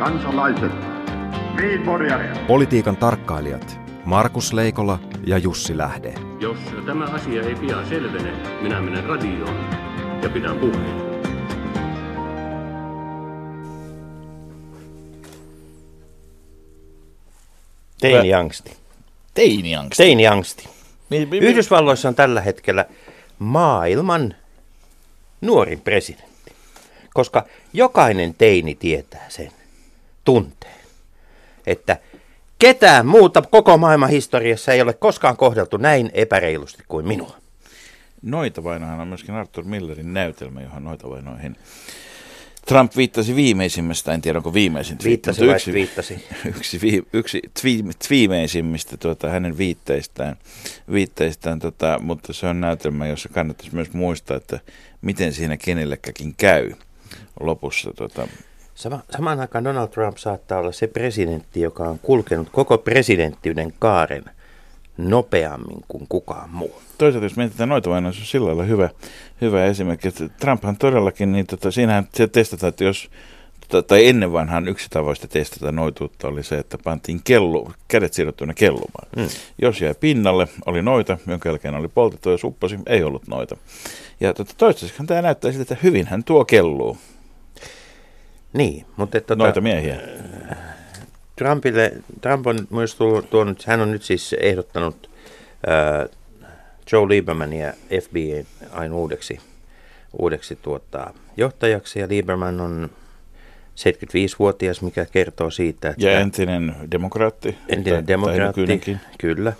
kansalaiset, 0.00 0.72
Politiikan 2.46 2.96
tarkkailijat 2.96 3.80
Markus 4.04 4.52
Leikola 4.52 4.98
ja 5.26 5.38
Jussi 5.38 5.78
Lähde. 5.78 6.14
Jos 6.38 6.58
tämä 6.86 7.04
asia 7.04 7.42
ei 7.42 7.54
pian 7.54 7.88
selvene, 7.88 8.32
minä 8.62 8.80
menen 8.80 9.04
radioon 9.04 9.56
ja 10.22 10.28
pidän 10.28 10.56
puheen. 10.56 11.02
Teiniangsti. 18.00 18.76
Teiniangsti. 19.34 20.02
Teiniangsti. 20.02 20.68
Yhdysvalloissa 21.40 22.08
on 22.08 22.14
tällä 22.14 22.40
hetkellä 22.40 22.84
maailman 23.38 24.34
nuorin 25.40 25.80
presidentti, 25.80 26.52
koska 27.14 27.44
jokainen 27.72 28.34
teini 28.34 28.74
tietää 28.74 29.26
sen 29.28 29.59
tunteen, 30.24 30.80
että 31.66 31.98
ketään 32.58 33.06
muuta 33.06 33.42
koko 33.42 33.78
maailman 33.78 34.10
historiassa 34.10 34.72
ei 34.72 34.82
ole 34.82 34.92
koskaan 34.92 35.36
kohdeltu 35.36 35.76
näin 35.76 36.10
epäreilusti 36.14 36.82
kuin 36.88 37.06
minua. 37.06 37.36
Noita 38.22 38.64
vainohan 38.64 39.00
on 39.00 39.08
myöskin 39.08 39.34
Arthur 39.34 39.64
Millerin 39.64 40.14
näytelmä, 40.14 40.60
johon 40.60 40.84
noita 40.84 41.10
vainoihin 41.10 41.56
Trump 42.66 42.96
viittasi 42.96 43.36
viimeisimmästä, 43.36 44.12
en 44.14 44.20
tiedä 44.20 44.38
onko 44.38 44.54
viimeisin 44.54 44.98
twiitti, 44.98 45.28
Viittasi 45.28 45.40
mutta 45.40 45.54
yksi, 45.56 45.72
viittasi? 45.72 46.24
yksi, 46.56 46.80
vi, 46.80 47.02
yksi 47.12 47.42
twi, 47.60 47.82
viimeisimmistä 48.10 48.96
tuota, 48.96 49.28
hänen 49.28 49.58
viitteistään, 49.58 50.36
viitteistään 50.92 51.58
tota, 51.58 51.98
mutta 52.02 52.32
se 52.32 52.46
on 52.46 52.60
näytelmä, 52.60 53.06
jossa 53.06 53.28
kannattaisi 53.28 53.74
myös 53.74 53.92
muistaa, 53.92 54.36
että 54.36 54.60
miten 55.02 55.32
siinä 55.32 55.56
kenellekäkin 55.56 56.34
käy 56.36 56.72
lopussa. 57.40 57.92
Tota, 57.96 58.28
Sama, 58.80 59.00
samaan 59.10 59.40
aikaan 59.40 59.64
Donald 59.64 59.88
Trump 59.88 60.16
saattaa 60.16 60.58
olla 60.58 60.72
se 60.72 60.86
presidentti, 60.86 61.60
joka 61.60 61.88
on 61.88 61.98
kulkenut 61.98 62.48
koko 62.50 62.78
presidenttiyden 62.78 63.72
kaaren 63.78 64.24
nopeammin 64.98 65.84
kuin 65.88 66.06
kukaan 66.08 66.50
muu. 66.50 66.82
toisaalta 66.98 67.24
jos 67.24 67.36
mietitään 67.36 67.68
noita 67.68 67.90
se 67.90 68.06
on 68.06 68.12
sillä 68.12 68.46
lailla 68.46 68.62
hyvä, 68.62 68.88
hyvä 69.40 69.64
esimerkki, 69.64 70.08
että 70.08 70.28
Trumphan 70.28 70.76
todellakin, 70.76 71.32
niin 71.32 71.46
tota, 71.46 71.70
siinähän 71.70 72.08
se 72.14 72.26
testataan, 72.26 72.68
että 72.68 72.84
jos 72.84 73.10
tota, 73.68 73.88
tai 73.88 74.08
ennen 74.08 74.32
vanhaan 74.32 74.68
yksi 74.68 74.86
tavoista 74.90 75.28
testata 75.28 75.72
noituutta 75.72 76.28
oli 76.28 76.42
se, 76.42 76.58
että 76.58 76.78
pantiin 76.84 77.20
kellu, 77.24 77.72
kädet 77.88 78.12
siirrettyinä 78.12 78.54
kellumaan. 78.54 79.08
Mm. 79.16 79.28
Jos 79.62 79.80
jäi 79.80 79.94
pinnalle, 80.00 80.48
oli 80.66 80.82
noita, 80.82 81.18
jonka 81.26 81.48
jälkeen 81.48 81.74
oli 81.74 81.88
poltettu 81.88 82.30
ja 82.30 82.38
suppasi, 82.38 82.78
ei 82.86 83.02
ollut 83.02 83.28
noita. 83.28 83.56
Ja 84.20 84.34
tota, 84.34 84.54
toistaiseksi 84.56 85.06
tämä 85.06 85.22
näyttää 85.22 85.52
siltä, 85.52 85.62
että 85.62 85.82
hyvin 85.82 86.06
hän 86.06 86.24
tuo 86.24 86.44
kelluu 86.44 86.98
Niin, 88.52 88.86
mutta 88.96 89.18
että, 89.18 89.26
tota, 89.28 89.44
noita 89.44 89.60
miehiä. 89.60 90.00
Trumpille, 91.36 91.92
Trump 92.20 92.46
on 92.46 92.58
myös 92.70 92.94
tullut, 92.94 93.30
tuonut, 93.30 93.64
hän 93.66 93.80
on 93.80 93.90
nyt 93.90 94.02
siis 94.02 94.32
ehdottanut 94.40 95.10
äh, 95.68 96.08
Joe 96.92 97.08
Liebermania 97.08 97.72
FBI 98.02 98.46
aina 98.72 98.94
uudeksi, 98.94 99.38
uudeksi 100.18 100.56
tuota, 100.62 101.14
johtajaksi 101.36 102.00
ja 102.00 102.08
Lieberman 102.08 102.60
on 102.60 102.90
75-vuotias, 103.76 104.82
mikä 104.82 105.06
kertoo 105.06 105.50
siitä, 105.50 105.88
että 105.90 106.06
Ja 106.08 106.20
entinen 106.20 106.74
demokraatti. 106.90 107.48
entinen 107.68 107.84
tai- 107.84 107.92
tai 108.02 108.06
demokraatti, 108.08 108.60
nykyinenkin. 108.60 109.00
kyllä. 109.18 109.52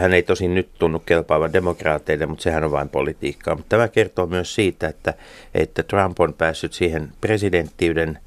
Hän 0.00 0.14
ei 0.14 0.22
tosin 0.22 0.54
nyt 0.54 0.68
tunnu 0.78 0.98
kelpaavan 0.98 1.52
demokraateille, 1.52 2.26
mutta 2.26 2.42
sehän 2.42 2.64
on 2.64 2.70
vain 2.70 2.88
politiikkaa. 2.88 3.54
Mutta 3.54 3.68
tämä 3.68 3.88
kertoo 3.88 4.26
myös 4.26 4.54
siitä, 4.54 4.88
että, 4.88 5.14
että 5.54 5.82
Trump 5.82 6.20
on 6.20 6.34
päässyt 6.34 6.72
siihen 6.72 7.12
presidenttiyden 7.20 8.18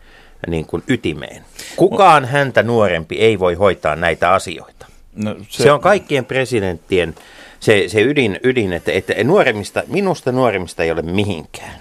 niin 0.47 0.65
kuin 0.65 0.83
ytimeen. 0.87 1.45
Kukaan 1.75 2.25
häntä 2.25 2.63
nuorempi 2.63 3.15
ei 3.15 3.39
voi 3.39 3.53
hoitaa 3.53 3.95
näitä 3.95 4.31
asioita. 4.31 4.85
No, 5.15 5.35
Se, 5.49 5.63
se 5.63 5.71
on 5.71 5.79
kaikkien 5.79 6.25
presidenttien 6.25 7.15
se, 7.59 7.83
se 7.87 8.01
ydin, 8.01 8.39
ydin 8.43 8.73
että, 8.73 8.91
että 8.91 9.23
nuoremmista, 9.23 9.83
minusta 9.87 10.31
nuoremmista 10.31 10.83
ei 10.83 10.91
ole 10.91 11.01
mihinkään. 11.01 11.79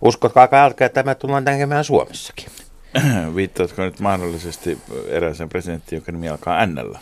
Uskotkaa, 0.00 0.48
älkää 0.52 0.88
tämä 0.88 1.14
tullaan 1.14 1.44
näkemään 1.44 1.84
Suomessakin. 1.84 2.46
Viittaatko 3.36 3.82
nyt 3.82 4.00
mahdollisesti 4.00 4.78
erääseen 5.08 5.48
presidenttiin, 5.48 5.96
joka 5.96 6.12
nimi 6.12 6.28
alkaa 6.28 6.66
N? 6.66 6.94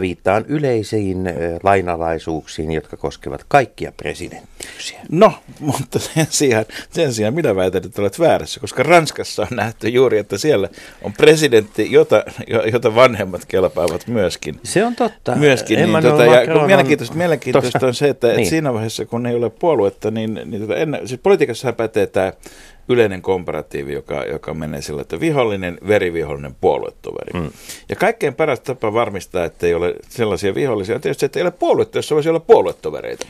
Viittaan 0.00 0.44
yleisiin 0.48 1.30
lainalaisuuksiin, 1.62 2.72
jotka 2.72 2.96
koskevat 2.96 3.44
kaikkia 3.48 3.92
presidenttiyksiä. 3.96 5.00
No, 5.10 5.32
mutta 5.60 5.98
sen 5.98 6.26
sijaan, 6.30 6.64
sen 6.90 7.12
sijaan 7.12 7.34
minä 7.34 7.56
väitän, 7.56 7.82
että 7.86 8.02
olet 8.02 8.18
väärässä, 8.18 8.60
koska 8.60 8.82
Ranskassa 8.82 9.42
on 9.42 9.56
nähty 9.56 9.88
juuri, 9.88 10.18
että 10.18 10.38
siellä 10.38 10.68
on 11.02 11.12
presidentti, 11.12 11.92
jota, 11.92 12.24
jo- 12.46 12.62
jota 12.62 12.94
vanhemmat 12.94 13.44
kelpaavat 13.44 14.06
myöskin. 14.06 14.60
Se 14.62 14.84
on 14.84 14.96
totta. 14.96 15.34
Myöskin, 15.34 15.78
niin, 15.78 16.02
tota, 16.02 16.24
ja 16.24 16.30
Macron 16.30 16.60
on 16.60 16.66
mielenkiintoista, 16.66 17.16
mielenkiintoista 17.16 17.86
on 17.86 17.94
se, 17.94 18.08
että, 18.08 18.26
niin. 18.26 18.38
että 18.38 18.50
siinä 18.50 18.72
vaiheessa, 18.72 19.04
kun 19.04 19.26
ei 19.26 19.34
ole 19.34 19.50
puoluetta, 19.50 20.10
niin, 20.10 20.40
niin 20.44 20.60
tota, 20.60 20.76
ennen, 20.76 21.08
siis 21.08 21.20
politiikassa 21.22 21.72
pätee 21.72 22.06
tämä 22.06 22.32
yleinen 22.88 23.22
komparatiivi, 23.22 23.92
joka, 23.92 24.24
joka 24.24 24.54
menee 24.54 24.82
sillä, 24.82 25.02
että 25.02 25.20
vihollinen, 25.20 25.78
verivihollinen, 25.88 26.56
puoluetoveri. 26.60 27.40
Mm. 27.40 27.50
Ja 27.88 27.96
kaikkein 27.96 28.34
paras 28.34 28.60
tapa 28.60 28.92
varmistaa, 28.92 29.44
että 29.44 29.66
ei 29.66 29.74
ole 29.74 29.94
sellaisia 30.08 30.54
vihollisia, 30.54 30.94
on 30.94 31.00
tietysti, 31.00 31.26
että 31.26 31.38
ei 31.38 31.42
ole 31.42 31.50
puoluetta, 31.50 31.98
jossa 31.98 32.14
voisi 32.14 32.28
olla 32.28 32.40
puoluetovereita. 32.40 33.26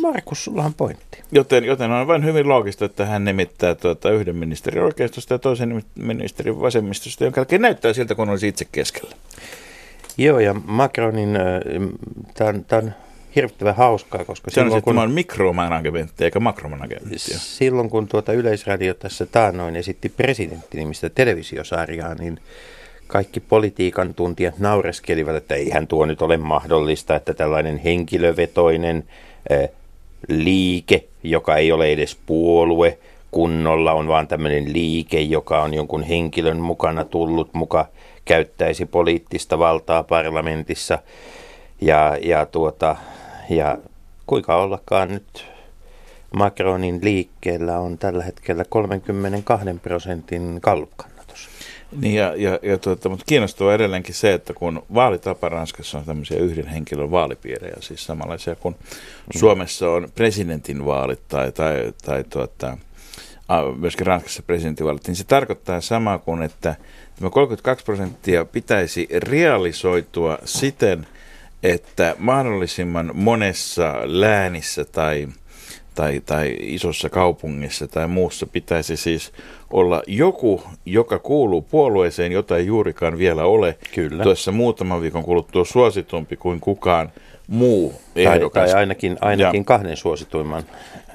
Markus, 0.00 0.44
sulla 0.44 0.64
on 0.64 0.74
pointti. 0.74 1.22
Joten, 1.32 1.64
joten 1.64 1.90
on 1.90 2.06
vain 2.06 2.24
hyvin 2.24 2.48
loogista, 2.48 2.84
että 2.84 3.06
hän 3.06 3.24
nimittää 3.24 3.74
tuota, 3.74 4.10
yhden 4.10 4.36
ministerin 4.36 4.82
oikeistosta 4.82 5.34
ja 5.34 5.38
toisen 5.38 5.84
ministerin 5.94 6.60
vasemmistosta, 6.60 7.24
jonka 7.24 7.40
jälkeen 7.40 7.62
näyttää 7.62 7.92
siltä, 7.92 8.14
kun 8.14 8.28
olisi 8.28 8.48
itse 8.48 8.66
keskellä. 8.72 9.16
Joo, 10.18 10.38
ja 10.38 10.54
Macronin, 10.64 11.38
tämä 12.34 12.50
on, 12.50 12.64
tää 12.64 12.78
on 12.78 12.94
hirvittävän 13.36 13.76
hauskaa, 13.76 14.24
koska 14.24 14.50
Se 14.50 14.60
on 14.60 14.64
silloin 14.64 14.78
että 14.78 14.84
kun, 14.84 14.94
tämä 14.94 15.02
on 15.02 15.10
mikromanagementti 15.10 16.24
eikä 16.24 16.40
makromanagementti. 16.40 17.18
silloin 17.38 17.90
kun 17.90 18.08
tuota 18.08 18.32
Yleisradio 18.32 18.94
tässä 18.94 19.26
taannoin 19.26 19.76
esitti 19.76 20.08
presidenttinimistä 20.08 21.10
televisiosarjaa, 21.10 22.14
niin 22.14 22.40
kaikki 23.06 23.40
politiikan 23.40 24.14
tuntijat 24.14 24.58
naureskelivat, 24.58 25.34
että 25.36 25.54
eihän 25.54 25.86
tuo 25.86 26.06
nyt 26.06 26.22
ole 26.22 26.36
mahdollista, 26.36 27.16
että 27.16 27.34
tällainen 27.34 27.78
henkilövetoinen 27.78 29.04
äh, 29.52 29.68
liike, 30.28 31.04
joka 31.22 31.56
ei 31.56 31.72
ole 31.72 31.92
edes 31.92 32.18
puolue 32.26 32.98
kunnolla, 33.30 33.92
on 33.92 34.08
vaan 34.08 34.28
tämmöinen 34.28 34.72
liike, 34.72 35.20
joka 35.20 35.62
on 35.62 35.74
jonkun 35.74 36.02
henkilön 36.02 36.60
mukana 36.60 37.04
tullut, 37.04 37.54
muka 37.54 37.86
käyttäisi 38.24 38.86
poliittista 38.86 39.58
valtaa 39.58 40.02
parlamentissa. 40.02 40.98
Ja, 41.80 42.18
ja, 42.22 42.46
tuota, 42.46 42.96
ja 43.50 43.78
kuinka 44.26 44.56
ollakaan 44.56 45.08
nyt 45.08 45.46
Macronin 46.36 47.00
liikkeellä 47.02 47.78
on 47.78 47.98
tällä 47.98 48.24
hetkellä 48.24 48.64
32 48.68 49.66
prosentin 49.82 50.58
kallupkannatus. 50.60 51.48
Niin 52.00 52.14
ja, 52.14 52.34
ja, 52.36 52.58
ja 52.62 52.78
tuota, 52.78 53.08
mutta 53.08 53.24
kiinnostavaa 53.28 53.74
edelleenkin 53.74 54.14
se, 54.14 54.32
että 54.32 54.54
kun 54.54 54.82
vaalitapa 54.94 55.48
Ranskassa 55.48 55.98
on 55.98 56.04
tämmöisiä 56.04 56.38
yhden 56.38 56.66
henkilön 56.66 57.10
vaalipiirejä, 57.10 57.76
siis 57.80 58.04
samanlaisia 58.04 58.54
kuin 58.54 58.76
Suomessa 59.38 59.90
on 59.90 60.08
presidentin 60.14 60.84
vaalit 60.84 61.20
tai, 61.28 61.52
tai, 61.52 61.92
tai 62.04 62.24
tuota, 62.24 62.78
myöskin 63.78 64.06
Ranskassa 64.06 64.42
presidentinvaalit, 64.42 65.06
niin 65.06 65.16
se 65.16 65.24
tarkoittaa 65.24 65.80
samaa 65.80 66.18
kuin, 66.18 66.42
että 66.42 66.74
tämä 67.18 67.30
32 67.30 67.84
prosenttia 67.84 68.44
pitäisi 68.44 69.08
realisoitua 69.12 70.38
siten, 70.44 71.06
että 71.62 72.16
mahdollisimman 72.18 73.10
monessa 73.14 73.94
läänissä 74.04 74.84
tai, 74.84 75.28
tai, 75.94 76.20
tai 76.26 76.56
isossa 76.60 77.08
kaupungissa 77.08 77.88
tai 77.88 78.08
muussa 78.08 78.46
pitäisi 78.46 78.96
siis 78.96 79.32
olla 79.70 80.02
joku, 80.06 80.62
joka 80.86 81.18
kuuluu 81.18 81.62
puolueeseen, 81.62 82.32
jota 82.32 82.56
ei 82.56 82.66
juurikaan 82.66 83.18
vielä 83.18 83.44
ole. 83.44 83.78
Kyllä. 83.94 84.22
Tuossa 84.22 84.52
muutaman 84.52 85.02
viikon 85.02 85.22
kuluttua 85.22 85.64
suositumpi 85.64 86.36
kuin 86.36 86.60
kukaan 86.60 87.12
muu 87.46 87.94
Tai, 88.14 88.24
ehdokas. 88.24 88.70
tai 88.70 88.80
ainakin, 88.80 89.16
ainakin 89.20 89.60
Ja- 89.60 89.64
kahden 89.64 89.96
suosituimman 89.96 90.62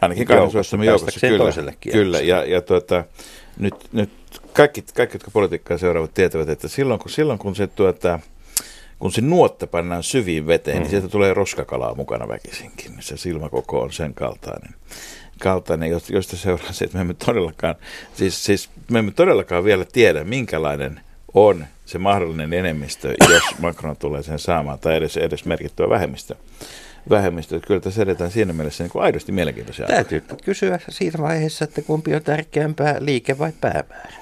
Ainakin 0.02 0.28
kahden 0.28 0.38
joukossa, 0.42 0.54
suosittuman 0.54 0.86
joukossa, 0.86 1.20
kyllä. 1.20 1.38
toiselle 1.38 1.74
kyllä. 1.92 2.20
Ja, 2.20 2.44
ja 2.46 2.62
tuota, 2.62 3.04
nyt, 3.60 3.76
nyt 3.92 4.10
kaikki, 4.54 4.84
kaikki, 4.96 5.16
jotka 5.16 5.32
politiikkaa 5.32 5.78
seuraavat, 5.78 6.14
tietävät, 6.14 6.50
että 6.50 6.68
silloin 6.68 7.00
kun, 7.00 7.12
silloin 7.12 7.40
kun 7.40 7.56
se 7.56 7.68
tuota, 7.68 8.20
kun 9.02 9.12
se 9.12 9.22
nuotta 9.22 9.68
pannaan 9.68 10.04
syviin 10.04 10.48
veteen, 10.48 10.78
mm. 10.78 10.82
niin 10.82 10.90
sieltä 10.90 11.08
tulee 11.08 11.34
roskakalaa 11.34 11.96
mukana 11.96 12.28
väkisinkin. 12.28 12.92
Se 13.00 13.18
silmäkoko 13.18 13.82
on 13.82 13.94
sen 13.94 14.14
kaltainen, 14.14 14.74
kaltainen 15.40 15.90
jos- 15.90 16.10
josta 16.10 16.38
seuraa 16.38 16.72
se, 16.72 16.86
että 16.86 16.98
me 16.98 17.02
emme 17.02 17.14
todellakaan, 17.14 17.76
siis, 18.14 18.46
siis 18.46 18.70
me 18.92 19.00
emme 19.00 19.12
todellakaan 19.12 19.64
vielä 19.64 19.86
tiedä, 19.86 20.24
minkälainen 20.24 21.00
on 21.34 21.66
se 21.86 21.98
mahdollinen 21.98 22.54
enemmistö, 22.54 23.16
jos 23.30 23.44
Macron 23.60 23.98
tulee 23.98 24.24
sen 24.24 24.40
saamaan, 24.40 24.80
tai 24.80 24.96
edes, 24.96 25.18
edes 25.18 25.46
merkittävä 25.46 25.90
vähemmistö. 25.90 26.36
vähemmistö. 27.10 27.60
Kyllä 27.68 27.80
tässä 27.80 28.02
edetään 28.02 28.32
siinä 28.32 28.54
mielessä 28.54 28.84
niin 28.84 28.92
kuin 28.92 29.04
aidosti 29.04 29.32
mielenkiintoisia 29.32 29.86
aikoja. 29.86 30.04
Täytyy 30.04 30.24
kysyä 30.44 30.80
siinä 30.90 31.20
vaiheessa, 31.24 31.66
että 31.66 31.82
kumpi 31.82 32.16
on 32.16 32.24
tärkeämpää, 32.24 32.96
liike 33.00 33.38
vai 33.38 33.52
päämäärä. 33.62 34.14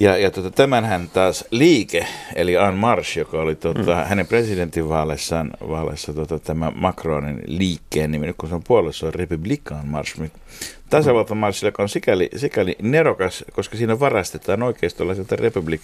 Ja, 0.00 0.16
ja 0.16 0.30
tota, 0.30 0.50
tämänhän 0.50 1.10
taas 1.12 1.44
liike, 1.50 2.06
eli 2.34 2.52
Marche, 2.76 3.20
joka 3.20 3.40
oli 3.40 3.54
tota, 3.54 3.94
mm. 3.94 4.04
hänen 4.08 4.26
presidentinvaaleissaan 4.26 5.50
vaaleissa, 5.68 6.12
tota, 6.12 6.38
tämä 6.38 6.72
Macronin 6.74 7.42
liikkeen 7.46 8.10
nimi, 8.10 8.34
kun 8.38 8.48
se 8.48 8.54
on 8.54 8.62
puolessa 8.68 9.06
on 9.06 9.14
Republican 9.14 9.86
Marche, 9.86 10.30
tasavalta 10.90 11.34
Marche, 11.34 11.66
joka 11.66 11.82
on 11.82 11.88
sikäli, 11.88 12.28
sikäli 12.36 12.76
nerokas, 12.82 13.44
koska 13.52 13.76
siinä 13.76 14.00
varastetaan 14.00 14.62
oikeistolaiselta 14.62 15.36
Republic 15.36 15.80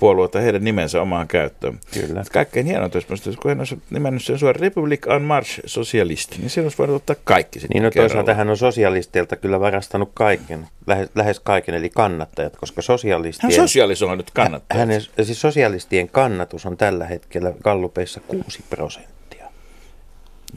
puolueita 0.00 0.40
heidän 0.40 0.64
nimensä 0.64 1.02
omaan 1.02 1.28
käyttöön. 1.28 1.78
Kyllä. 1.94 2.24
Kaikkein 2.32 2.66
hienointa 2.66 2.98
olisi, 2.98 3.36
kun 3.42 3.48
hän 3.50 3.58
olisi 3.58 3.78
nimennyt 3.90 4.24
sen 4.24 4.38
suoraan 4.38 4.60
Republic 4.60 5.06
en 5.06 5.22
Marche 5.22 5.62
Socialist, 5.66 6.38
niin 6.38 6.50
siinä 6.50 6.64
olisi 6.64 6.78
voinut 6.78 6.96
ottaa 6.96 7.16
kaikki 7.24 7.60
sitten 7.60 7.74
Niin 7.74 7.82
no 7.82 7.90
toisaalta 7.90 8.34
hän 8.34 8.50
on 8.50 8.56
sosialisteilta 8.56 9.36
kyllä 9.36 9.60
varastanut 9.60 10.10
kaiken, 10.14 10.68
lähes, 10.86 11.08
lähes 11.14 11.40
kaiken, 11.40 11.74
eli 11.74 11.90
kannattajat, 11.90 12.56
koska 12.56 12.82
sosialistien... 12.82 13.52
Hän 13.52 13.68
sosialisoi 13.68 14.16
nyt 14.16 14.30
kannattajat. 14.30 14.78
Hänen, 14.78 15.00
siis 15.22 15.40
sosialistien 15.40 16.08
kannatus 16.08 16.66
on 16.66 16.76
tällä 16.76 17.06
hetkellä 17.06 17.52
gallupeissa 17.64 18.20
6 18.20 18.64
prosenttia. 18.70 19.46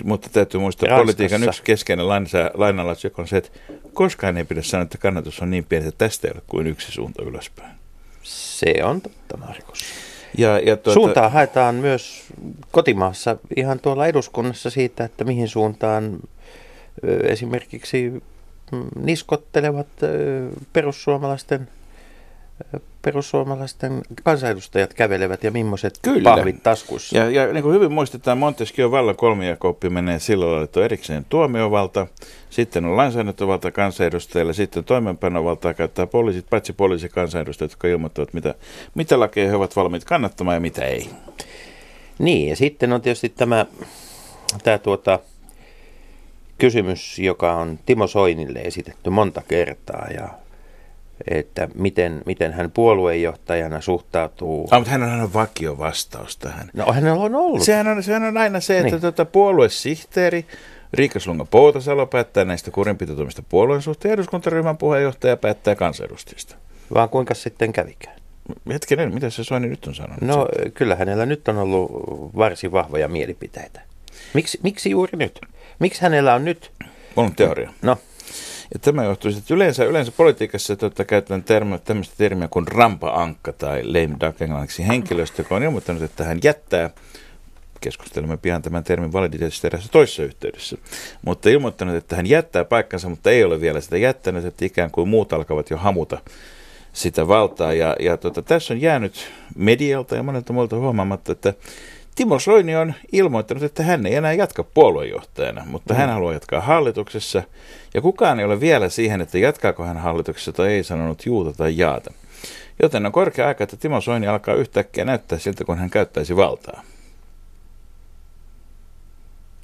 Mutta 0.04 0.30
täytyy 0.30 0.60
muistaa, 0.60 0.88
että 0.88 0.98
politiikan 0.98 1.44
yksi 1.44 1.64
keskeinen 1.64 2.08
lainalaisuus, 2.54 3.14
on 3.18 3.28
se, 3.28 3.38
että 3.38 3.50
koskaan 3.94 4.38
ei 4.38 4.44
pidä 4.44 4.62
sanoa, 4.62 4.84
että 4.84 4.98
kannatus 4.98 5.42
on 5.42 5.52
niin 5.52 5.66
pieni, 5.66 5.88
että 5.88 6.06
tästä 6.06 6.28
ei 6.28 6.32
ole 6.36 6.42
kuin 6.48 6.68
yksi 6.68 6.92
suunta 6.92 7.24
ylöspäin. 7.24 7.83
Se 8.24 8.76
on 8.84 9.02
totta, 9.02 9.38
Markus. 9.38 9.84
Ja, 10.38 10.60
ja 10.60 10.78
tuota... 10.78 10.94
Suuntaa 10.94 11.30
haetaan 11.30 11.76
myös 11.76 12.24
kotimaassa 12.72 13.38
ihan 13.56 13.80
tuolla 13.80 14.08
eduskunnassa 14.08 14.70
siitä, 14.70 15.04
että 15.04 15.24
mihin 15.24 15.48
suuntaan 15.48 16.20
esimerkiksi 17.24 18.24
mm, 18.72 18.86
niskottelevat 18.96 19.88
perussuomalaisten 20.74 21.68
perussuomalaisten 23.02 24.02
kansanedustajat 24.24 24.94
kävelevät 24.94 25.44
ja 25.44 25.52
millaiset 25.52 26.00
Kyllä. 26.02 26.30
pahvit 26.30 26.64
taskussa. 26.64 27.18
Ja, 27.18 27.30
ja 27.30 27.54
niin 27.54 27.64
kuin 27.64 27.76
hyvin 27.76 27.92
muistetaan, 27.92 28.38
Montesquieu 28.38 28.92
vallan 28.92 29.16
kolmijakoppi 29.16 29.90
menee 29.90 30.20
sillä 30.20 30.46
lailla, 30.46 30.64
että 30.64 30.80
on 30.80 30.86
erikseen 30.86 31.26
tuomiovalta, 31.30 32.08
sitten 32.50 32.86
on 32.86 32.98
lainsäädäntövalta 32.98 33.72
kansanedustajille, 33.72 34.54
sitten 34.54 34.84
toimenpanovalta 34.84 35.74
käyttää 35.74 36.08
poliisit, 36.08 36.50
paitsi 36.50 36.74
poliisi 36.74 37.10
kansanedustajat, 37.10 37.72
jotka 37.72 37.88
ilmoittavat, 37.88 38.34
mitä, 38.34 38.56
mitä 38.96 39.20
lakeja 39.20 39.50
he 39.50 39.56
ovat 39.56 39.76
valmiit 39.76 40.04
kannattamaan 40.04 40.56
ja 40.56 40.62
mitä 40.62 40.86
ei. 40.86 41.10
Niin, 42.20 42.50
ja 42.50 42.56
sitten 42.56 42.94
on 42.94 43.02
tietysti 43.02 43.30
tämä, 43.30 43.66
tämä 44.64 44.78
tuota, 44.78 45.20
kysymys, 46.58 47.20
joka 47.20 47.54
on 47.54 47.80
Timo 47.86 48.08
Soinille 48.08 48.60
esitetty 48.60 49.10
monta 49.10 49.42
kertaa 49.48 50.08
ja 50.14 50.43
että 51.28 51.68
miten, 51.76 52.22
miten 52.26 52.54
hän 52.54 52.72
puoluejohtajana 52.72 53.82
suhtautuu. 53.82 54.68
Ah, 54.72 54.80
mutta 54.80 54.92
hän 54.92 55.04
on 55.04 55.34
vakio 55.34 55.78
vastaus 55.78 56.38
tähän. 56.38 56.70
No 56.74 56.94
hänellä 56.94 57.22
on 57.22 57.36
ollut. 57.36 57.62
Sehän 57.62 57.88
on, 57.88 58.04
sehän 58.04 58.24
on 58.24 58.38
aina 58.38 58.60
se, 58.60 58.80
että 58.80 58.92
niin. 58.92 59.02
tuota, 59.02 59.26
puoluesihteeri 59.26 60.46
Riikka 60.94 61.20
Slunga 61.20 61.46
Poutasalo 61.46 62.06
päättää 62.06 62.46
näistä 62.46 62.72
kurinpitotoimista 62.72 63.44
puolueen 63.50 63.82
suhteen, 63.82 64.14
eduskuntaryhmän 64.14 64.78
puheenjohtaja 64.78 65.38
päättää 65.38 65.76
kansanedustajista. 65.76 66.56
Vaan 66.94 67.10
kuinka 67.10 67.34
sitten 67.34 67.74
kävikään? 67.74 68.16
Hetkinen, 68.74 69.14
mitä 69.14 69.30
se 69.30 69.44
Soini 69.44 69.68
nyt 69.68 69.86
on 69.88 69.96
sanonut? 69.96 70.22
No 70.22 70.48
kyllä 70.74 70.96
hänellä 70.96 71.26
nyt 71.26 71.48
on 71.48 71.58
ollut 71.58 71.92
varsin 72.36 72.72
vahvoja 72.72 73.08
mielipiteitä. 73.08 73.82
Miksi, 74.34 74.60
miksi 74.64 74.90
juuri 74.90 75.18
nyt? 75.18 75.40
Miksi 75.80 76.02
hänellä 76.02 76.34
on 76.34 76.46
nyt? 76.46 76.72
On 77.16 77.36
teoria. 77.36 77.74
No, 77.82 77.98
ja 78.74 78.80
tämä 78.80 79.04
johtuu 79.04 79.32
että 79.32 79.54
yleensä, 79.54 79.86
yleensä 79.86 80.12
politiikassa 80.18 80.76
tuota, 80.76 81.06
käytetään 81.06 81.44
termi, 81.44 81.80
tämmöistä 81.80 82.16
termiä 82.18 82.48
kuin 82.48 82.68
rampa-ankka 82.68 83.54
tai 83.54 83.84
lame 83.84 84.18
duck 84.22 84.42
englanniksi 84.42 84.88
henkilöstö, 84.88 85.42
joka 85.42 85.56
on 85.56 85.64
ilmoittanut, 85.64 86.04
että 86.04 86.24
hän 86.24 86.40
jättää 86.44 86.90
keskustelemme 87.82 88.38
pian 88.38 88.62
tämän 88.62 88.84
termin 88.84 89.14
validiteetista 89.14 89.68
erässä 89.68 89.90
toisessa 89.92 90.24
yhteydessä, 90.24 90.78
mutta 91.26 91.50
ilmoittanut, 91.50 91.96
että 91.96 92.16
hän 92.16 92.30
jättää 92.30 92.66
paikkansa, 92.66 93.10
mutta 93.10 93.32
ei 93.32 93.44
ole 93.44 93.62
vielä 93.62 93.82
sitä 93.82 93.98
jättänyt, 93.98 94.46
että 94.46 94.66
ikään 94.66 94.92
kuin 94.92 95.10
muut 95.10 95.34
alkavat 95.34 95.70
jo 95.70 95.78
hamuta 95.78 96.18
sitä 96.94 97.28
valtaa. 97.28 97.74
Ja, 97.74 97.96
ja 98.00 98.18
tuota, 98.18 98.42
tässä 98.42 98.74
on 98.74 98.82
jäänyt 98.82 99.32
medialta 99.56 100.16
ja 100.16 100.24
monelta 100.24 100.54
muilta 100.54 100.76
huomaamatta, 100.76 101.32
että 101.32 101.54
Timo 102.16 102.40
Soini 102.40 102.76
on 102.76 102.94
ilmoittanut, 103.12 103.64
että 103.64 103.84
hän 103.84 104.06
ei 104.06 104.16
enää 104.16 104.34
jatka 104.34 104.64
puoluejohtajana, 104.64 105.66
mutta 105.66 105.94
mm. 105.94 105.98
hän 105.98 106.10
haluaa 106.10 106.34
jatkaa 106.34 106.62
hallituksessa. 106.62 107.44
Ja 107.94 108.02
kukaan 108.02 108.40
ei 108.40 108.46
ole 108.46 108.60
vielä 108.60 108.90
siihen, 108.90 109.22
että 109.22 109.38
jatkaako 109.38 109.84
hän 109.84 109.98
hallituksessa 109.98 110.52
tai 110.52 110.68
ei 110.68 110.84
sanonut 110.84 111.26
juuta 111.26 111.54
tai 111.54 111.78
jaata. 111.78 112.14
Joten 112.82 113.06
on 113.06 113.12
korkea 113.12 113.48
aika, 113.48 113.64
että 113.64 113.78
Timo 113.78 114.02
Soini 114.02 114.28
alkaa 114.28 114.56
yhtäkkiä 114.56 115.06
näyttää 115.06 115.40
siltä, 115.40 115.64
kun 115.64 115.78
hän 115.78 115.90
käyttäisi 115.90 116.36
valtaa. 116.36 116.82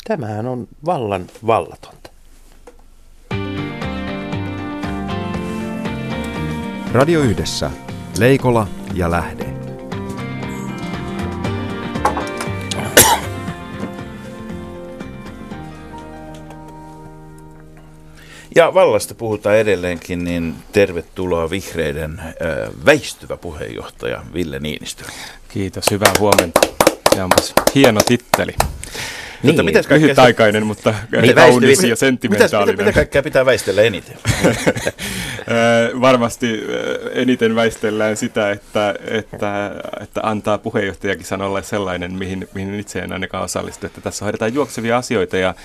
Tämähän 0.03 0.47
on 0.47 0.67
vallan 0.85 1.27
vallatonta. 1.47 2.09
Radio 6.93 7.19
Yhdessä. 7.19 7.71
Leikola 8.19 8.67
ja 8.93 9.11
Lähde. 9.11 9.58
Ja 18.59 18.73
vallasta 18.73 19.15
puhutaan 19.15 19.57
edelleenkin, 19.57 20.23
niin 20.23 20.55
tervetuloa 20.71 21.49
vihreiden 21.49 22.19
äh, 22.19 22.35
väistyvä 22.85 23.37
puheenjohtaja 23.37 24.21
Ville 24.33 24.59
Niinistö. 24.59 25.03
Kiitos, 25.49 25.91
hyvää 25.91 26.13
huomenta. 26.19 26.59
Se 27.15 27.23
on 27.23 27.29
hieno 27.75 28.01
titteli. 28.05 28.55
Niin, 29.43 29.49
mutta 29.49 29.63
mitäs 29.63 29.89
lyhytaikainen, 29.89 30.65
mutta 30.65 30.93
niin, 31.21 31.35
kaunis 31.35 31.83
ja 31.83 31.95
sentimentaalinen. 31.95 32.73
Mitä, 32.73 32.83
mitä 32.83 32.93
kaikkea 32.93 33.23
pitää 33.23 33.45
väistellä 33.45 33.81
eniten? 33.81 34.17
Varmasti 36.01 36.63
eniten 37.13 37.55
väistellään 37.55 38.17
sitä, 38.17 38.51
että, 38.51 38.95
että, 39.07 39.71
että 40.01 40.21
antaa 40.23 40.57
puheenjohtajakin 40.57 41.25
sanolle 41.25 41.63
sellainen, 41.63 42.13
mihin, 42.13 42.47
mihin 42.53 42.79
itse 42.79 42.99
en 42.99 43.13
ainakaan 43.13 43.43
osallistu, 43.43 43.85
että 43.85 44.01
tässä 44.01 44.25
hoidetaan 44.25 44.53
juoksevia 44.53 44.97
asioita 44.97 45.37
ja, 45.37 45.55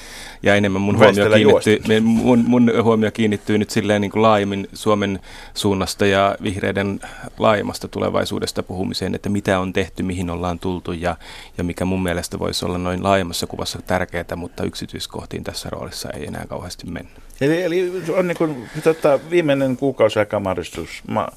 ja 0.43 0.55
enemmän 0.55 0.82
mun 0.82 0.99
huomio, 0.99 1.31
kiinnittyy, 1.31 2.00
mun, 2.00 2.44
mun 2.47 2.73
huomio 2.82 3.11
kiinnittyy 3.11 3.59
nyt 3.59 3.70
silleen 3.70 4.00
niin 4.00 4.11
kuin 4.11 4.23
laajemmin 4.23 4.69
Suomen 4.73 5.20
suunnasta 5.55 6.06
ja 6.06 6.37
vihreiden 6.43 7.00
laajemmasta 7.38 7.88
tulevaisuudesta 7.88 8.62
puhumiseen, 8.62 9.15
että 9.15 9.29
mitä 9.29 9.58
on 9.60 9.72
tehty, 9.72 10.03
mihin 10.03 10.31
ollaan 10.31 10.58
tultu 10.58 10.93
ja, 10.93 11.17
ja 11.58 11.65
mikä 11.65 11.84
mun 11.84 12.03
mielestä 12.03 12.39
voisi 12.39 12.65
olla 12.65 12.79
noin 12.79 13.03
laajemmassa 13.03 13.46
kuvassa 13.46 13.64
Euroopassa 13.65 13.83
tärkeää, 13.87 14.37
mutta 14.37 14.65
yksityiskohtiin 14.65 15.44
tässä 15.44 15.71
roolissa 15.71 16.11
ei 16.11 16.27
enää 16.27 16.47
kauheasti 16.49 16.87
mennä. 16.87 17.11
Eli, 17.41 17.63
eli 17.63 17.93
on 18.17 18.29
niin 18.29 18.37
kuin, 18.37 18.69
tota, 18.85 19.21
viimeinen 19.31 19.77
kuukausi 19.77 20.19
aika 20.19 20.41
mahdollisuus, 20.41 21.03
ma, 21.09 21.29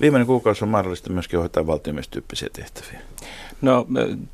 viimeinen 0.00 0.26
kuukausi 0.26 0.64
on 0.64 0.68
mahdollista 0.68 1.10
myöskin 1.10 1.38
hoitaa 1.38 1.66
valtiomiestyyppisiä 1.66 2.48
tehtäviä. 2.52 3.00
No 3.62 3.86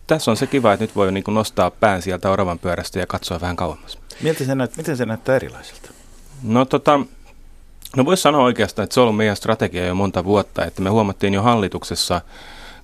tässä 0.06 0.30
on 0.30 0.36
se 0.36 0.46
kiva, 0.46 0.72
että 0.72 0.84
nyt 0.84 0.96
voi 0.96 1.12
niin 1.12 1.24
kuin 1.24 1.34
nostaa 1.34 1.70
pään 1.70 2.02
sieltä 2.02 2.30
oravan 2.30 2.58
pyörästä 2.58 2.98
ja 2.98 3.06
katsoa 3.06 3.40
vähän 3.40 3.56
kauemmas. 3.56 3.98
Miltä 4.20 4.44
se 4.44 4.54
näyt, 4.54 4.76
miten 4.76 4.96
se 4.96 5.06
näyttää 5.06 5.36
erilaiselta? 5.36 5.90
No 6.42 6.64
tota, 6.64 7.00
no 7.96 8.04
voisi 8.04 8.22
sanoa 8.22 8.44
oikeastaan, 8.44 8.84
että 8.84 8.94
se 8.94 9.00
on 9.00 9.04
ollut 9.04 9.16
meidän 9.16 9.36
strategia 9.36 9.86
jo 9.86 9.94
monta 9.94 10.24
vuotta, 10.24 10.64
että 10.64 10.82
me 10.82 10.90
huomattiin 10.90 11.34
jo 11.34 11.42
hallituksessa 11.42 12.20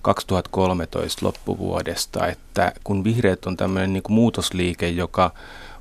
2013 0.03 1.27
loppuvuodesta, 1.27 2.27
että 2.27 2.73
kun 2.85 3.05
vihreät 3.05 3.47
on 3.47 3.57
tämmöinen 3.57 3.93
niin 3.93 4.03
muutosliike, 4.09 4.89
joka 4.89 5.31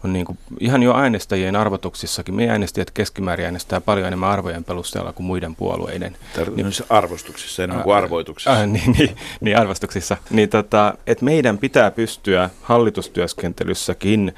on 0.04 0.14
niin 0.14 0.26
kuin 0.26 0.38
ihan 0.60 0.84
jo 0.84 0.96
äänestäjien 0.96 1.56
arvotuksissakin. 1.56 2.36
Me 2.36 2.50
äänestäjät 2.50 2.92
keskimäärin 2.92 3.46
äänestää 3.46 3.82
paljon 3.82 4.08
enemmän 4.08 4.30
arvojen 4.30 4.64
perusteella 4.64 5.14
kuin 5.14 5.28
muiden 5.28 5.56
puolueiden. 5.56 6.18
Tarkoitan 6.36 6.66
niin, 6.66 6.86
arvostuksissa 6.90 7.64
enemmän 7.64 7.84
kuin 7.84 7.96
arvoituksissa. 7.96 8.54
Äh, 8.54 8.68
niin, 8.68 8.92
niin, 8.92 9.18
niin, 9.42 9.58
arvostuksissa. 9.58 10.18
Niin 10.30 10.50
tota, 10.50 10.94
että 11.08 11.26
meidän 11.26 11.58
pitää 11.58 11.92
pystyä 11.92 12.50
hallitustyöskentelyssäkin 12.62 14.34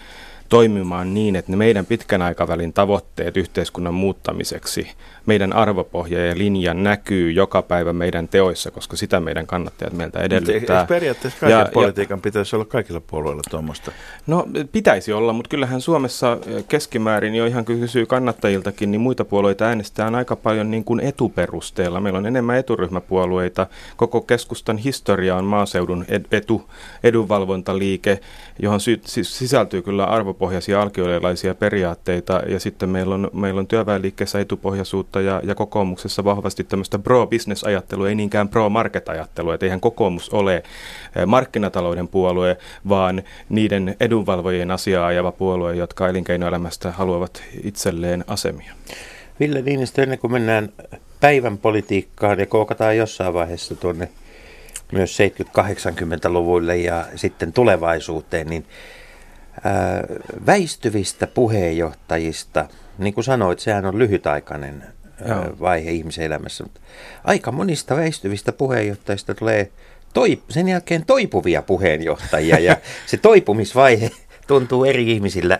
toimimaan 0.49 1.13
niin, 1.13 1.35
että 1.35 1.51
ne 1.51 1.57
meidän 1.57 1.85
pitkän 1.85 2.21
aikavälin 2.21 2.73
tavoitteet 2.73 3.37
yhteiskunnan 3.37 3.93
muuttamiseksi, 3.93 4.91
meidän 5.25 5.53
arvopohja 5.53 6.25
ja 6.25 6.37
linja 6.37 6.73
näkyy 6.73 7.31
joka 7.31 7.61
päivä 7.61 7.93
meidän 7.93 8.27
teoissa, 8.27 8.71
koska 8.71 8.97
sitä 8.97 9.19
meidän 9.19 9.47
kannattajat 9.47 9.93
meiltä 9.93 10.19
edellyttää. 10.19 10.79
Eikö 10.79 10.93
periaatteessa 10.93 11.39
kaiken 11.39 11.59
ja, 11.59 11.69
politiikan 11.73 12.17
ja, 12.17 12.21
pitäisi 12.21 12.55
olla 12.55 12.65
kaikilla 12.65 13.01
puolueilla 13.07 13.41
tuommoista? 13.49 13.91
No 14.27 14.47
pitäisi 14.71 15.13
olla, 15.13 15.33
mutta 15.33 15.49
kyllähän 15.49 15.81
Suomessa 15.81 16.37
keskimäärin 16.67 17.35
jo 17.35 17.45
ihan 17.45 17.65
kysyy 17.65 18.05
kannattajiltakin, 18.05 18.91
niin 18.91 19.01
muita 19.01 19.25
puolueita 19.25 19.65
äänestetään 19.65 20.15
aika 20.15 20.35
paljon 20.35 20.71
niin 20.71 20.83
kuin 20.83 20.99
etuperusteella. 20.99 22.01
Meillä 22.01 22.19
on 22.19 22.25
enemmän 22.25 22.57
eturyhmäpuolueita. 22.57 23.67
Koko 23.97 24.21
keskustan 24.21 24.77
historia 24.77 25.35
on 25.35 25.45
maaseudun 25.45 26.05
etu, 26.31 26.69
edunvalvontaliike, 27.03 28.19
johon 28.59 28.79
sy- 28.79 29.01
sisältyy 29.05 29.81
kyllä 29.81 30.03
arvo 30.03 30.29
arvopohjaisia 30.29 30.81
alkiolaisia 30.81 31.55
periaatteita 31.55 32.41
ja 32.47 32.59
sitten 32.59 32.89
meillä 32.89 33.15
on, 33.15 33.29
meillä 33.33 33.59
on 33.59 33.67
työväenliikkeessä 33.67 34.39
etupohjaisuutta 34.39 35.08
ja, 35.15 35.41
ja 35.43 35.55
kokoomuksessa 35.55 36.23
vahvasti 36.23 36.63
tämmöistä 36.63 36.99
pro-business-ajattelua, 36.99 38.09
ei 38.09 38.15
niinkään 38.15 38.49
pro-market-ajattelua, 38.49 39.53
että 39.53 39.65
eihän 39.65 39.79
kokoomus 39.79 40.29
ole 40.29 40.55
eh, 40.55 41.25
markkinatalouden 41.25 42.07
puolue, 42.07 42.57
vaan 42.89 43.23
niiden 43.49 43.95
edunvalvojien 43.99 44.71
asiaa 44.71 45.07
ajava 45.07 45.31
puolue, 45.31 45.75
jotka 45.75 46.07
elinkeinoelämästä 46.07 46.91
haluavat 46.91 47.43
itselleen 47.63 48.23
asemia. 48.27 48.73
Ville 49.39 49.61
Niinistö, 49.61 50.03
ennen 50.03 50.19
kuin 50.19 50.31
mennään 50.31 50.69
päivän 51.19 51.57
politiikkaan 51.57 52.39
ja 52.39 52.45
kookataan 52.45 52.97
jossain 52.97 53.33
vaiheessa 53.33 53.75
tuonne 53.75 54.09
myös 54.91 55.17
70-80-luvuille 55.19 56.77
ja 56.77 57.05
sitten 57.15 57.53
tulevaisuuteen, 57.53 58.47
niin 58.47 58.65
ää, 59.63 60.03
väistyvistä 60.45 61.27
puheenjohtajista, 61.27 62.65
niin 62.97 63.13
kuin 63.13 63.23
sanoit, 63.23 63.59
sehän 63.59 63.85
on 63.85 63.99
lyhytaikainen 63.99 64.83
ää, 65.25 65.49
vaihe 65.59 65.91
ihmisen 65.91 66.25
elämässä, 66.25 66.63
mutta 66.63 66.81
aika 67.23 67.51
monista 67.51 67.95
väistyvistä 67.95 68.51
puheenjohtajista 68.51 69.35
tulee 69.35 69.71
toip- 70.13 70.43
sen 70.49 70.67
jälkeen 70.67 71.05
toipuvia 71.05 71.61
puheenjohtajia 71.61 72.59
ja 72.59 72.77
se 73.05 73.17
toipumisvaihe 73.17 74.11
tuntuu 74.47 74.85
eri 74.85 75.11
ihmisillä 75.11 75.59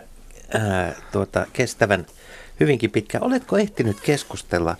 ää, 0.54 0.94
tuota, 1.12 1.46
kestävän 1.52 2.06
hyvinkin 2.60 2.90
pitkä. 2.90 3.18
Oletko 3.20 3.58
ehtinyt 3.58 4.00
keskustella 4.00 4.76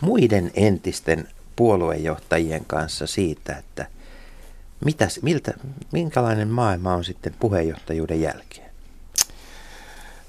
muiden 0.00 0.50
entisten 0.54 1.28
puoluejohtajien 1.56 2.64
kanssa 2.64 3.06
siitä, 3.06 3.56
että 3.56 3.86
mitäs, 4.84 5.22
miltä, 5.22 5.52
minkälainen 5.92 6.48
maailma 6.48 6.94
on 6.94 7.04
sitten 7.04 7.34
puheenjohtajuuden 7.40 8.20
jälkeen? 8.20 8.65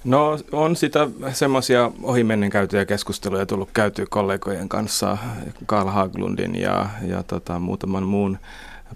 No 0.07 0.39
on 0.51 0.75
sitä 0.75 1.07
semmoisia 1.33 1.91
ohimennen 2.03 2.49
käytyjä 2.49 2.85
keskusteluja 2.85 3.45
tullut 3.45 3.69
käytyä 3.73 4.05
kollegojen 4.09 4.69
kanssa, 4.69 5.17
Karl 5.65 5.89
Haglundin 5.89 6.55
ja, 6.55 6.89
ja 7.07 7.23
tota, 7.23 7.59
muutaman 7.59 8.03
muun 8.03 8.37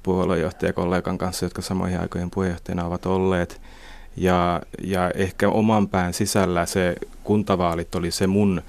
puoluejohtajakollegan 0.03 1.17
kanssa, 1.17 1.45
jotka 1.45 1.61
samoihin 1.61 1.99
aikojen 1.99 2.31
puheenjohtajana 2.31 2.85
ovat 2.85 3.05
olleet. 3.05 3.61
Ja, 4.17 4.61
ja 4.83 5.11
ehkä 5.15 5.49
oman 5.49 5.87
pään 5.87 6.13
sisällä 6.13 6.65
se 6.65 6.95
kuntavaalit 7.23 7.95
oli 7.95 8.11
se 8.11 8.27
mun 8.27 8.61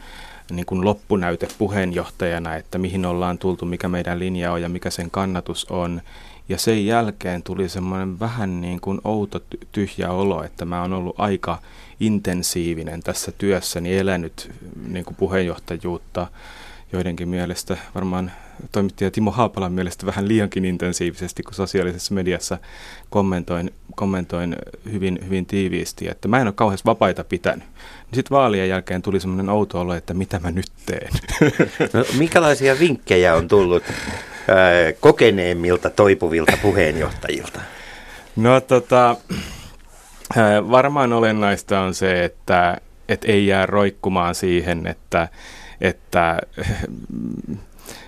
niin 0.50 0.66
kuin 0.66 0.84
loppunäyte 0.84 1.48
puheenjohtajana, 1.58 2.56
että 2.56 2.78
mihin 2.78 3.06
ollaan 3.06 3.38
tultu, 3.38 3.64
mikä 3.64 3.88
meidän 3.88 4.18
linja 4.18 4.52
on 4.52 4.62
ja 4.62 4.68
mikä 4.68 4.90
sen 4.90 5.10
kannatus 5.10 5.66
on. 5.70 6.00
Ja 6.48 6.58
sen 6.58 6.86
jälkeen 6.86 7.42
tuli 7.42 7.68
semmoinen 7.68 8.20
vähän 8.20 8.60
niin 8.60 8.80
kuin 8.80 9.00
outo 9.04 9.40
tyhjä 9.72 10.10
olo, 10.10 10.42
että 10.42 10.64
mä 10.64 10.82
oon 10.82 10.92
ollut 10.92 11.14
aika 11.18 11.58
intensiivinen 12.02 13.02
tässä 13.02 13.32
työssäni, 13.32 13.98
elänyt 13.98 14.50
niin 14.88 15.04
kuin 15.04 15.16
puheenjohtajuutta 15.16 16.26
joidenkin 16.92 17.28
mielestä, 17.28 17.76
varmaan 17.94 18.32
toimittaja 18.72 19.10
Timo 19.10 19.30
Haapalan 19.30 19.72
mielestä 19.72 20.06
vähän 20.06 20.28
liiankin 20.28 20.64
intensiivisesti, 20.64 21.42
kun 21.42 21.54
sosiaalisessa 21.54 22.14
mediassa 22.14 22.58
kommentoin, 23.10 23.70
kommentoin 23.94 24.56
hyvin, 24.92 25.18
hyvin 25.24 25.46
tiiviisti, 25.46 26.08
että 26.08 26.28
mä 26.28 26.40
en 26.40 26.46
ole 26.46 26.52
kauheasti 26.52 26.86
vapaita 26.86 27.24
pitänyt. 27.24 27.64
Sitten 28.14 28.36
vaalien 28.36 28.68
jälkeen 28.68 29.02
tuli 29.02 29.20
semmoinen 29.20 29.48
outo 29.48 29.80
olo, 29.80 29.94
että 29.94 30.14
mitä 30.14 30.38
mä 30.38 30.50
nyt 30.50 30.72
teen. 30.86 31.10
No, 31.92 32.04
minkälaisia 32.18 32.78
vinkkejä 32.78 33.34
on 33.34 33.48
tullut 33.48 33.82
kokeneemmilta 35.00 35.90
toipuvilta 35.90 36.58
puheenjohtajilta? 36.62 37.60
No 38.36 38.60
tota, 38.60 39.16
varmaan 40.70 41.12
olennaista 41.12 41.80
on 41.80 41.94
se, 41.94 42.24
että, 42.24 42.76
että 43.08 43.32
ei 43.32 43.46
jää 43.46 43.66
roikkumaan 43.66 44.34
siihen, 44.34 44.86
että, 44.86 45.28
että 45.80 46.38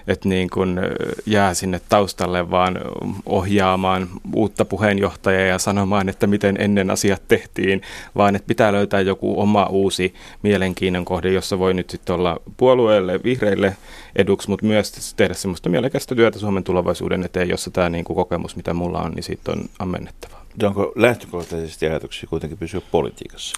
että 0.09 0.29
niin 0.29 0.51
kuin 0.51 0.81
jää 1.27 1.55
sinne 1.55 1.81
taustalle 1.89 2.51
vaan 2.51 2.81
ohjaamaan 3.27 4.09
uutta 4.35 4.65
puheenjohtajaa 4.65 5.47
ja 5.47 5.59
sanomaan, 5.59 6.09
että 6.09 6.27
miten 6.27 6.57
ennen 6.61 6.91
asiat 6.91 7.23
tehtiin, 7.29 7.83
vaan 8.17 8.37
että 8.37 8.47
pitää 8.47 8.73
löytää 8.73 9.01
joku 9.01 9.41
oma 9.41 9.67
uusi 9.67 10.15
mielenkiinnon 10.43 11.05
kohde, 11.05 11.33
jossa 11.33 11.59
voi 11.59 11.75
nyt 11.75 11.91
sitten 11.91 12.15
olla 12.15 12.37
puolueelle, 12.57 13.21
vihreille 13.25 13.77
eduksi, 14.17 14.51
mutta 14.51 14.67
myös 14.67 15.15
tehdä 15.17 15.35
semmoista 15.35 15.69
mielekästä 15.69 16.15
työtä 16.15 16.39
Suomen 16.39 16.65
tulevaisuuden 16.65 17.25
eteen, 17.25 17.49
jossa 17.49 17.71
tämä 17.71 17.89
niin 17.89 18.05
kuin 18.05 18.17
kokemus, 18.17 18.57
mitä 18.57 18.75
mulla 18.75 19.03
on, 19.03 19.11
niin 19.11 19.23
siitä 19.23 19.53
on 19.53 19.65
ammennettavaa. 19.79 20.44
Onko 20.63 20.93
lähtökohtaisesti 20.97 21.87
ajatuksia 21.87 22.29
kuitenkin 22.29 22.59
pysyä 22.59 22.81
politiikassa? 22.91 23.57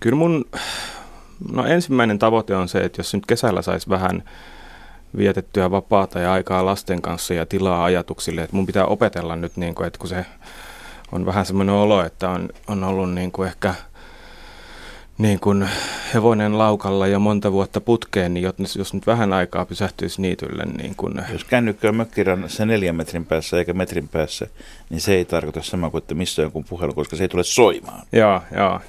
Kyllä 0.00 0.16
mun 0.16 0.44
no 1.52 1.66
ensimmäinen 1.66 2.18
tavoite 2.18 2.56
on 2.56 2.68
se, 2.68 2.78
että 2.78 3.00
jos 3.00 3.14
nyt 3.14 3.26
kesällä 3.26 3.62
saisi 3.62 3.88
vähän 3.88 4.22
vietettyä 5.16 5.70
vapaata 5.70 6.18
ja 6.18 6.32
aikaa 6.32 6.66
lasten 6.66 7.02
kanssa 7.02 7.34
ja 7.34 7.46
tilaa 7.46 7.84
ajatuksille, 7.84 8.42
että 8.42 8.56
mun 8.56 8.66
pitää 8.66 8.84
opetella 8.84 9.36
nyt, 9.36 9.56
niin 9.56 9.74
kuin, 9.74 9.86
että 9.86 9.98
kun 9.98 10.08
se 10.08 10.26
on 11.12 11.26
vähän 11.26 11.46
semmoinen 11.46 11.74
olo, 11.74 12.04
että 12.04 12.30
on, 12.30 12.48
on 12.66 12.84
ollut 12.84 13.14
niin 13.14 13.32
kuin 13.32 13.48
ehkä– 13.48 13.74
niin 15.18 15.40
kuin 15.40 15.68
hevonen 16.14 16.58
laukalla 16.58 17.06
jo 17.06 17.18
monta 17.18 17.52
vuotta 17.52 17.80
putkeen, 17.80 18.34
niin 18.34 18.42
jos, 18.58 18.76
jos 18.76 18.94
nyt 18.94 19.06
vähän 19.06 19.32
aikaa 19.32 19.64
pysähtyisi 19.64 20.22
niitylle. 20.22 20.64
Niin 20.64 20.94
kuin... 20.96 21.22
Jos 21.32 21.44
kännykkä 21.44 21.88
on 21.88 21.96
mökkirannassa 21.96 22.66
neljän 22.66 22.96
metrin 22.96 23.24
päässä 23.24 23.58
eikä 23.58 23.72
metrin 23.72 24.08
päässä, 24.08 24.46
niin 24.90 25.00
se 25.00 25.14
ei 25.14 25.24
tarkoita 25.24 25.62
sama 25.62 25.90
kuin, 25.90 26.02
että 26.02 26.14
missä 26.14 26.42
on 26.42 26.46
joku 26.46 26.64
puhelu, 26.68 26.92
koska 26.92 27.16
se 27.16 27.24
ei 27.24 27.28
tule 27.28 27.44
soimaan. 27.44 28.02
Joo, 28.12 28.42
joo. 28.56 28.80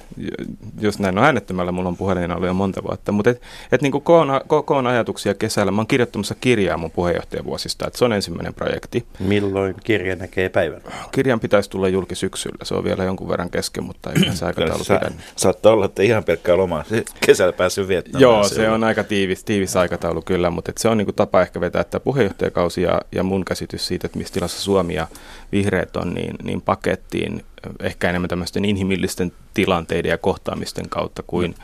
Just 0.80 0.98
näin. 0.98 1.14
No 1.14 1.22
äänettömällä 1.22 1.72
mulla 1.72 1.88
on 1.88 1.96
puhelin 1.96 2.32
ollut 2.32 2.46
jo 2.46 2.54
monta 2.54 2.82
vuotta. 2.82 3.12
Mutta 3.12 3.30
et, 3.30 3.42
et 3.72 3.82
niin 3.82 3.92
kuin 3.92 4.04
koon, 4.04 4.40
koon 4.64 4.86
ajatuksia 4.86 5.34
kesällä. 5.34 5.72
Mä 5.72 5.80
oon 5.80 5.86
kirjoittamassa 5.86 6.34
kirjaa 6.40 6.76
mun 6.76 6.90
puheenjohtajavuosista. 6.90 7.86
Että 7.86 7.98
se 7.98 8.04
on 8.04 8.12
ensimmäinen 8.12 8.54
projekti. 8.54 9.06
Milloin 9.18 9.74
kirja 9.84 10.16
näkee 10.16 10.48
päivän? 10.48 10.80
Kirjan 11.12 11.40
pitäisi 11.40 11.70
tulla 11.70 11.88
julki 11.88 12.14
syksyllä. 12.14 12.64
Se 12.64 12.74
on 12.74 12.84
vielä 12.84 13.04
jonkun 13.04 13.28
verran 13.28 13.50
kesken, 13.50 13.84
mutta 13.84 14.12
ei 14.12 14.36
se 14.36 14.44
aikataulu 14.46 14.84
pidä. 14.84 15.10
Saattaa 15.36 15.72
olla, 15.72 15.84
että 15.84 16.02
ihan 16.02 16.19
ihan 16.20 16.24
pelkkää 16.24 16.56
lomaa. 16.56 16.84
Kesällä 17.26 17.52
päässyt 17.52 17.88
viettämään. 17.88 18.22
Joo, 18.22 18.44
se 18.44 18.70
on 18.70 18.84
aika 18.84 19.04
tiivis, 19.04 19.44
tiivis 19.44 19.76
aikataulu 19.76 20.22
kyllä, 20.22 20.50
mutta 20.50 20.72
se 20.76 20.88
on 20.88 20.98
niinku 20.98 21.12
tapa 21.12 21.42
ehkä 21.42 21.60
vetää 21.60 21.80
että 21.80 22.00
puheenjohtajakausi 22.00 22.82
ja, 22.82 23.00
ja 23.12 23.22
mun 23.22 23.44
käsitys 23.44 23.86
siitä, 23.86 24.06
että 24.06 24.18
missä 24.18 24.34
tilassa 24.34 24.60
Suomi 24.60 24.94
ja 24.94 25.06
vihreät 25.52 25.96
on, 25.96 26.14
niin, 26.14 26.34
niin 26.42 26.60
pakettiin 26.60 27.44
ehkä 27.80 28.08
enemmän 28.08 28.28
tämmöisten 28.28 28.64
inhimillisten 28.64 29.32
tilanteiden 29.54 30.10
ja 30.10 30.18
kohtaamisten 30.18 30.88
kautta 30.88 31.22
kuin, 31.26 31.54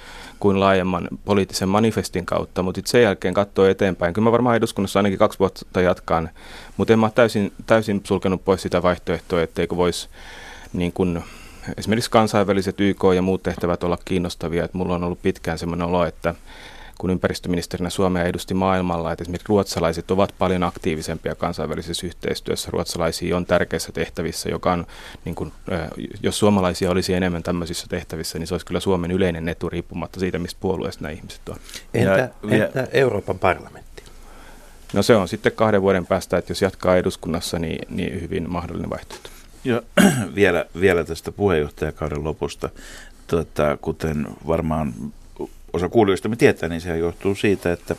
kuin 0.41 0.61
laajemman 0.61 1.09
poliittisen 1.25 1.69
manifestin 1.69 2.27
kautta, 2.27 2.63
mutta 2.63 2.81
sen 2.85 3.03
jälkeen 3.03 3.35
katsoo 3.35 3.67
eteenpäin. 3.67 4.15
Kyllä 4.15 4.25
mä 4.25 4.33
varmaan 4.33 4.57
eduskunnassa 4.57 4.99
ainakin 4.99 5.19
kaksi 5.19 5.39
vuotta 5.39 5.81
jatkaan, 5.81 6.31
mutta 6.77 6.93
en 6.93 6.99
mä 6.99 7.11
täysin, 7.15 7.53
täysin 7.67 8.01
sulkenut 8.05 8.45
pois 8.45 8.63
sitä 8.63 8.83
vaihtoehtoa, 8.83 9.43
etteikö 9.43 9.77
voisi 9.77 10.09
niin 10.73 10.93
kuin 10.93 11.23
esimerkiksi 11.77 12.11
kansainväliset 12.11 12.81
YK 12.81 13.03
ja 13.15 13.23
muut 13.23 13.43
tehtävät 13.43 13.85
olla 13.85 13.99
kiinnostavia. 14.05 14.65
Että 14.65 14.79
mulla 14.79 14.95
on 14.95 15.05
ollut 15.05 15.23
pitkään 15.23 15.59
sellainen 15.59 15.87
olo, 15.87 16.05
että 16.05 16.35
kun 16.99 17.11
ympäristöministerinä 17.11 17.91
Suomea 17.91 18.25
edusti 18.25 18.55
maailmalla, 18.55 19.13
että 19.13 19.23
esimerkiksi 19.23 19.49
ruotsalaiset 19.49 20.11
ovat 20.11 20.35
paljon 20.39 20.63
aktiivisempia 20.63 21.35
kansainvälisessä 21.35 22.07
yhteistyössä. 22.07 22.71
Ruotsalaisia 22.71 23.37
on 23.37 23.47
tärkeissä 23.47 23.93
tehtävissä, 23.93 24.49
joka 24.49 24.73
on, 24.73 24.87
niin 25.25 25.35
kuin, 25.35 25.53
jos 26.23 26.39
suomalaisia 26.39 26.91
olisi 26.91 27.15
enemmän 27.15 27.43
tämmöisissä 27.43 27.87
tehtävissä, 27.89 28.39
niin 28.39 28.47
se 28.47 28.55
olisi 28.55 28.67
kyllä 28.67 28.81
Suomen 28.81 29.11
yleinen 29.11 29.49
etu 29.49 29.69
riippumatta 29.69 30.21
siitä, 30.21 30.39
mistä 30.39 30.61
puolueesta 30.61 31.03
nämä 31.03 31.13
ihmiset 31.13 31.49
on. 31.49 31.57
Entä, 31.95 32.31
entä 32.51 32.89
Euroopan 32.93 33.39
parlamentti? 33.39 34.03
No 34.93 35.03
se 35.03 35.17
on 35.17 35.29
sitten 35.29 35.53
kahden 35.53 35.83
vuoden 35.83 36.07
päästä, 36.07 36.39
että 36.39 36.51
jos 36.51 36.63
jatkaa 36.63 36.97
eduskunnassa, 36.97 37.59
niin, 37.59 37.87
niin 37.97 38.21
hyvin 38.21 38.51
mahdollinen 38.51 38.91
vaihtoehto. 38.91 39.31
Joo, 39.67 39.83
vielä, 40.35 40.65
vielä 40.81 41.05
tästä 41.05 41.33
puheenjohtajakauden 41.33 42.25
lopusta. 42.25 42.71
Tota, 43.27 43.77
kuten 43.81 44.27
varmaan 44.47 44.95
osa 45.73 45.89
kuulijoista 45.89 46.29
me 46.29 46.37
tietää, 46.37 46.69
niin 46.69 46.81
se 46.81 46.99
johtuu 46.99 47.35
siitä, 47.35 47.73
että, 47.73 47.97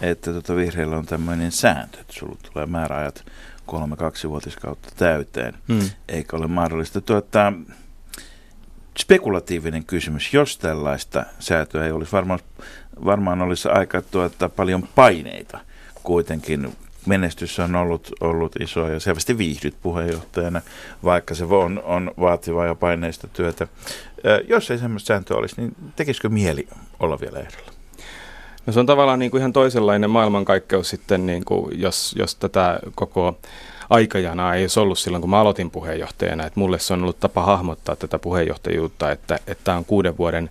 että 0.00 0.32
tota 0.32 0.56
vihreillä 0.56 0.96
on 0.96 1.06
tämmöinen 1.06 1.52
sääntö, 1.52 2.00
että 2.00 2.12
sulla 2.12 2.36
tulee 2.52 2.66
määräajat 2.66 3.24
kolme 3.66 3.96
kaksivuotiskautta 3.96 4.88
täyteen, 4.96 5.54
hmm. 5.68 5.90
eikä 6.08 6.36
ole 6.36 6.46
mahdollista. 6.46 7.00
Tuota, 7.00 7.52
spekulatiivinen 8.98 9.84
kysymys, 9.84 10.34
jos 10.34 10.58
tällaista 10.58 11.24
säätöä 11.38 11.84
ei 11.84 11.92
olisi, 11.92 12.12
varmaan, 12.12 12.40
varmaan 13.04 13.42
olisi 13.42 13.68
aika 13.68 14.02
tuota, 14.02 14.48
paljon 14.48 14.88
paineita 14.94 15.58
kuitenkin 16.02 16.72
menestys 17.06 17.58
on 17.58 17.74
ollut, 17.74 18.12
ollut 18.20 18.56
iso 18.60 18.88
ja 18.88 19.00
selvästi 19.00 19.38
viihdyt 19.38 19.74
puheenjohtajana, 19.82 20.60
vaikka 21.04 21.34
se 21.34 21.44
on, 21.44 21.82
on 21.84 22.10
vaativaa 22.20 22.66
ja 22.66 22.74
paineista 22.74 23.28
työtä. 23.28 23.68
Jos 24.48 24.70
ei 24.70 24.78
semmoista 24.78 25.06
sääntöä 25.06 25.36
olisi, 25.36 25.60
niin 25.60 25.76
tekisikö 25.96 26.28
mieli 26.28 26.68
olla 27.00 27.20
vielä 27.20 27.38
ehdolla? 27.38 27.72
No 28.66 28.72
se 28.72 28.80
on 28.80 28.86
tavallaan 28.86 29.18
niin 29.18 29.30
kuin 29.30 29.38
ihan 29.38 29.52
toisenlainen 29.52 30.10
maailmankaikkeus 30.10 30.90
sitten, 30.90 31.26
niin 31.26 31.44
kuin 31.44 31.80
jos, 31.80 32.14
jos 32.18 32.34
tätä 32.34 32.80
koko 32.94 33.38
aikajana 33.90 34.54
ei 34.54 34.62
olisi 34.62 34.80
ollut 34.80 34.98
silloin, 34.98 35.20
kun 35.20 35.30
mä 35.30 35.40
aloitin 35.40 35.70
puheenjohtajana. 35.70 36.46
Että 36.46 36.60
mulle 36.60 36.78
se 36.78 36.92
on 36.92 37.02
ollut 37.02 37.20
tapa 37.20 37.42
hahmottaa 37.42 37.96
tätä 37.96 38.18
puheenjohtajuutta, 38.18 39.12
että 39.12 39.38
tämä 39.64 39.76
on 39.76 39.84
kuuden 39.84 40.18
vuoden 40.18 40.50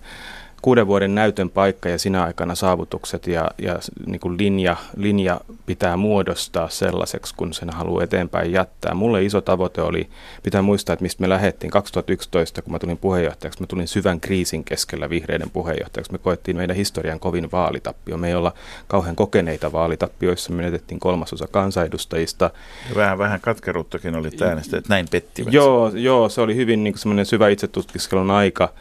kuuden 0.62 0.86
vuoden 0.86 1.14
näytön 1.14 1.50
paikka 1.50 1.88
ja 1.88 1.98
sinä 1.98 2.24
aikana 2.24 2.54
saavutukset 2.54 3.26
ja, 3.26 3.50
ja 3.58 3.78
niin 4.06 4.20
kuin 4.20 4.38
linja, 4.38 4.76
linja 4.96 5.40
pitää 5.66 5.96
muodostaa 5.96 6.68
sellaiseksi, 6.68 7.34
kun 7.36 7.52
sen 7.52 7.70
haluaa 7.70 8.04
eteenpäin 8.04 8.52
jättää. 8.52 8.94
Mulle 8.94 9.24
iso 9.24 9.40
tavoite 9.40 9.82
oli, 9.82 10.08
pitää 10.42 10.62
muistaa, 10.62 10.92
että 10.92 11.02
mistä 11.02 11.20
me 11.20 11.28
lähdettiin 11.28 11.70
2011, 11.70 12.62
kun 12.62 12.72
mä 12.72 12.78
tulin 12.78 12.98
puheenjohtajaksi, 12.98 13.60
mä 13.60 13.66
tulin 13.66 13.88
syvän 13.88 14.20
kriisin 14.20 14.64
keskellä 14.64 15.10
vihreiden 15.10 15.50
puheenjohtajaksi. 15.50 16.12
Me 16.12 16.18
koettiin 16.18 16.56
meidän 16.56 16.76
historian 16.76 17.20
kovin 17.20 17.52
vaalitappio. 17.52 18.16
Me 18.16 18.28
ei 18.28 18.34
olla 18.34 18.54
kauhean 18.88 19.16
kokeneita 19.16 19.72
vaalitappioissa, 19.72 20.50
me 20.50 20.56
menetettiin 20.56 21.00
kolmasosa 21.00 21.46
kansanedustajista. 21.50 22.50
Ja 22.88 22.94
vähän, 22.96 23.18
vähän 23.18 23.40
katkeruuttakin 23.40 24.16
oli 24.16 24.30
äänestä, 24.40 24.78
että 24.78 24.94
näin 24.94 25.08
pettivät. 25.10 25.52
Joo, 25.52 25.88
joo, 25.94 26.28
se 26.28 26.40
oli 26.40 26.56
hyvin 26.56 26.84
niin 26.84 26.98
semmoinen 26.98 27.26
syvä 27.26 27.48
itsetutkiskelun 27.48 28.30
aika. 28.30 28.72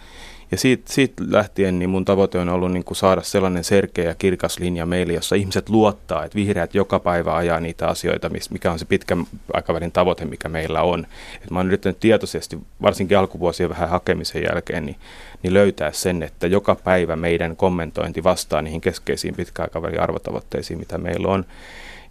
Ja 0.51 0.57
siitä, 0.57 0.93
siitä 0.93 1.23
lähtien 1.29 1.79
niin 1.79 1.89
mun 1.89 2.05
tavoite 2.05 2.39
on 2.39 2.49
ollut 2.49 2.71
niin 2.71 2.83
kuin 2.83 2.97
saada 2.97 3.21
sellainen 3.21 3.63
selkeä 3.63 4.05
ja 4.05 4.15
kirkas 4.15 4.59
linja 4.59 4.85
meille, 4.85 5.13
jossa 5.13 5.35
ihmiset 5.35 5.69
luottaa, 5.69 6.25
että 6.25 6.35
vihreät 6.35 6.75
joka 6.75 6.99
päivä 6.99 7.35
ajaa 7.35 7.59
niitä 7.59 7.87
asioita, 7.87 8.29
mikä 8.49 8.71
on 8.71 8.79
se 8.79 8.85
pitkän 8.85 9.25
aikavälin 9.53 9.91
tavoite, 9.91 10.25
mikä 10.25 10.49
meillä 10.49 10.81
on. 10.81 11.07
Et 11.43 11.51
mä 11.51 11.59
oon 11.59 11.67
yrittänyt 11.67 11.99
tietoisesti, 11.99 12.57
varsinkin 12.81 13.17
alkuvuosien 13.17 13.69
vähän 13.69 13.89
hakemisen 13.89 14.43
jälkeen, 14.43 14.85
niin, 14.85 14.95
niin 15.43 15.53
löytää 15.53 15.91
sen, 15.91 16.23
että 16.23 16.47
joka 16.47 16.75
päivä 16.75 17.15
meidän 17.15 17.55
kommentointi 17.55 18.23
vastaa 18.23 18.61
niihin 18.61 18.81
keskeisiin 18.81 19.35
pitkäaikavälin 19.35 20.01
arvotavoitteisiin, 20.01 20.79
mitä 20.79 20.97
meillä 20.97 21.27
on. 21.27 21.45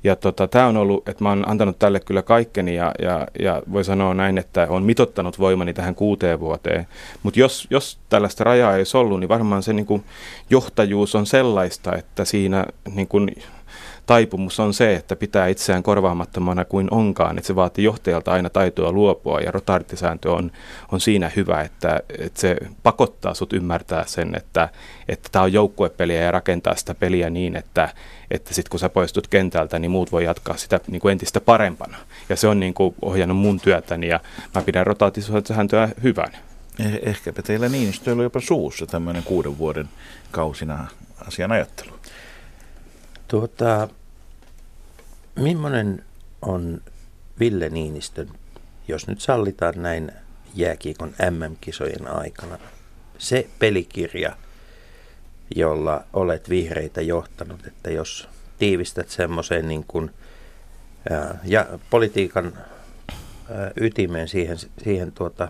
Ja 0.05 0.17
tota, 0.17 0.49
tämä 0.49 0.67
on 0.67 0.77
ollut, 0.77 1.09
että 1.09 1.25
mä 1.25 1.29
oon 1.29 1.49
antanut 1.49 1.79
tälle 1.79 2.01
kyllä 2.01 2.23
kaikkeni 2.23 2.75
ja, 2.75 2.93
ja, 3.03 3.27
ja 3.41 3.63
voi 3.73 3.85
sanoa 3.85 4.15
näin, 4.15 4.39
että 4.39 4.67
on 4.71 4.83
mitottanut 4.83 5.39
voimani 5.39 5.75
tähän 5.75 5.95
kuuteen 5.95 6.41
vuoteen. 6.41 6.87
Mutta 7.23 7.41
jos, 7.41 7.67
jos 7.71 7.99
tällaista 8.09 8.45
rajaa 8.45 8.73
ei 8.73 8.81
olisi 8.81 8.97
ollut, 8.97 9.21
niin 9.21 9.29
varmaan 9.29 9.63
se 9.63 9.73
niin 9.73 9.87
kuin, 9.87 10.05
johtajuus 10.51 11.15
on 11.15 11.27
sellaista, 11.27 11.97
että 11.97 12.25
siinä 12.25 12.67
niin 12.95 13.09
taipumus 14.09 14.61
on 14.61 14.75
se, 14.75 14.95
että 14.95 15.17
pitää 15.17 15.47
itseään 15.47 15.83
korvaamattomana 15.83 16.65
kuin 16.65 16.89
onkaan, 16.91 17.39
että 17.39 17.47
se 17.47 17.55
vaatii 17.55 17.85
johtajalta 17.85 18.33
aina 18.33 18.51
taitoa 18.51 18.93
luopua 18.93 19.41
ja 19.41 19.51
rotarittisääntö 19.51 20.33
on, 20.33 20.53
on 20.93 21.01
siinä 21.01 21.31
hyvä, 21.37 21.61
että, 21.61 22.01
että 22.19 22.41
se 22.41 22.57
pakottaa 22.83 23.35
sut 23.35 23.53
ymmärtää 23.53 24.05
sen, 24.07 24.35
että 24.35 24.69
että 25.09 25.29
tämä 25.33 25.43
on 25.43 25.53
joukkuepeliä 25.53 26.23
ja 26.23 26.31
rakentaa 26.31 26.77
sitä 26.77 26.95
peliä 26.95 27.31
niin, 27.31 27.57
että, 27.57 27.89
että 28.31 28.55
sitten 28.55 28.71
kun 28.71 28.81
sä 28.81 28.89
poistut 28.89 29.29
kentältä, 29.29 29.79
niin 29.79 29.91
muut 29.91 30.13
voi 30.13 30.25
jatkaa 30.25 30.57
sitä 30.57 30.81
niin 30.87 31.01
kuin 31.01 31.13
entistä 31.13 31.41
parempana. 31.41 31.97
Ja 32.29 32.37
se 32.37 32.49
on 32.49 32.61
niin 32.61 32.75
kuin 32.75 32.95
ohjannut 33.03 33.39
mun 33.39 33.61
työtäni 33.61 34.09
ja 34.09 34.21
mä 34.55 34.63
pidän 34.63 34.87
rotaatiosääntöä 34.87 35.89
hyvän. 36.03 36.33
Eh- 36.83 37.09
ehkäpä 37.09 37.43
teillä 37.43 37.69
Niinistö 37.69 38.13
oli 38.13 38.23
jopa 38.23 38.41
suussa 38.41 38.87
tämmöinen 38.87 39.23
kuuden 39.23 39.59
vuoden 39.59 39.89
kausina 40.31 40.87
asian 41.27 41.53
ajattelu. 41.53 41.93
Tuota, 43.29 43.89
millainen 45.39 46.05
on 46.43 46.81
Ville 47.41 47.69
Niinistön, 47.69 48.29
jos 48.89 49.07
nyt 49.07 49.21
sallitaan 49.21 49.75
näin 49.77 50.13
jääkiekon 50.55 51.09
MM-kisojen 51.31 52.09
aikana, 52.09 52.59
se 53.19 53.49
pelikirja, 53.59 54.37
jolla 55.57 56.05
olet 56.13 56.49
vihreitä 56.49 57.01
johtanut, 57.01 57.67
että 57.67 57.91
jos 57.91 58.29
tiivistät 58.59 59.09
semmoiseen 59.09 59.69
niin 59.69 59.85
kuin, 59.89 60.11
ja 61.45 61.67
politiikan 61.91 62.53
ää, 62.57 63.71
ytimeen 63.77 64.29
siihen, 64.29 64.59
siihen 64.59 65.13
tuota, 65.13 65.49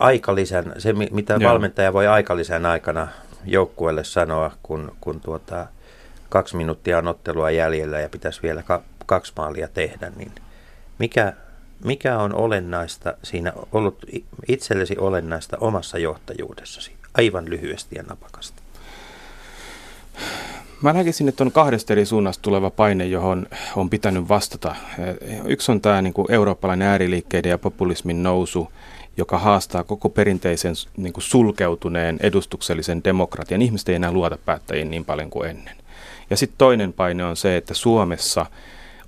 aikalisän, 0.00 0.74
se 0.78 0.92
mitä 0.92 1.36
Joo. 1.40 1.50
valmentaja 1.50 1.92
voi 1.92 2.06
aikalisän 2.06 2.66
aikana 2.66 3.08
joukkueelle 3.44 4.04
sanoa, 4.04 4.50
kun, 4.62 4.96
kun 5.00 5.20
tuota, 5.20 5.66
kaksi 6.28 6.56
minuuttia 6.56 6.98
on 6.98 7.08
ottelua 7.08 7.50
jäljellä 7.50 8.00
ja 8.00 8.08
pitäisi 8.08 8.42
vielä 8.42 8.62
ka- 8.62 8.82
kaksi 9.06 9.32
maalia 9.36 9.68
tehdä, 9.68 10.12
niin 10.16 10.32
mikä, 10.98 11.32
mikä 11.84 12.18
on 12.18 12.34
olennaista 12.34 13.14
siinä 13.22 13.52
ollut 13.72 14.06
itsellesi 14.48 14.96
olennaista 14.98 15.56
omassa 15.60 15.98
johtajuudessasi? 15.98 16.92
Aivan 17.14 17.50
lyhyesti 17.50 17.96
ja 17.96 18.02
napakasti. 18.02 18.62
Mä 20.82 20.92
näkisin, 20.92 21.28
että 21.28 21.44
on 21.44 21.52
kahdesta 21.52 21.92
eri 21.92 22.06
suunnasta 22.06 22.42
tuleva 22.42 22.70
paine, 22.70 23.06
johon 23.06 23.46
on 23.76 23.90
pitänyt 23.90 24.28
vastata. 24.28 24.74
Yksi 25.44 25.72
on 25.72 25.80
tämä 25.80 26.02
niin 26.02 26.12
kuin 26.14 26.32
eurooppalainen 26.32 26.88
ääriliikkeiden 26.88 27.50
ja 27.50 27.58
populismin 27.58 28.22
nousu, 28.22 28.72
joka 29.16 29.38
haastaa 29.38 29.84
koko 29.84 30.08
perinteisen 30.08 30.74
niin 30.96 31.12
kuin 31.12 31.24
sulkeutuneen 31.24 32.16
edustuksellisen 32.20 33.04
demokratian. 33.04 33.62
Ihmiset 33.62 33.88
ei 33.88 33.94
enää 33.94 34.12
luota 34.12 34.38
päättäjiin 34.44 34.90
niin 34.90 35.04
paljon 35.04 35.30
kuin 35.30 35.50
ennen. 35.50 35.76
Ja 36.30 36.36
sitten 36.36 36.58
toinen 36.58 36.92
paine 36.92 37.24
on 37.24 37.36
se, 37.36 37.56
että 37.56 37.74
Suomessa 37.74 38.46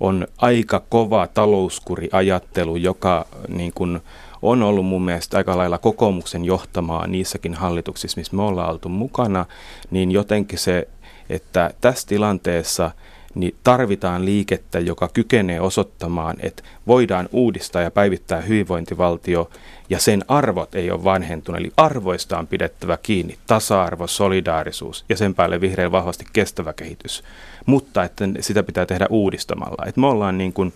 on 0.00 0.26
aika 0.38 0.82
kova 0.88 1.26
talouskuriajattelu, 1.26 2.76
joka 2.76 3.26
niin 3.48 3.72
kuin, 3.74 4.00
on 4.42 4.62
ollut 4.62 4.86
mun 4.86 5.04
mielestä 5.04 5.36
aika 5.36 5.56
lailla 5.58 5.78
kokoomuksen 5.78 6.44
johtamaa 6.44 7.06
niissäkin 7.06 7.54
hallituksissa, 7.54 8.20
missä 8.20 8.36
me 8.36 8.42
ollaan 8.42 8.70
oltu 8.70 8.88
mukana, 8.88 9.46
niin 9.90 10.10
jotenkin 10.10 10.58
se, 10.58 10.88
että 11.28 11.70
tässä 11.80 12.08
tilanteessa– 12.08 12.90
niin 13.34 13.54
tarvitaan 13.64 14.24
liikettä, 14.24 14.78
joka 14.78 15.08
kykenee 15.08 15.60
osoittamaan, 15.60 16.36
että 16.40 16.62
voidaan 16.86 17.28
uudistaa 17.32 17.82
ja 17.82 17.90
päivittää 17.90 18.40
hyvinvointivaltio 18.40 19.50
ja 19.90 19.98
sen 19.98 20.24
arvot 20.28 20.74
ei 20.74 20.90
ole 20.90 21.04
vanhentunut. 21.04 21.60
Eli 21.60 21.72
arvoista 21.76 22.38
on 22.38 22.46
pidettävä 22.46 22.98
kiinni, 23.02 23.38
tasa-arvo, 23.46 24.06
solidaarisuus 24.06 25.04
ja 25.08 25.16
sen 25.16 25.34
päälle 25.34 25.60
vihreän 25.60 25.92
vahvasti 25.92 26.24
kestävä 26.32 26.72
kehitys. 26.72 27.24
Mutta 27.66 28.04
että 28.04 28.24
sitä 28.40 28.62
pitää 28.62 28.86
tehdä 28.86 29.06
uudistamalla. 29.10 29.86
Että 29.86 30.00
me 30.00 30.06
ollaan 30.06 30.38
niin 30.38 30.52
kuin 30.52 30.72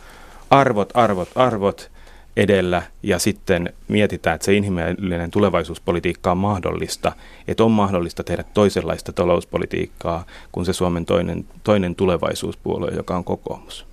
arvot, 0.50 0.90
arvot, 0.94 1.28
arvot 1.34 1.90
edellä 2.36 2.82
ja 3.02 3.18
sitten 3.18 3.72
mietitään, 3.88 4.34
että 4.34 4.44
se 4.44 4.54
inhimillinen 4.54 5.30
tulevaisuuspolitiikka 5.30 6.30
on 6.30 6.38
mahdollista, 6.38 7.12
että 7.48 7.64
on 7.64 7.70
mahdollista 7.70 8.24
tehdä 8.24 8.44
toisenlaista 8.54 9.12
talouspolitiikkaa 9.12 10.26
kuin 10.52 10.66
se 10.66 10.72
Suomen 10.72 11.06
toinen, 11.06 11.44
toinen 11.64 11.94
tulevaisuuspuolue, 11.94 12.90
joka 12.90 13.16
on 13.16 13.24
kokoomus. 13.24 13.86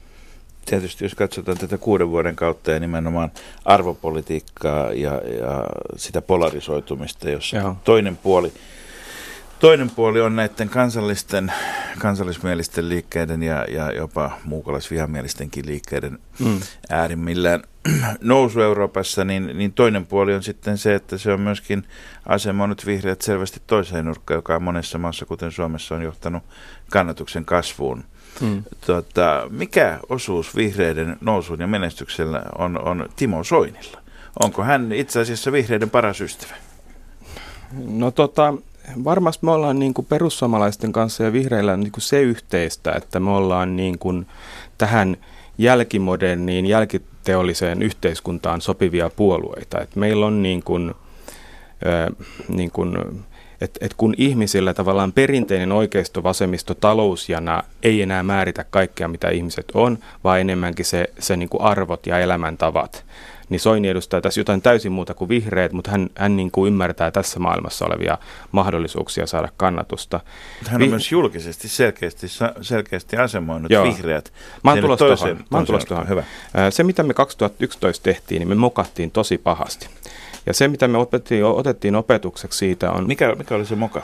Tietysti 0.66 1.06
jos 1.06 1.16
katsotaan 1.16 1.58
tätä 1.58 1.78
kuuden 1.78 2.10
vuoden 2.10 2.36
kautta 2.36 2.72
ja 2.72 2.80
nimenomaan 2.80 3.32
arvopolitiikkaa 3.66 4.94
ja, 4.94 5.12
ja 5.12 5.66
sitä 5.96 6.22
polarisoitumista, 6.22 7.30
jossa 7.30 7.58
Joo. 7.58 7.76
toinen 7.84 8.18
puoli– 8.18 8.52
Toinen 9.62 9.90
puoli 9.90 10.22
on 10.22 10.36
näiden 10.36 10.70
kansallisten, 10.70 11.54
kansallismielisten 12.00 12.90
liikkeiden 12.90 13.44
ja, 13.44 13.66
ja 13.70 13.92
jopa 13.92 14.32
muukalaisvihamielistenkin 14.44 15.66
liikkeiden 15.66 16.20
mm. 16.40 16.60
äärimmillään 16.90 17.64
nousu 18.22 18.62
Euroopassa, 18.62 19.26
niin, 19.26 19.58
niin 19.58 19.74
toinen 19.74 20.06
puoli 20.06 20.34
on 20.34 20.44
sitten 20.44 20.78
se, 20.78 20.96
että 20.96 21.17
se 21.17 21.34
on 21.34 21.41
myöskin 21.41 21.84
asemoinut 22.26 22.86
vihreät 22.86 23.22
selvästi 23.22 23.62
toiseen 23.67 24.06
nurkkaan, 24.06 24.38
joka 24.38 24.56
on 24.56 24.63
monessa 24.63 24.98
maassa, 24.98 25.26
kuten 25.26 25.52
Suomessa, 25.52 25.96
on 25.96 26.02
johtanut 26.02 26.44
kannatuksen 26.89 27.46
kasvuun. 27.46 28.04
Mm. 28.41 28.63
Tota, 28.86 29.48
mikä 29.50 30.00
osuus 30.10 30.56
vihreiden 30.56 31.17
nousuun 31.22 31.60
ja 31.60 31.67
menestyksellä 31.67 32.44
on, 32.58 32.82
on 32.82 33.10
Timo 33.15 33.44
Soinilla? 33.44 34.02
Onko 34.39 34.63
hän 34.63 34.91
itse 34.91 35.20
asiassa 35.20 35.52
vihreiden 35.52 35.89
paras 35.89 36.22
ystävä? 36.22 36.56
No 37.88 38.12
tota, 38.12 38.54
varmasti 39.04 39.46
me 39.46 39.52
ollaan 39.52 39.80
niin 39.80 39.94
kuin 39.94 40.06
perussuomalaisten 40.06 40.91
kanssa 40.91 41.24
ja 41.24 41.34
vihreillä 41.34 41.78
niin 41.78 41.91
kuin 41.91 42.02
se 42.02 42.22
yhteistä, 42.22 42.91
että 42.91 43.20
me 43.20 43.30
ollaan 43.30 43.76
niin 43.76 44.00
kuin 44.00 44.28
tähän 44.78 45.17
jälkimoderniin, 45.58 46.65
jälkiteolliseen 47.22 47.82
yhteiskuntaan 47.82 48.62
sopivia 48.62 49.10
puolueita. 49.10 49.82
Et 49.82 49.96
meillä 49.96 50.26
on 50.26 50.44
niin 50.44 50.64
kuin, 50.64 50.94
niin 52.48 52.72
kuin 52.72 52.98
että 53.62 53.86
et 53.86 53.94
kun 53.94 54.14
ihmisillä 54.18 54.74
tavallaan 54.74 55.14
perinteinen 55.14 55.72
oikeisto, 55.72 56.24
vasemmisto, 56.24 56.74
talousjana 56.74 57.64
ei 57.84 58.02
enää 58.02 58.24
määritä 58.24 58.66
kaikkea, 58.70 59.08
mitä 59.08 59.30
ihmiset 59.30 59.66
on, 59.74 59.98
vaan 60.24 60.40
enemmänkin 60.40 60.86
se, 60.86 61.08
se 61.20 61.38
niin 61.38 61.50
kuin 61.50 61.62
arvot 61.62 62.08
ja 62.08 62.20
elämäntavat 62.20 63.06
niin 63.52 63.60
Soini 63.60 63.88
edustaa 63.88 64.22
tässä 64.22 64.40
jotain 64.40 64.62
täysin 64.62 64.92
muuta 64.92 65.14
kuin 65.14 65.30
vihreät, 65.30 65.72
mutta 65.72 65.92
hän, 65.92 66.10
hän 66.16 66.36
niin 66.36 66.52
kuin 66.52 66.68
ymmärtää 66.68 67.12
tässä 67.12 67.40
maailmassa 67.40 67.86
olevia 67.86 68.18
mahdollisuuksia 68.52 69.28
saada 69.28 69.50
kannatusta. 69.58 70.20
Hän 70.66 70.76
on 70.76 70.86
Vi- 70.86 70.90
myös 70.90 71.12
julkisesti 71.12 71.68
selkeästi, 71.68 72.28
selkeästi 72.62 73.18
asemoinut 73.18 73.72
Joo. 73.72 73.84
vihreät. 73.84 74.34
Mä 74.64 74.72
oon 74.72 74.80
tulossa 75.66 75.88
tuohon. 75.88 76.10
Hyvä. 76.10 76.24
Se, 76.70 76.84
mitä 76.84 77.04
me 77.04 77.14
2011 77.14 78.04
tehtiin, 78.04 78.40
niin 78.40 78.48
me 78.50 78.56
mokattiin 78.56 79.12
tosi 79.12 79.38
pahasti. 79.38 79.88
Ja 80.46 80.54
se, 80.54 80.68
mitä 80.68 80.88
me 80.88 80.98
otettiin, 80.98 81.46
otettiin 81.46 81.96
opetukseksi 81.96 82.58
siitä 82.58 82.92
on... 82.92 83.08
Mikä, 83.08 83.36
mikä 83.36 83.56
oli 83.56 83.66
se 83.66 83.76
moka? 83.76 84.02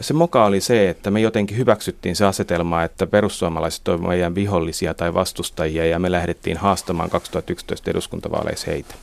Se 0.00 0.14
moka 0.14 0.44
oli 0.44 0.60
se, 0.60 0.88
että 0.90 1.10
me 1.10 1.20
jotenkin 1.20 1.56
hyväksyttiin 1.56 2.16
se 2.16 2.26
asetelma, 2.26 2.82
että 2.82 3.06
perussuomalaiset 3.06 3.88
ovat 3.88 4.00
meidän 4.00 4.34
vihollisia 4.34 4.94
tai 4.94 5.14
vastustajia 5.14 5.86
ja 5.86 5.98
me 5.98 6.12
lähdettiin 6.12 6.56
haastamaan 6.56 7.10
2011 7.10 7.90
eduskuntavaaleissa 7.90 8.70
heitä. 8.70 8.94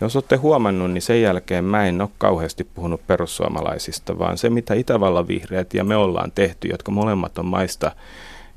Jos 0.00 0.16
olette 0.16 0.36
huomannut, 0.36 0.90
niin 0.90 1.02
sen 1.02 1.22
jälkeen 1.22 1.64
mä 1.64 1.86
en 1.86 2.00
ole 2.00 2.08
kauheasti 2.18 2.64
puhunut 2.64 3.06
perussuomalaisista, 3.06 4.18
vaan 4.18 4.38
se, 4.38 4.50
mitä 4.50 4.74
Itävallan 4.74 5.28
vihreät 5.28 5.74
ja 5.74 5.84
me 5.84 5.96
ollaan 5.96 6.32
tehty, 6.34 6.68
jotka 6.68 6.92
molemmat 6.92 7.38
on 7.38 7.46
maista 7.46 7.92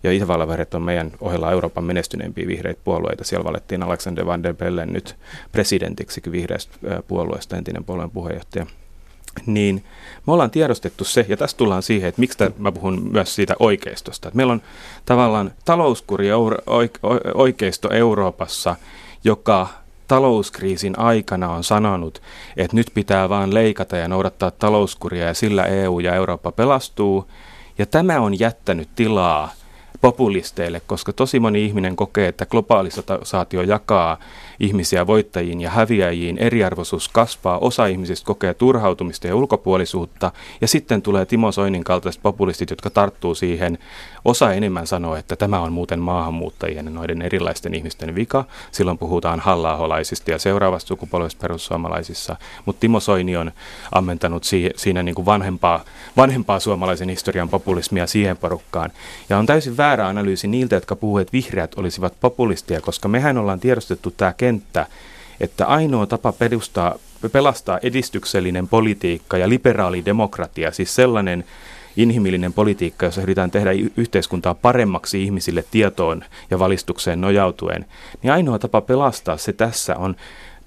ja 0.03 0.11
Itävallan 0.11 0.49
on 0.73 0.81
meidän 0.81 1.11
ohella 1.21 1.51
Euroopan 1.51 1.83
menestyneimpiä 1.83 2.47
vihreitä 2.47 2.81
puolueita. 2.83 3.23
Siellä 3.23 3.43
valettiin 3.43 3.83
Alexander 3.83 4.25
Van 4.25 4.43
der 4.43 4.53
Bellen 4.53 4.93
nyt 4.93 5.15
presidentiksi 5.51 6.21
vihreästä 6.31 6.77
puolueesta, 7.07 7.57
entinen 7.57 7.83
puolueen 7.83 8.11
puheenjohtaja. 8.11 8.65
Niin 9.45 9.83
me 10.27 10.33
ollaan 10.33 10.51
tiedostettu 10.51 11.03
se, 11.03 11.25
ja 11.29 11.37
tässä 11.37 11.57
tullaan 11.57 11.83
siihen, 11.83 12.09
että 12.09 12.19
miksi 12.19 12.37
mä 12.57 12.71
puhun 12.71 13.09
myös 13.11 13.35
siitä 13.35 13.55
oikeistosta. 13.59 14.27
Että 14.27 14.35
meillä 14.35 14.53
on 14.53 14.61
tavallaan 15.05 15.51
talouskuri 15.65 16.27
oikeisto 17.33 17.89
Euroopassa, 17.93 18.75
joka 19.23 19.67
talouskriisin 20.07 20.99
aikana 20.99 21.49
on 21.49 21.63
sanonut, 21.63 22.21
että 22.57 22.75
nyt 22.75 22.87
pitää 22.93 23.29
vaan 23.29 23.53
leikata 23.53 23.97
ja 23.97 24.07
noudattaa 24.07 24.51
talouskuria 24.51 25.25
ja 25.25 25.33
sillä 25.33 25.63
EU 25.63 25.99
ja 25.99 26.15
Eurooppa 26.15 26.51
pelastuu. 26.51 27.27
Ja 27.77 27.85
tämä 27.85 28.19
on 28.19 28.39
jättänyt 28.39 28.89
tilaa 28.95 29.51
populisteille, 30.01 30.81
koska 30.87 31.13
tosi 31.13 31.39
moni 31.39 31.65
ihminen 31.65 31.95
kokee, 31.95 32.27
että 32.27 32.45
globalisaatio 32.45 33.61
jakaa 33.61 34.17
ihmisiä 34.62 35.08
voittajiin 35.08 35.62
ja 35.62 35.69
häviäjiin, 35.69 36.38
eriarvoisuus 36.38 37.10
kasvaa, 37.10 37.58
osa 37.60 37.86
ihmisistä 37.86 38.26
kokee 38.26 38.54
turhautumista 38.54 39.28
ja 39.28 39.36
ulkopuolisuutta, 39.36 40.32
ja 40.62 40.67
sitten 40.67 41.02
tulee 41.02 41.26
Timo 41.26 41.52
Soinin 41.52 41.84
kaltaiset 41.84 42.21
populistit, 42.21 42.69
jotka 42.69 42.89
tarttuu 42.89 43.36
siihen. 43.36 43.78
Osa 44.26 44.54
enemmän 44.54 44.88
sanoo, 44.88 45.15
että 45.15 45.36
tämä 45.36 45.60
on 45.60 45.74
muuten 45.74 46.00
maahanmuuttajien 46.00 46.86
ja 46.86 46.91
noiden 46.91 47.21
erilaisten 47.21 47.74
ihmisten 47.74 48.15
vika. 48.15 48.45
Silloin 48.71 48.97
puhutaan 48.97 49.39
halla 49.39 49.78
ja 50.28 50.39
seuraavasta 50.39 50.88
sukupolvesta 50.88 51.41
perussuomalaisissa, 51.41 52.36
mutta 52.65 52.80
Timo 52.80 53.00
Soini 53.00 53.38
on 53.38 53.52
ammentanut 53.91 54.43
siinä 54.76 55.04
niin 55.04 55.15
kuin 55.15 55.26
vanhempaa, 55.26 55.84
vanhempaa 56.17 56.60
suomalaisen 56.60 57.10
historian 57.10 57.50
populismia 57.50 58.08
siihen 58.08 58.38
porukkaan. 58.38 58.91
Ja 59.30 59.38
on 59.38 59.45
täysin 59.45 59.78
väärä 59.78 60.08
analyysi 60.08 60.47
niiltä, 60.47 60.76
jotka 60.76 60.95
puhuvat, 60.95 61.21
että 61.21 61.34
vihreät 61.34 61.74
olisivat 61.76 62.13
populistia, 62.19 62.82
koska 62.82 63.08
mehän 63.08 63.38
ollaan 63.38 63.60
tiedostettu 63.60 64.12
tämä 64.12 64.34
että 65.39 65.65
ainoa 65.65 66.05
tapa 66.05 66.31
perustaa, 66.31 66.95
pelastaa 67.31 67.79
edistyksellinen 67.83 68.67
politiikka 68.67 69.37
ja 69.37 69.49
liberaali 69.49 70.05
demokratia, 70.05 70.71
siis 70.71 70.95
sellainen 70.95 71.43
inhimillinen 71.97 72.53
politiikka, 72.53 73.05
jossa 73.05 73.21
yritetään 73.21 73.51
tehdä 73.51 73.71
yhteiskuntaa 73.97 74.55
paremmaksi 74.55 75.23
ihmisille 75.23 75.63
tietoon 75.71 76.23
ja 76.49 76.59
valistukseen 76.59 77.21
nojautuen, 77.21 77.85
niin 78.23 78.33
ainoa 78.33 78.59
tapa 78.59 78.81
pelastaa 78.81 79.37
se 79.37 79.53
tässä 79.53 79.95
on 79.97 80.15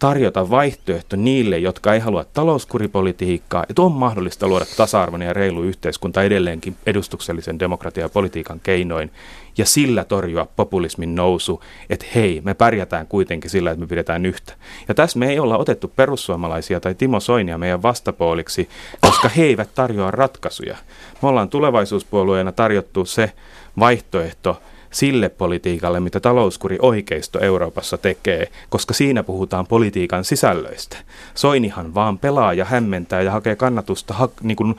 tarjota 0.04 0.50
vaihtoehto 0.50 1.16
niille, 1.16 1.58
jotka 1.58 1.94
ei 1.94 2.00
halua 2.00 2.24
talouskuripolitiikkaa, 2.24 3.64
että 3.68 3.82
on 3.82 3.92
mahdollista 3.92 4.48
luoda 4.48 4.64
tasa-arvoinen 4.76 5.26
ja 5.26 5.32
reilu 5.32 5.62
yhteiskunta 5.62 6.22
edelleenkin 6.22 6.76
edustuksellisen 6.86 7.58
demokratian 7.58 8.04
ja 8.04 8.08
politiikan 8.08 8.60
keinoin 8.60 9.10
ja 9.58 9.66
sillä 9.66 10.04
torjua 10.04 10.46
populismin 10.56 11.14
nousu, 11.14 11.62
että 11.90 12.06
hei, 12.14 12.40
me 12.44 12.54
pärjätään 12.54 13.06
kuitenkin 13.06 13.50
sillä, 13.50 13.70
että 13.70 13.80
me 13.80 13.86
pidetään 13.86 14.26
yhtä. 14.26 14.54
Ja 14.88 14.94
tässä 14.94 15.18
me 15.18 15.28
ei 15.28 15.38
olla 15.38 15.58
otettu 15.58 15.92
perussuomalaisia 15.96 16.80
tai 16.80 16.94
Timo 16.94 17.20
Soinia 17.20 17.58
meidän 17.58 17.82
vastapuoliksi, 17.82 18.68
koska 19.00 19.28
he 19.28 19.42
eivät 19.42 19.74
tarjoa 19.74 20.10
ratkaisuja. 20.10 20.76
Me 21.22 21.28
ollaan 21.28 21.48
tulevaisuuspuolueena 21.48 22.52
tarjottu 22.52 23.04
se 23.04 23.32
vaihtoehto, 23.78 24.62
sille 24.94 25.28
politiikalle, 25.28 26.00
mitä 26.00 26.20
talouskuri 26.20 26.78
oikeisto 26.82 27.38
Euroopassa 27.38 27.98
tekee, 27.98 28.48
koska 28.68 28.94
siinä 28.94 29.22
puhutaan 29.22 29.66
politiikan 29.66 30.24
sisällöistä. 30.24 30.96
Soinihan 31.34 31.94
vaan 31.94 32.18
pelaa 32.18 32.52
ja 32.52 32.64
hämmentää 32.64 33.22
ja 33.22 33.30
hakee 33.30 33.56
kannatusta 33.56 34.14
ha- 34.14 34.28
niin 34.42 34.56
kuin 34.56 34.74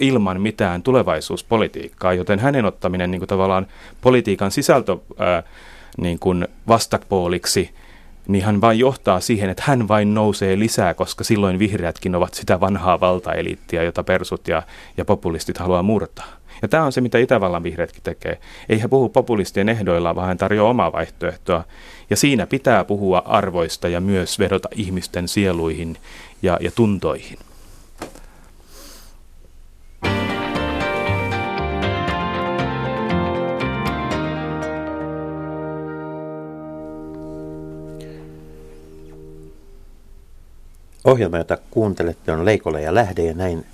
ilman 0.00 0.40
mitään 0.40 0.82
tulevaisuuspolitiikkaa, 0.82 2.12
joten 2.12 2.38
hänen 2.38 2.64
ottaminen 2.64 3.10
niin 3.10 3.20
kuin 3.20 3.28
tavallaan 3.28 3.66
politiikan 4.00 4.50
sisältö 4.50 4.96
ää, 5.18 5.42
niin 5.98 6.18
kuin 6.18 6.48
vastapuoliksi 6.68 7.70
niin 8.28 8.44
hän 8.44 8.60
vain 8.60 8.78
johtaa 8.78 9.20
siihen, 9.20 9.50
että 9.50 9.62
hän 9.66 9.88
vain 9.88 10.14
nousee 10.14 10.58
lisää, 10.58 10.94
koska 10.94 11.24
silloin 11.24 11.58
vihreätkin 11.58 12.14
ovat 12.14 12.34
sitä 12.34 12.60
vanhaa 12.60 13.00
valtaeliittiä, 13.00 13.82
jota 13.82 14.02
persut 14.02 14.48
ja, 14.48 14.62
ja 14.96 15.04
populistit 15.04 15.58
haluaa 15.58 15.82
murtaa. 15.82 16.39
Ja 16.62 16.68
tämä 16.68 16.84
on 16.84 16.92
se, 16.92 17.00
mitä 17.00 17.18
Itävallan 17.18 17.62
vihreätkin 17.62 18.02
tekee. 18.02 18.38
Ei 18.68 18.82
he 18.82 18.88
puhu 18.88 19.08
populistien 19.08 19.68
ehdoilla, 19.68 20.14
vaan 20.14 20.26
hän 20.26 20.38
tarjoaa 20.38 20.70
omaa 20.70 20.92
vaihtoehtoa. 20.92 21.64
Ja 22.10 22.16
siinä 22.16 22.46
pitää 22.46 22.84
puhua 22.84 23.22
arvoista 23.26 23.88
ja 23.88 24.00
myös 24.00 24.38
vedota 24.38 24.68
ihmisten 24.74 25.28
sieluihin 25.28 25.96
ja, 26.42 26.58
ja 26.60 26.70
tuntoihin. 26.70 27.38
Ohjelma, 41.04 41.38
jota 41.38 41.58
kuuntelette, 41.70 42.32
on 42.32 42.44
Leikola 42.44 42.80
ja 42.80 42.94
Lähde 42.94 43.22
ja 43.22 43.34
näin 43.34 43.64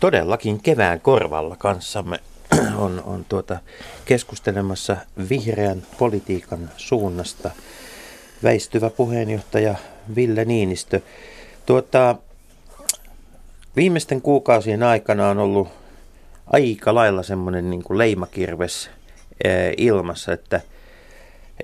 todellakin 0.00 0.62
kevään 0.62 1.00
korvalla 1.00 1.56
kanssamme 1.56 2.18
on, 2.76 3.02
on 3.06 3.24
tuota 3.28 3.58
keskustelemassa 4.04 4.96
vihreän 5.28 5.82
politiikan 5.98 6.70
suunnasta 6.76 7.50
väistyvä 8.42 8.90
puheenjohtaja 8.90 9.74
Ville 10.14 10.44
Niinistö. 10.44 11.00
Tuota, 11.66 12.16
viimeisten 13.76 14.22
kuukausien 14.22 14.82
aikana 14.82 15.28
on 15.28 15.38
ollut 15.38 15.68
aika 16.46 16.94
lailla 16.94 17.22
semmoinen 17.22 17.70
niin 17.70 17.82
kuin 17.82 17.98
leimakirves 17.98 18.90
ilmassa, 19.76 20.32
että, 20.32 20.60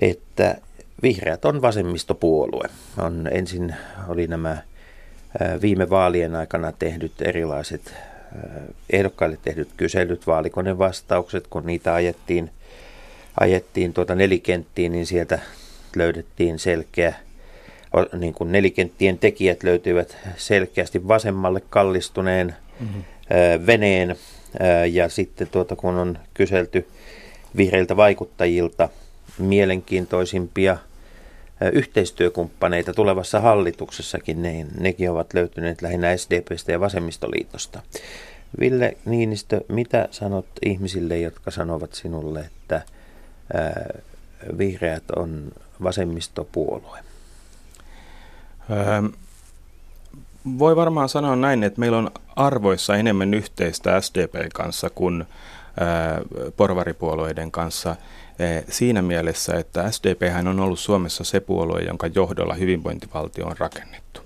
että 0.01 0.57
vihreät 1.03 1.45
on 1.45 1.61
vasemmistopuolue. 1.61 2.69
On, 2.97 3.29
ensin 3.31 3.75
oli 4.07 4.27
nämä 4.27 4.57
viime 5.61 5.89
vaalien 5.89 6.35
aikana 6.35 6.71
tehdyt 6.71 7.21
erilaiset 7.21 7.93
ehdokkaille 8.89 9.37
tehdyt 9.41 9.69
kyselyt, 9.77 10.27
vaalikonevastaukset, 10.27 11.47
kun 11.49 11.65
niitä 11.65 11.93
ajettiin, 11.93 12.49
ajettiin 13.39 13.93
tuota 13.93 14.15
nelikenttiin, 14.15 14.91
niin 14.91 15.05
sieltä 15.05 15.39
löydettiin 15.95 16.59
selkeä, 16.59 17.13
niin 18.19 18.33
kuin 18.33 18.51
nelikenttien 18.51 19.17
tekijät 19.17 19.63
löytyivät 19.63 20.17
selkeästi 20.37 21.07
vasemmalle 21.07 21.61
kallistuneen 21.69 22.55
mm-hmm. 22.79 23.03
veneen. 23.65 24.15
Ja 24.91 25.09
sitten 25.09 25.47
tuota, 25.47 25.75
kun 25.75 25.95
on 25.95 26.19
kyselty 26.33 26.87
vihreiltä 27.57 27.97
vaikuttajilta 27.97 28.89
mielenkiintoisimpia 29.39 30.77
yhteistyökumppaneita 31.73 32.93
tulevassa 32.93 33.39
hallituksessakin, 33.39 34.41
niin 34.41 34.67
nekin 34.79 35.11
ovat 35.11 35.33
löytyneet 35.33 35.81
lähinnä 35.81 36.17
SDPstä 36.17 36.71
ja 36.71 36.79
Vasemmistoliitosta. 36.79 37.81
Ville 38.59 38.97
Niinistö, 39.05 39.61
mitä 39.67 40.07
sanot 40.11 40.45
ihmisille, 40.65 41.19
jotka 41.19 41.51
sanovat 41.51 41.93
sinulle, 41.93 42.39
että 42.39 42.81
ää, 43.53 43.99
vihreät 44.57 45.11
on 45.15 45.51
vasemmistopuolue? 45.83 46.99
Öö, 48.71 49.09
voi 50.59 50.75
varmaan 50.75 51.09
sanoa 51.09 51.35
näin, 51.35 51.63
että 51.63 51.79
meillä 51.79 51.97
on 51.97 52.11
arvoissa 52.35 52.95
enemmän 52.95 53.33
yhteistä 53.33 54.01
SDP 54.01 54.49
kanssa 54.53 54.89
kuin 54.89 55.25
ää, 55.79 56.21
porvaripuolueiden 56.57 57.51
kanssa– 57.51 57.95
siinä 58.69 59.01
mielessä, 59.01 59.53
että 59.53 59.91
SDP 59.91 60.21
on 60.49 60.59
ollut 60.59 60.79
Suomessa 60.79 61.23
se 61.23 61.39
puolue, 61.39 61.81
jonka 61.81 62.07
johdolla 62.07 62.53
hyvinvointivaltio 62.53 63.45
on 63.45 63.57
rakennettu. 63.57 64.21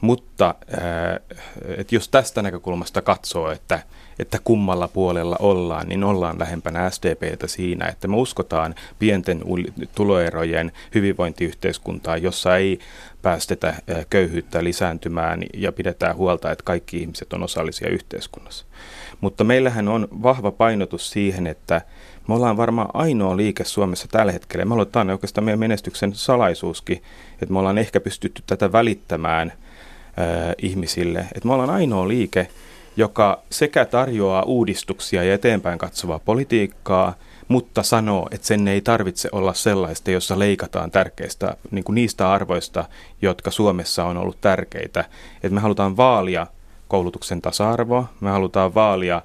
Mutta 0.00 0.54
eh, 0.68 1.38
että 1.78 1.94
jos 1.94 2.08
tästä 2.08 2.42
näkökulmasta 2.42 3.02
katsoo, 3.02 3.50
että, 3.50 3.82
että 4.18 4.38
kummalla 4.44 4.88
puolella 4.88 5.36
ollaan, 5.40 5.88
niin 5.88 6.04
ollaan 6.04 6.38
lähempänä 6.38 6.90
SDPtä 6.90 7.46
siinä, 7.46 7.86
että 7.86 8.08
me 8.08 8.16
uskotaan 8.16 8.74
pienten 8.98 9.42
tuloerojen 9.94 10.72
hyvinvointiyhteiskuntaa, 10.94 12.16
jossa 12.16 12.56
ei 12.56 12.78
päästetä 13.22 13.74
eh, 13.88 14.06
köyhyyttä 14.10 14.64
lisääntymään 14.64 15.42
ja 15.54 15.72
pidetään 15.72 16.16
huolta, 16.16 16.50
että 16.50 16.64
kaikki 16.64 16.98
ihmiset 16.98 17.32
on 17.32 17.42
osallisia 17.42 17.88
yhteiskunnassa. 17.88 18.66
Mutta 19.20 19.44
meillähän 19.44 19.88
on 19.88 20.08
vahva 20.22 20.50
painotus 20.50 21.10
siihen, 21.10 21.46
että 21.46 21.82
me 22.28 22.34
ollaan 22.34 22.56
varmaan 22.56 22.88
ainoa 22.94 23.36
liike 23.36 23.64
Suomessa 23.64 24.08
tällä 24.08 24.32
hetkellä. 24.32 24.64
Me 24.64 24.74
ollaan 24.74 25.10
oikeastaan 25.10 25.44
meidän 25.44 25.58
menestyksen 25.58 26.14
salaisuuskin, 26.14 27.02
että 27.32 27.52
me 27.52 27.58
ollaan 27.58 27.78
ehkä 27.78 28.00
pystytty 28.00 28.42
tätä 28.46 28.72
välittämään 28.72 29.52
ihmisille. 30.62 31.26
Et 31.34 31.44
me 31.44 31.52
ollaan 31.52 31.70
ainoa 31.70 32.08
liike, 32.08 32.48
joka 32.96 33.42
sekä 33.50 33.84
tarjoaa 33.84 34.42
uudistuksia 34.42 35.24
ja 35.24 35.34
eteenpäin 35.34 35.78
katsovaa 35.78 36.18
politiikkaa, 36.18 37.14
mutta 37.48 37.82
sanoo, 37.82 38.28
että 38.30 38.46
sen 38.46 38.68
ei 38.68 38.80
tarvitse 38.80 39.28
olla 39.32 39.54
sellaista, 39.54 40.10
jossa 40.10 40.38
leikataan 40.38 40.90
tärkeistä 40.90 41.56
niin 41.70 41.84
kuin 41.84 41.94
niistä 41.94 42.32
arvoista, 42.32 42.84
jotka 43.22 43.50
Suomessa 43.50 44.04
on 44.04 44.16
ollut 44.16 44.40
tärkeitä. 44.40 45.04
Et 45.42 45.52
me 45.52 45.60
halutaan 45.60 45.96
vaalia 45.96 46.46
koulutuksen 46.88 47.42
tasa-arvoa, 47.42 48.08
me 48.20 48.30
halutaan 48.30 48.74
vaalia 48.74 49.22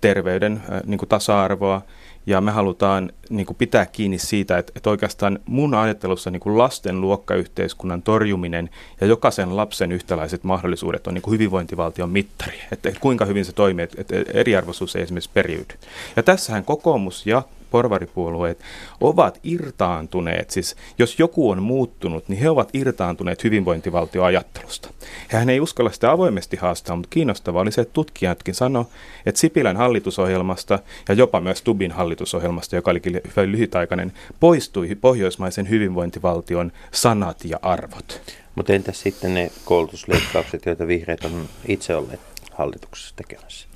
terveyden 0.00 0.62
niin 0.86 0.98
kuin 0.98 1.08
tasa-arvoa, 1.08 1.82
ja 2.30 2.40
me 2.40 2.50
halutaan 2.50 3.12
niin 3.30 3.46
kuin 3.46 3.56
pitää 3.56 3.86
kiinni 3.86 4.18
siitä, 4.18 4.58
että, 4.58 4.72
että 4.76 4.90
oikeastaan 4.90 5.38
mun 5.46 5.74
ajattelussa 5.74 6.30
niin 6.30 6.40
kuin 6.40 6.58
lasten 6.58 7.00
luokkayhteiskunnan 7.00 8.02
torjuminen 8.02 8.70
ja 9.00 9.06
jokaisen 9.06 9.56
lapsen 9.56 9.92
yhtäläiset 9.92 10.44
mahdollisuudet 10.44 11.06
on 11.06 11.14
niin 11.14 11.22
kuin 11.22 11.32
hyvinvointivaltion 11.32 12.10
mittari. 12.10 12.60
Että, 12.72 12.88
että 12.88 13.00
kuinka 13.00 13.24
hyvin 13.24 13.44
se 13.44 13.52
toimii, 13.52 13.82
että, 13.82 14.00
että 14.00 14.14
eriarvoisuus 14.34 14.96
ei 14.96 15.02
esimerkiksi 15.02 15.30
periydy. 15.34 15.74
Ja 16.16 16.22
tässähän 16.22 16.64
kokoomus 16.64 17.26
ja 17.26 17.42
porvaripuolueet 17.70 18.60
ovat 19.00 19.40
irtaantuneet, 19.42 20.50
siis 20.50 20.76
jos 20.98 21.18
joku 21.18 21.50
on 21.50 21.62
muuttunut, 21.62 22.28
niin 22.28 22.40
he 22.40 22.50
ovat 22.50 22.68
irtaantuneet 22.72 23.44
hyvinvointivaltioajattelusta. 23.44 24.90
Hän 25.28 25.50
ei 25.50 25.60
uskalla 25.60 25.90
sitä 25.90 26.10
avoimesti 26.10 26.56
haastaa, 26.56 26.96
mutta 26.96 27.10
kiinnostavaa 27.10 27.62
oli 27.62 27.72
se, 27.72 27.80
että 27.80 27.92
tutkijatkin 27.92 28.54
sanoi, 28.54 28.84
että 29.26 29.40
Sipilän 29.40 29.76
hallitusohjelmasta 29.76 30.78
ja 31.08 31.14
jopa 31.14 31.40
myös 31.40 31.62
Tubin 31.62 31.92
hallitusohjelmasta, 31.92 32.76
joka 32.76 32.90
olikin 32.90 33.20
hyvin 33.36 33.52
lyhytaikainen, 33.52 34.12
poistui 34.40 34.94
pohjoismaisen 35.00 35.68
hyvinvointivaltion 35.70 36.72
sanat 36.92 37.44
ja 37.44 37.58
arvot. 37.62 38.20
Mutta 38.54 38.72
entäs 38.72 39.00
sitten 39.00 39.34
ne 39.34 39.50
koulutusleikkaukset, 39.64 40.66
joita 40.66 40.86
vihreät 40.86 41.24
on 41.24 41.48
itse 41.68 41.96
olleet 41.96 42.20
hallituksessa 42.52 43.16
tekemässä? 43.16 43.68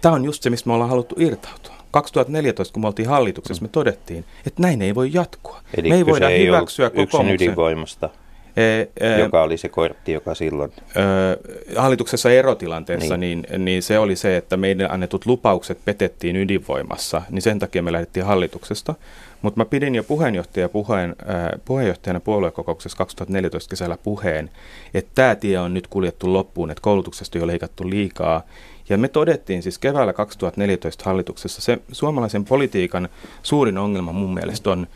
Tämä 0.00 0.14
on 0.14 0.24
just 0.24 0.42
se, 0.42 0.50
mistä 0.50 0.68
me 0.68 0.74
ollaan 0.74 0.90
haluttu 0.90 1.14
irtautua. 1.18 1.79
2014, 1.90 2.72
kun 2.72 2.82
me 2.82 2.86
oltiin 2.86 3.08
hallituksessa, 3.08 3.62
me 3.62 3.68
todettiin, 3.68 4.24
että 4.46 4.62
näin 4.62 4.82
ei 4.82 4.94
voi 4.94 5.10
jatkua. 5.12 5.60
Eli 5.76 5.88
me 5.88 5.94
ei 5.94 6.06
voida 6.06 6.30
ei 6.30 6.46
hyväksyä 6.46 6.90
kokoomuksen... 6.90 7.34
ydinvoimasta, 7.34 8.10
e, 8.56 8.62
e, 9.00 9.18
joka 9.18 9.42
oli 9.42 9.56
se 9.56 9.68
kortti, 9.68 10.12
joka 10.12 10.34
silloin... 10.34 10.72
E, 10.76 11.76
hallituksessa 11.76 12.30
erotilanteessa, 12.30 13.16
niin. 13.16 13.46
Niin, 13.50 13.64
niin 13.64 13.82
se 13.82 13.98
oli 13.98 14.16
se, 14.16 14.36
että 14.36 14.56
meidän 14.56 14.90
annetut 14.90 15.26
lupaukset 15.26 15.78
petettiin 15.84 16.36
ydinvoimassa, 16.36 17.22
niin 17.30 17.42
sen 17.42 17.58
takia 17.58 17.82
me 17.82 17.92
lähdettiin 17.92 18.26
hallituksesta. 18.26 18.94
Mutta 19.42 19.60
mä 19.60 19.64
pidin 19.64 19.94
jo 19.94 20.04
puheenjohtaja 20.04 20.68
puheen, 20.68 21.16
äh, 21.28 21.60
puheenjohtajana 21.64 22.20
puoluekokouksessa 22.20 22.98
2014 22.98 23.70
kesällä 23.70 23.98
puheen, 24.02 24.50
että 24.94 25.10
tämä 25.14 25.34
tie 25.34 25.58
on 25.58 25.74
nyt 25.74 25.86
kuljettu 25.86 26.32
loppuun, 26.32 26.70
että 26.70 26.82
koulutuksesta 26.82 27.38
on 27.38 27.40
jo 27.40 27.46
leikattu 27.46 27.90
liikaa 27.90 28.42
ja 28.90 28.98
me 28.98 29.08
todettiin 29.08 29.62
siis 29.62 29.78
keväällä 29.78 30.12
2014 30.12 31.04
hallituksessa, 31.04 31.62
se 31.62 31.78
suomalaisen 31.92 32.44
politiikan 32.44 33.08
suurin 33.42 33.78
ongelma 33.78 34.12
mun 34.12 34.34
mielestä 34.34 34.70
on 34.70 34.86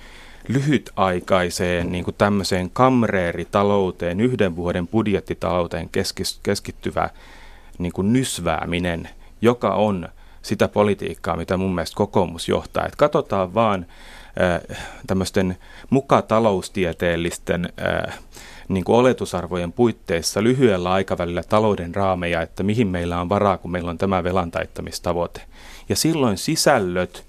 lyhytaikaiseen 0.48 1.92
niin 1.92 2.04
kuin 2.04 2.14
tämmöiseen 2.18 2.70
kamreeritalouteen, 2.70 4.20
yhden 4.20 4.56
vuoden 4.56 4.88
budjettitalouteen 4.88 5.90
keskittyvä 6.42 7.10
niin 7.78 7.92
kuin 7.92 8.12
nysvääminen, 8.12 9.08
joka 9.42 9.74
on 9.74 10.08
sitä 10.42 10.68
politiikkaa, 10.68 11.36
mitä 11.36 11.56
mun 11.56 11.74
mielestä 11.74 11.96
kokoomus 11.96 12.48
johtaa. 12.48 12.84
Että 12.84 12.96
katsotaan 12.96 13.54
vaan 13.54 13.86
äh, 14.40 14.78
tämmöisten 15.06 15.56
muka 15.90 16.22
taloustieteellisten 16.22 17.72
äh, 18.08 18.18
niin 18.68 18.84
kuin 18.84 18.96
oletusarvojen 18.96 19.72
puitteissa 19.72 20.42
lyhyellä 20.42 20.92
aikavälillä 20.92 21.42
talouden 21.42 21.94
raameja, 21.94 22.42
että 22.42 22.62
mihin 22.62 22.86
meillä 22.86 23.20
on 23.20 23.28
varaa, 23.28 23.58
kun 23.58 23.70
meillä 23.70 23.90
on 23.90 23.98
tämä 23.98 24.24
velan 24.24 24.50
taittamistavoite. 24.50 25.40
Ja 25.88 25.96
silloin 25.96 26.38
sisällöt, 26.38 27.26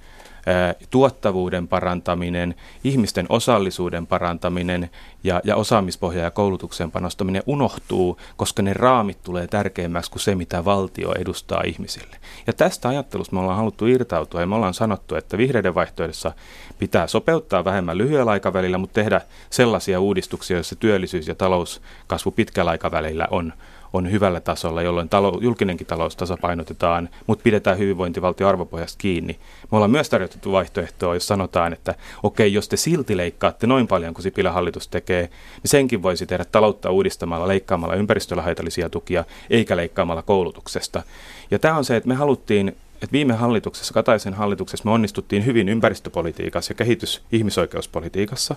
tuottavuuden 0.90 1.68
parantaminen, 1.68 2.56
ihmisten 2.84 3.26
osallisuuden 3.30 4.08
parantaminen 4.08 4.90
ja, 5.24 5.42
ja 5.44 5.56
osaamispohja 5.56 6.24
ja 6.24 6.32
koulutuksen 6.32 6.92
panostaminen 6.92 7.44
unohtuu, 7.46 8.18
koska 8.38 8.62
ne 8.62 8.74
raamit 8.74 9.24
tulee 9.24 9.48
tärkeämmäksi 9.48 10.12
kuin 10.12 10.22
se, 10.22 10.36
mitä 10.36 10.66
valtio 10.66 11.12
edustaa 11.20 11.62
ihmisille. 11.66 12.18
Ja 12.48 12.54
tästä 12.54 12.90
ajattelusta 12.90 13.36
me 13.36 13.40
ollaan 13.40 13.58
haluttu 13.58 13.86
irtautua 13.86 14.42
ja 14.42 14.48
me 14.48 14.56
ollaan 14.56 14.74
sanottu, 14.74 15.16
että 15.16 15.38
vihreiden 15.38 15.76
vaihtoehdossa 15.76 16.32
pitää 16.80 17.08
sopeuttaa 17.08 17.66
vähemmän 17.66 17.98
lyhyellä 17.98 18.32
aikavälillä, 18.32 18.78
mutta 18.78 18.94
tehdä 18.94 19.22
sellaisia 19.50 20.00
uudistuksia, 20.00 20.58
joissa 20.58 20.76
työllisyys 20.76 21.28
ja 21.28 21.36
talouskasvu 21.36 22.32
pitkällä 22.32 22.72
aikavälillä 22.72 23.28
on 23.32 23.54
on 23.96 24.12
hyvällä 24.12 24.40
tasolla, 24.40 24.82
jolloin 24.82 25.10
talou, 25.10 25.40
julkinenkin 25.42 25.88
talous 25.88 26.16
tasapainotetaan, 26.16 27.10
mutta 27.28 27.44
pidetään 27.44 27.78
hyvinvointivaltio 27.78 28.48
arvopohjasta 28.48 28.98
kiinni. 28.98 29.40
Me 29.72 29.76
ollaan 29.76 29.92
myös 29.92 30.10
tarjottu 30.10 30.52
vaihtoehtoa, 30.52 31.14
jos 31.14 31.28
sanotaan, 31.28 31.74
että 31.74 31.96
okei, 32.24 32.54
jos 32.54 32.70
te 32.70 32.78
silti 32.78 33.18
leikkaatte 33.18 33.68
noin 33.68 33.88
paljon 33.88 34.14
kuin 34.14 34.24
Sipilän 34.24 34.54
hallitus 34.54 34.88
tekee, 34.88 35.22
niin 35.22 35.70
senkin 35.70 36.04
voisi 36.04 36.26
tehdä 36.26 36.46
taloutta 36.46 36.92
uudistamalla, 36.92 37.48
leikkaamalla 37.48 37.96
ympäristöllä 37.96 38.44
haitallisia 38.44 38.90
tukia, 38.90 39.26
eikä 39.50 39.78
leikkaamalla 39.78 40.22
koulutuksesta. 40.22 41.04
Ja 41.52 41.60
tämä 41.60 41.78
on 41.78 41.86
se, 41.86 41.96
että 41.96 42.10
me 42.10 42.16
haluttiin 42.16 42.76
että 42.96 43.12
viime 43.12 43.34
hallituksessa, 43.34 43.94
Kataisen 43.94 44.34
hallituksessa, 44.34 44.86
me 44.86 44.92
onnistuttiin 44.92 45.46
hyvin 45.46 45.70
ympäristöpolitiikassa 45.70 46.72
ja 46.72 46.76
kehitys- 46.76 47.22
ihmisoikeuspolitiikassa. 47.32 48.56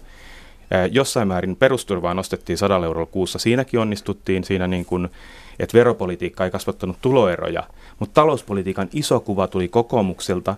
Jossain 0.90 1.28
määrin 1.28 1.56
perusturvaa 1.56 2.14
nostettiin 2.14 2.58
100 2.58 2.74
eurolla 2.84 3.06
kuussa. 3.06 3.38
Siinäkin 3.38 3.80
onnistuttiin 3.80 4.44
siinä 4.44 4.66
niin 4.66 4.84
kuin, 4.84 5.08
että 5.58 5.78
veropolitiikka 5.78 6.44
ei 6.44 6.50
kasvattanut 6.50 6.96
tuloeroja, 7.00 7.62
mutta 7.98 8.14
talouspolitiikan 8.14 8.88
iso 8.92 9.20
kuva 9.20 9.46
tuli 9.46 9.68
kokoomukselta. 9.68 10.56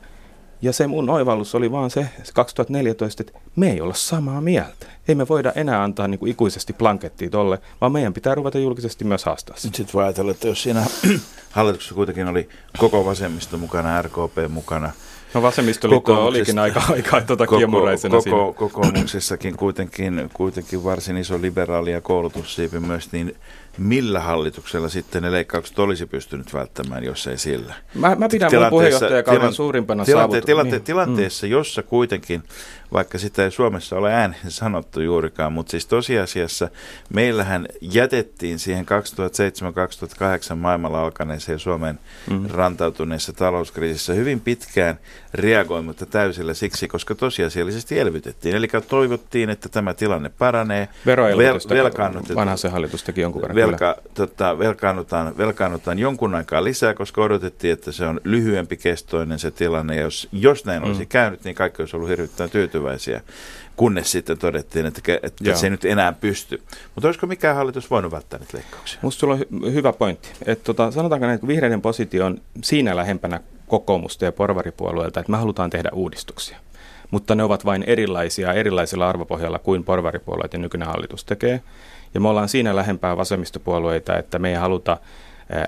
Ja 0.62 0.72
se 0.72 0.86
mun 0.86 1.10
oivallus 1.10 1.54
oli 1.54 1.72
vaan 1.72 1.90
se, 1.90 2.08
se 2.22 2.32
2014, 2.32 3.22
että 3.22 3.40
me 3.56 3.70
ei 3.70 3.80
olla 3.80 3.94
samaa 3.94 4.40
mieltä. 4.40 4.86
Ei 5.08 5.14
me 5.14 5.28
voida 5.28 5.52
enää 5.54 5.82
antaa 5.82 6.08
niin 6.08 6.18
kuin 6.18 6.30
ikuisesti 6.30 6.72
blankettia 6.72 7.30
tolle, 7.30 7.58
vaan 7.80 7.92
meidän 7.92 8.12
pitää 8.12 8.34
ruveta 8.34 8.58
julkisesti 8.58 9.04
myös 9.04 9.24
haastaa 9.24 9.56
Nyt 9.64 9.74
sitten 9.74 9.94
voi 9.94 10.04
ajatella, 10.04 10.30
että 10.30 10.48
jos 10.48 10.62
siinä 10.62 10.86
hallituksessa 11.50 11.94
kuitenkin 11.94 12.28
oli 12.28 12.48
koko 12.78 13.04
vasemmisto 13.04 13.58
mukana, 13.58 14.02
RKP 14.02 14.36
mukana, 14.48 14.92
No 15.34 15.42
vasemmistoliitto 15.42 16.26
olikin 16.26 16.58
aika, 16.58 16.82
aika 16.94 17.20
tuota 17.20 17.46
koko, 17.46 17.58
kiemuraisena 17.58 18.12
koko, 18.12 18.22
siinä. 18.22 18.52
Kokoomuksessakin 18.56 19.56
kuitenkin, 19.56 20.30
kuitenkin 20.34 20.84
varsin 20.84 21.16
iso 21.16 21.42
liberaali 21.42 21.92
ja 21.92 22.00
koulutussiipi 22.00 22.80
myös, 22.80 23.12
niin 23.12 23.36
millä 23.78 24.20
hallituksella 24.20 24.88
sitten 24.88 25.22
ne 25.22 25.32
leikkaukset 25.32 25.78
olisi 25.78 26.06
pystynyt 26.06 26.54
välttämään, 26.54 27.04
jos 27.04 27.26
ei 27.26 27.38
sillä? 27.38 27.74
Mä, 27.94 28.14
mä 28.14 28.28
pidän 28.28 28.50
mun 28.54 28.70
puheenjohtajakauden 28.70 29.40
tilan, 29.40 29.54
suurimpana 29.54 30.04
tilante, 30.04 30.40
tilante, 30.40 30.76
niin. 30.76 30.84
Tilanteessa, 30.84 31.46
mm. 31.46 31.50
jossa 31.50 31.82
kuitenkin, 31.82 32.42
vaikka 32.92 33.18
sitä 33.18 33.44
ei 33.44 33.50
Suomessa 33.50 33.96
ole 33.96 34.14
ääneen 34.14 34.50
sanottu 34.50 35.00
juurikaan, 35.00 35.52
mutta 35.52 35.70
siis 35.70 35.86
tosiasiassa 35.86 36.68
meillähän 37.14 37.66
jätettiin 37.80 38.58
siihen 38.58 38.86
2007-2008 40.52 40.54
maailmalla 40.54 41.02
alkaneeseen 41.02 41.58
Suomen 41.58 41.98
mm. 42.30 42.46
rantautuneessa 42.50 43.32
talouskriisissä 43.32 44.12
hyvin 44.12 44.40
pitkään 44.40 44.98
reagoimatta 45.34 46.06
täysillä 46.06 46.54
siksi, 46.54 46.88
koska 46.88 47.14
tosiasiallisesti 47.14 47.98
elvytettiin. 47.98 48.56
Eli 48.56 48.68
toivottiin, 48.88 49.50
että 49.50 49.68
tämä 49.68 49.94
tilanne 49.94 50.28
paranee. 50.28 50.88
Veroelvytystä 51.06 51.74
vel, 51.74 51.90
vanha 52.34 52.56
se 52.56 52.68
hallitus 52.68 53.02
teki 53.02 53.20
jonkun 53.20 53.42
verran 53.42 53.56
velka, 53.66 53.96
tota, 54.14 54.58
velkaannutaan, 54.58 55.38
velkaannutaan 55.38 55.98
jonkun 55.98 56.34
aikaa 56.34 56.64
lisää, 56.64 56.94
koska 56.94 57.22
odotettiin, 57.22 57.72
että 57.72 57.92
se 57.92 58.06
on 58.06 58.20
lyhyempi 58.24 58.76
kestoinen 58.76 59.38
se 59.38 59.50
tilanne. 59.50 59.96
Ja 59.96 60.02
jos, 60.02 60.28
jos 60.32 60.64
näin 60.64 60.84
olisi 60.84 61.02
mm. 61.02 61.08
käynyt, 61.08 61.44
niin 61.44 61.54
kaikki 61.54 61.82
olisi 61.82 61.96
ollut 61.96 62.08
hirvittävän 62.08 62.50
tyytyväisiä, 62.50 63.20
kunnes 63.76 64.12
sitten 64.12 64.38
todettiin, 64.38 64.86
että, 64.86 65.00
että 65.22 65.54
se 65.54 65.66
ei 65.66 65.70
nyt 65.70 65.84
enää 65.84 66.12
pysty. 66.12 66.62
Mutta 66.94 67.08
olisiko 67.08 67.26
mikään 67.26 67.56
hallitus 67.56 67.90
voinut 67.90 68.12
välttää 68.12 68.38
niitä 68.38 68.56
leikkauksia? 68.56 68.98
Minusta 69.02 69.20
sulla 69.20 69.34
on 69.34 69.40
hy- 69.40 69.72
hyvä 69.72 69.92
pointti. 69.92 70.28
Että 70.46 70.64
tota, 70.64 70.90
sanotaanko 70.90 71.26
näin, 71.26 71.34
että 71.34 71.46
vihreiden 71.46 71.82
positio 71.82 72.26
on 72.26 72.38
siinä 72.62 72.96
lähempänä 72.96 73.40
kokoomusta 73.66 74.24
ja 74.24 74.32
porvaripuolueelta, 74.32 75.20
että 75.20 75.32
me 75.32 75.38
halutaan 75.38 75.70
tehdä 75.70 75.90
uudistuksia 75.92 76.56
mutta 77.10 77.34
ne 77.34 77.42
ovat 77.42 77.64
vain 77.64 77.82
erilaisia 77.82 78.52
erilaisilla 78.52 79.08
arvopohjalla 79.08 79.58
kuin 79.58 79.84
porvaripuolueet 79.84 80.52
ja 80.52 80.58
nykyinen 80.58 80.88
hallitus 80.88 81.24
tekee. 81.24 81.62
Ja 82.14 82.20
me 82.20 82.28
ollaan 82.28 82.48
siinä 82.48 82.76
lähempää 82.76 83.16
vasemmistopuolueita, 83.16 84.18
että 84.18 84.38
me 84.38 84.48
ei 84.48 84.54
haluta 84.54 84.96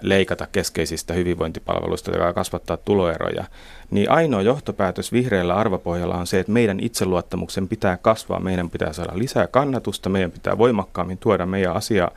leikata 0.02 0.46
keskeisistä 0.52 1.14
hyvinvointipalveluista 1.14 2.10
ja 2.10 2.32
kasvattaa 2.32 2.76
tuloeroja, 2.76 3.44
niin 3.90 4.10
ainoa 4.10 4.42
johtopäätös 4.42 5.12
vihreällä 5.12 5.54
arvopohjalla 5.54 6.16
on 6.16 6.26
se, 6.26 6.40
että 6.40 6.52
meidän 6.52 6.80
itseluottamuksen 6.80 7.68
pitää 7.68 7.96
kasvaa, 7.96 8.40
meidän 8.40 8.70
pitää 8.70 8.92
saada 8.92 9.18
lisää 9.18 9.46
kannatusta, 9.46 10.08
meidän 10.08 10.30
pitää 10.30 10.58
voimakkaammin 10.58 11.18
tuoda 11.18 11.46
meidän 11.46 11.76
asia, 11.76 12.10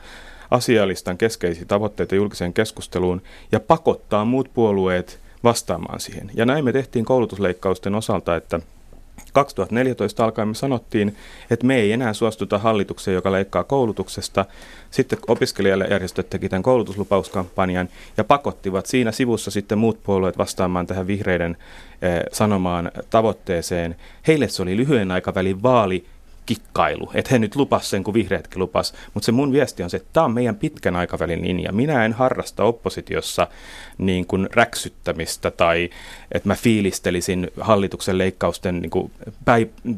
asialistan 0.50 1.18
keskeisiä 1.18 1.64
tavoitteita 1.68 2.14
julkiseen 2.14 2.52
keskusteluun 2.52 3.22
ja 3.52 3.60
pakottaa 3.60 4.24
muut 4.24 4.50
puolueet 4.54 5.20
vastaamaan 5.44 6.00
siihen. 6.00 6.30
Ja 6.34 6.46
näin 6.46 6.64
me 6.64 6.72
tehtiin 6.72 7.04
koulutusleikkausten 7.04 7.94
osalta, 7.94 8.36
että 8.36 8.60
2014 9.32 10.24
alkaen 10.24 10.48
me 10.48 10.54
sanottiin, 10.54 11.16
että 11.50 11.66
me 11.66 11.76
ei 11.76 11.92
enää 11.92 12.12
suostuta 12.12 12.58
hallitukseen, 12.58 13.14
joka 13.14 13.32
leikkaa 13.32 13.64
koulutuksesta. 13.64 14.44
Sitten 14.90 15.18
opiskelijajärjestöt 15.28 16.30
teki 16.30 16.48
tämän 16.48 16.62
koulutuslupauskampanjan 16.62 17.88
ja 18.16 18.24
pakottivat 18.24 18.86
siinä 18.86 19.12
sivussa 19.12 19.50
sitten 19.50 19.78
muut 19.78 20.02
puolueet 20.02 20.38
vastaamaan 20.38 20.86
tähän 20.86 21.06
vihreiden 21.06 21.56
eh, 22.02 22.20
sanomaan 22.32 22.90
tavoitteeseen. 23.10 23.96
Heille 24.26 24.48
se 24.48 24.62
oli 24.62 24.76
lyhyen 24.76 25.10
aikavälin 25.10 25.62
vaali 25.62 26.06
kikkailu. 26.46 27.10
Että 27.14 27.28
he 27.32 27.38
nyt 27.38 27.56
lupas 27.56 27.90
sen, 27.90 28.04
kun 28.04 28.14
vihreätkin 28.14 28.60
lupas. 28.60 28.94
Mutta 29.14 29.26
se 29.26 29.32
mun 29.32 29.52
viesti 29.52 29.82
on 29.82 29.90
se, 29.90 29.96
että 29.96 30.08
tämä 30.12 30.24
on 30.24 30.32
meidän 30.32 30.56
pitkän 30.56 30.96
aikavälin 30.96 31.42
linja. 31.42 31.72
Minä 31.72 32.04
en 32.04 32.12
harrasta 32.12 32.64
oppositiossa 32.64 33.46
niin 33.98 34.26
kuin 34.26 34.48
räksyttämistä 34.52 35.50
tai 35.50 35.90
että 36.32 36.48
mä 36.48 36.54
fiilistelisin 36.54 37.50
hallituksen 37.60 38.18
leikkausten 38.18 38.80
niin 38.80 38.90
kuin 38.90 39.12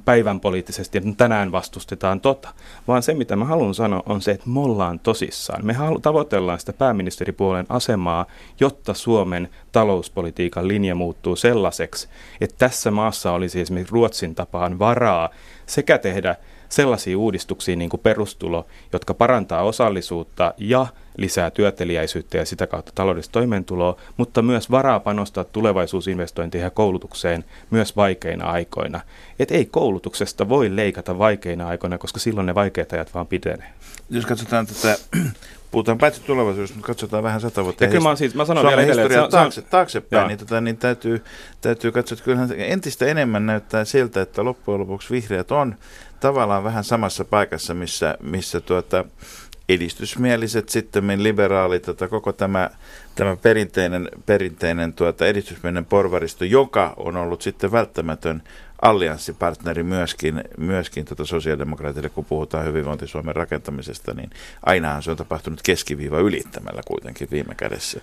päivän 0.05 0.41
poliittisesti, 0.41 0.99
että 0.99 1.11
tänään 1.17 1.53
vastustetaan 1.53 2.21
tota. 2.21 2.49
Vaan 2.89 3.03
se, 3.03 3.15
mitä 3.15 3.37
mä 3.37 3.45
haluan 3.45 3.75
sanoa, 3.75 4.03
on 4.07 4.21
se, 4.21 4.31
että 4.31 4.51
me 4.51 4.61
ollaan 4.61 4.99
tosissaan. 4.99 5.67
Me 5.67 5.73
halu- 5.73 6.01
tavoitellaan 6.01 6.61
sitä 6.61 6.73
pääministeripuolen 6.73 7.67
asemaa, 7.69 8.27
jotta 8.61 8.95
Suomen 8.95 9.49
talouspolitiikan 9.73 10.69
linja 10.69 10.95
muuttuu 10.95 11.37
sellaiseksi, 11.37 12.09
että 12.41 12.57
tässä 12.59 12.91
maassa 12.91 13.33
olisi 13.33 13.61
esimerkiksi 13.61 13.93
Ruotsin 13.93 14.35
tapaan 14.35 14.79
varaa 14.79 15.29
sekä 15.69 15.99
tehdä 15.99 16.37
sellaisia 16.69 17.19
uudistuksia 17.19 17.77
niin 17.77 17.91
kuin 17.91 18.01
perustulo, 18.01 18.67
jotka 18.93 19.15
parantaa 19.15 19.63
osallisuutta 19.63 20.55
ja 20.59 20.87
lisää 21.19 21.51
työtelijäisyyttä 21.51 22.39
ja 22.39 22.45
sitä 22.45 22.67
kautta 22.67 22.93
taloudellista 22.95 23.33
toimeentuloa, 23.33 23.97
mutta 24.17 24.43
myös 24.43 24.71
varaa 24.71 25.01
panostaa 25.01 25.45
tulevaisuusinvestointeihin 25.45 26.65
ja 26.65 26.71
koulutukseen 26.71 27.45
myös 27.71 27.97
vaikeina 27.97 28.47
aikoina. 28.47 29.01
Et 29.39 29.51
ei 29.51 29.67
koulutuksesta 29.67 30.49
voi 30.49 30.77
leikata 30.77 31.19
vaikeina 31.19 31.69
aikoina, 31.69 31.99
koska 31.99 32.21
silloin 32.21 32.47
ne 32.47 32.55
vaikeat 32.55 32.93
ajat 32.93 33.15
vaan 33.15 33.27
pitenee. 33.27 33.73
Jos 34.11 34.27
katsotaan 34.27 34.67
tätä 34.67 34.99
puhutaan 35.71 35.99
paitsi 35.99 36.21
tulevaisuudesta, 36.21 36.77
mutta 36.77 36.87
katsotaan 36.87 37.23
vähän 37.23 37.41
sata 37.41 37.65
vuotta. 37.65 37.85
Ja 37.85 37.91
kyllä 37.91 38.09
mä, 38.09 38.17
siis, 38.17 38.35
mä 38.35 38.45
sanon 38.45 38.67
vielä 38.67 38.83
edelleen, 38.83 39.13
että 39.13 39.29
taakse, 39.29 39.63
taaksepäin, 39.63 40.29
niin, 40.29 40.39
tota, 40.39 40.61
niin 40.61 40.77
täytyy, 40.77 41.25
täytyy 41.61 41.93
katsoa, 41.93 42.15
että 42.15 42.25
kyllähän 42.25 42.49
entistä 42.57 43.07
enemmän 43.07 43.47
näyttää 43.47 43.85
siltä, 43.85 44.21
että 44.21 44.45
loppujen 44.45 44.81
lopuksi 44.81 45.11
vihreät 45.11 45.53
on 45.53 45.75
tavallaan 46.21 46.65
vähän 46.65 46.85
samassa 46.85 47.25
paikassa, 47.25 47.75
missä, 47.75 48.19
missä 48.23 48.61
tuota, 48.61 49.05
edistysmieliset, 49.69 50.69
sitten 50.69 51.23
liberaalit, 51.23 51.83
tota, 51.83 52.09
koko 52.09 52.33
tämä, 52.33 52.71
tämä 53.15 53.37
perinteinen, 53.37 54.09
perinteinen 54.27 54.93
tuota, 54.93 55.27
edistysmielinen 55.27 55.85
porvaristo, 55.85 56.45
joka 56.45 56.95
on 56.97 57.17
ollut 57.17 57.43
sitten 57.43 57.73
välttämätön 57.73 58.43
allianssipartneri 58.83 59.83
myöskin, 59.83 60.45
myöskin 60.59 61.05
tota 61.05 61.25
sosiaalidemokraatille, 61.25 62.09
kun 62.09 62.25
puhutaan 62.25 62.65
hyvinvointi-Suomen 62.65 63.37
rakentamisesta, 63.37 64.15
niin 64.15 64.31
ainahan 64.67 65.03
se 65.03 65.11
on 65.11 65.17
tapahtunut 65.17 65.61
keskiviiva 65.63 66.19
ylittämällä 66.19 66.83
kuitenkin 66.87 67.29
viime 67.31 67.55
kädessä. 67.55 68.01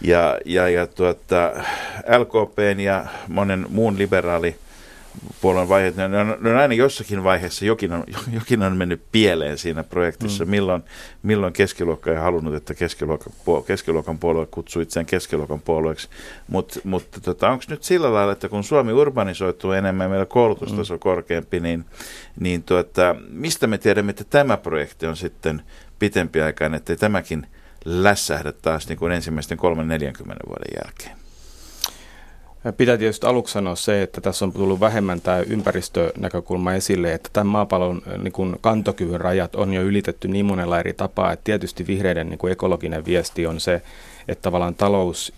Ja, 0.00 0.38
ja, 0.44 0.68
ja 0.68 0.86
tuota, 0.86 1.52
LKPn 2.18 2.80
ja 2.80 3.06
monen 3.28 3.66
muun 3.68 3.98
liberaali 3.98 4.56
puolen 5.40 5.68
vaiheet, 5.68 5.96
ne 5.96 6.04
on, 6.04 6.36
ne 6.40 6.50
on 6.50 6.56
aina 6.56 6.74
jossakin 6.74 7.24
vaiheessa, 7.24 7.64
jokin 7.64 7.92
on, 7.92 8.04
jokin 8.38 8.62
on 8.62 8.76
mennyt 8.76 9.02
pieleen 9.12 9.58
siinä 9.58 9.84
projektissa, 9.84 10.44
mm. 10.44 10.50
milloin, 10.50 10.82
milloin 11.22 11.52
keskiluokka 11.52 12.10
ei 12.10 12.16
halunnut, 12.16 12.54
että 12.54 12.74
keskiluokan, 12.74 13.32
keskiluokan 13.66 14.18
puolue 14.18 14.46
kutsuu 14.46 14.82
itseään 14.82 15.06
keskiluokan 15.06 15.60
puolueeksi, 15.60 16.08
Mut, 16.48 16.78
mutta 16.84 17.20
tota, 17.20 17.48
onko 17.50 17.64
nyt 17.68 17.82
sillä 17.82 18.14
lailla, 18.14 18.32
että 18.32 18.48
kun 18.48 18.64
Suomi 18.64 18.92
urbanisoituu 18.92 19.72
enemmän 19.72 20.04
ja 20.04 20.08
meillä 20.08 20.26
koulutustaso 20.26 20.94
mm. 20.94 21.00
korkeampi, 21.00 21.60
niin, 21.60 21.84
niin 22.40 22.62
tuota, 22.62 23.16
mistä 23.28 23.66
me 23.66 23.78
tiedämme, 23.78 24.10
että 24.10 24.24
tämä 24.24 24.56
projekti 24.56 25.06
on 25.06 25.16
sitten 25.16 25.62
pitempiaikainen, 25.98 26.76
että 26.76 26.96
tämäkin 26.96 27.46
lässähdä 27.84 28.52
taas 28.52 28.88
niin 28.88 28.98
kuin 28.98 29.12
ensimmäisten 29.12 29.58
3-40 29.58 29.62
vuoden 29.62 30.84
jälkeen? 30.84 31.25
Pitää 32.72 32.98
tietysti 32.98 33.26
aluksi 33.26 33.52
sanoa 33.52 33.76
se, 33.76 34.02
että 34.02 34.20
tässä 34.20 34.44
on 34.44 34.52
tullut 34.52 34.80
vähemmän 34.80 35.20
tämä 35.20 35.38
ympäristönäkökulma 35.38 36.74
esille, 36.74 37.14
että 37.14 37.28
tämän 37.32 37.46
maapallon 37.46 38.02
niin 38.22 38.32
kuin 38.32 38.56
kantokyvyn 38.60 39.20
rajat 39.20 39.54
on 39.54 39.74
jo 39.74 39.82
ylitetty 39.82 40.28
niin 40.28 40.46
monella 40.46 40.80
eri 40.80 40.92
tapaa, 40.92 41.32
että 41.32 41.44
tietysti 41.44 41.86
vihreiden 41.86 42.28
niin 42.28 42.38
kuin 42.38 42.52
ekologinen 42.52 43.04
viesti 43.04 43.46
on 43.46 43.60
se, 43.60 43.82
että 44.28 44.42
tavallaan 44.42 44.74
talous 44.74 45.32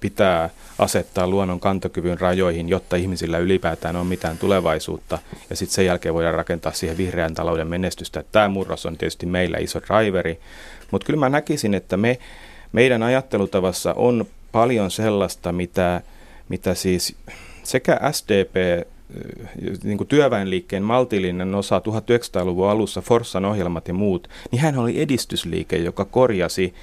pitää 0.00 0.50
asettaa 0.78 1.28
luonnon 1.28 1.60
kantokyvyn 1.60 2.20
rajoihin, 2.20 2.68
jotta 2.68 2.96
ihmisillä 2.96 3.38
ylipäätään 3.38 3.96
on 3.96 4.06
mitään 4.06 4.38
tulevaisuutta, 4.38 5.18
ja 5.50 5.56
sitten 5.56 5.74
sen 5.74 5.86
jälkeen 5.86 6.14
voidaan 6.14 6.34
rakentaa 6.34 6.72
siihen 6.72 6.96
vihreän 6.96 7.34
talouden 7.34 7.68
menestystä. 7.68 8.24
Tämä 8.32 8.48
murros 8.48 8.86
on 8.86 8.96
tietysti 8.96 9.26
meillä 9.26 9.58
iso 9.58 9.80
driveri, 9.80 10.38
mutta 10.90 11.06
kyllä 11.06 11.20
mä 11.20 11.28
näkisin, 11.28 11.74
että 11.74 11.96
me, 11.96 12.18
meidän 12.72 13.02
ajattelutavassa 13.02 13.94
on 13.94 14.26
paljon 14.52 14.90
sellaista, 14.90 15.52
mitä 15.52 16.02
mitä 16.48 16.74
siis 16.74 17.16
sekä 17.62 18.00
SDP 18.12 18.86
niin 19.84 19.98
kuin 19.98 20.08
työväenliikkeen 20.08 20.82
maltillinen 20.82 21.54
osa 21.54 21.78
1900-luvun 21.78 22.70
alussa, 22.70 23.00
Forssan 23.00 23.44
ohjelmat 23.44 23.88
ja 23.88 23.94
muut, 23.94 24.28
niin 24.50 24.62
hän 24.62 24.78
oli 24.78 25.00
edistysliike, 25.00 25.76
joka 25.76 26.04
korjasi 26.04 26.74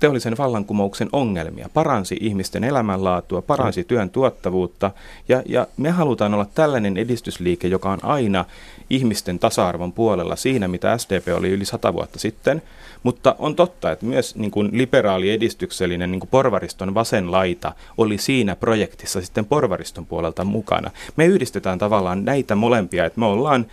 teollisen 0.00 0.36
vallankumouksen 0.38 1.08
ongelmia, 1.12 1.68
paransi 1.74 2.16
ihmisten 2.20 2.64
elämänlaatua, 2.64 3.42
paransi 3.42 3.84
työn 3.84 4.10
tuottavuutta 4.10 4.90
ja, 5.28 5.42
ja 5.46 5.66
me 5.76 5.90
halutaan 5.90 6.34
olla 6.34 6.46
tällainen 6.54 6.96
edistysliike, 6.96 7.68
joka 7.68 7.90
on 7.90 7.98
aina 8.02 8.44
ihmisten 8.90 9.38
tasa-arvon 9.38 9.92
puolella 9.92 10.36
siinä, 10.36 10.68
mitä 10.68 10.98
SDP 10.98 11.28
oli 11.36 11.50
yli 11.50 11.64
sata 11.64 11.92
vuotta 11.92 12.18
sitten. 12.18 12.62
Mutta 13.02 13.36
on 13.38 13.56
totta, 13.56 13.90
että 13.90 14.06
myös 14.06 14.36
niin 14.36 14.50
kuin 14.50 14.70
liberaali 14.72 15.30
edistyksellinen 15.30 16.10
niin 16.10 16.20
kuin 16.20 16.30
porvariston 16.30 16.94
vasen 16.94 17.32
laita 17.32 17.72
oli 17.98 18.18
siinä 18.18 18.56
projektissa 18.56 19.20
sitten 19.20 19.44
porvariston 19.44 20.06
puolelta 20.06 20.44
mukana. 20.44 20.90
Me 21.16 21.26
yhdistetään 21.26 21.78
tavallaan 21.78 22.24
näitä 22.24 22.54
molempia, 22.54 23.04
että 23.04 23.20
me 23.20 23.26
ollaan 23.26 23.66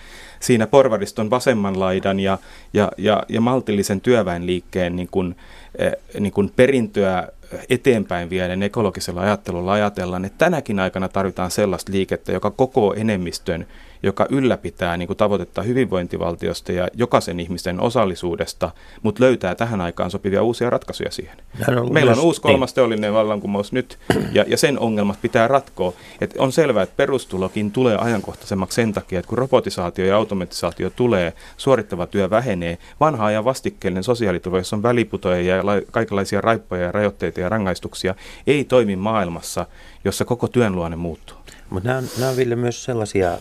siinä 0.43 0.67
porvariston 0.67 1.29
vasemman 1.29 1.79
laidan 1.79 2.19
ja, 2.19 2.37
ja, 2.73 2.91
ja, 2.97 3.23
ja 3.29 3.41
maltillisen 3.41 4.01
työväenliikkeen 4.01 4.95
niin 4.95 5.07
kuin, 5.11 5.35
eh, 5.77 5.91
niin 6.19 6.33
kuin 6.33 6.51
perintöä 6.55 7.27
eteenpäin 7.69 8.29
vieden 8.29 8.63
ekologisella 8.63 9.21
ajattelulla 9.21 9.71
ajatellaan, 9.73 10.25
että 10.25 10.45
tänäkin 10.45 10.79
aikana 10.79 11.09
tarvitaan 11.09 11.51
sellaista 11.51 11.91
liikettä, 11.91 12.31
joka 12.31 12.51
koko 12.51 12.93
enemmistön 12.93 13.67
joka 14.03 14.25
ylläpitää 14.29 14.97
niin 14.97 15.07
kuin 15.07 15.17
tavoitetta 15.17 15.61
hyvinvointivaltiosta 15.61 16.71
ja 16.71 16.87
jokaisen 16.93 17.39
ihmisen 17.39 17.79
osallisuudesta, 17.79 18.71
mutta 19.01 19.23
löytää 19.23 19.55
tähän 19.55 19.81
aikaan 19.81 20.11
sopivia 20.11 20.43
uusia 20.43 20.69
ratkaisuja 20.69 21.11
siihen. 21.11 21.37
On 21.77 21.93
Meillä 21.93 22.11
on 22.11 22.19
uusi 22.19 22.41
kolmas 22.41 22.69
niin. 22.69 22.75
teollinen 22.75 23.13
vallankumous 23.13 23.71
nyt, 23.71 23.99
ja, 24.31 24.45
ja 24.47 24.57
sen 24.57 24.79
ongelmat 24.79 25.21
pitää 25.21 25.47
ratkoa. 25.47 25.93
Et 26.21 26.35
on 26.37 26.51
selvää, 26.51 26.83
että 26.83 26.97
perustulokin 26.97 27.71
tulee 27.71 27.97
ajankohtaisemmaksi 27.97 28.75
sen 28.75 28.93
takia, 28.93 29.19
että 29.19 29.29
kun 29.29 29.37
robotisaatio 29.37 30.05
ja 30.05 30.17
automatisaatio 30.17 30.89
tulee, 30.89 31.33
suorittava 31.57 32.07
työ 32.07 32.29
vähenee, 32.29 32.77
vanha 32.99 33.25
ajan 33.25 33.45
vastikkeellinen 33.45 34.03
sosiaaliturva, 34.03 34.57
jossa 34.57 34.75
on 34.75 34.83
väliputoja 34.83 35.41
ja 35.41 35.65
la- 35.65 35.81
kaikenlaisia 35.91 36.41
raippoja 36.41 36.83
ja 36.83 36.91
rajoitteita 36.91 37.39
ja 37.39 37.49
rangaistuksia, 37.49 38.15
ei 38.47 38.63
toimi 38.63 38.95
maailmassa, 38.95 39.65
jossa 40.05 40.25
koko 40.25 40.47
työn 40.47 40.75
luonne 40.75 40.97
muuttuu. 40.97 41.42
Mutta 41.73 41.89
nämä, 41.89 42.03
nämä 42.17 42.29
on 42.29 42.37
Ville 42.37 42.55
myös 42.55 42.83
sellaisia 42.83 43.29
ää, 43.29 43.39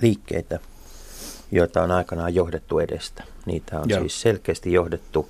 liikkeitä, 0.00 0.58
joita 1.52 1.82
on 1.82 1.90
aikanaan 1.90 2.34
johdettu 2.34 2.78
edestä. 2.78 3.24
Niitä 3.46 3.80
on 3.80 3.88
Joo. 3.88 4.00
siis 4.00 4.20
selkeästi 4.20 4.72
johdettu 4.72 5.28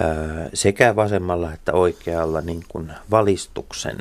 ää, 0.00 0.06
sekä 0.54 0.96
vasemmalla 0.96 1.52
että 1.52 1.72
oikealla 1.72 2.40
niin 2.40 2.64
kuin 2.68 2.92
valistuksen 3.10 3.96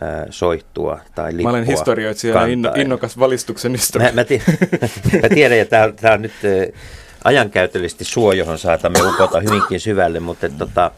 ää, 0.00 0.26
soittua 0.30 1.00
tai 1.14 1.32
lippua 1.32 1.50
Mä 1.50 1.56
olen 1.56 1.66
historioitsija 1.66 2.34
ja 2.34 2.46
inno, 2.46 2.72
innokas 2.76 3.18
valistuksen 3.18 3.72
historia. 3.72 4.08
Mä, 4.08 4.14
mä, 4.14 4.24
tiedän, 4.24 4.46
mä 5.22 5.28
tiedän, 5.28 5.58
ja 5.58 5.64
tämä, 5.64 6.14
on 6.14 6.22
nyt 6.22 6.32
ää, 6.44 6.80
ajankäytöllisesti 7.24 8.04
suo, 8.04 8.32
johon 8.32 8.58
saatamme 8.58 8.98
upota 9.02 9.40
hyvinkin 9.40 9.80
syvälle, 9.80 10.20
mutta 10.20 10.48
tota, 10.48 10.90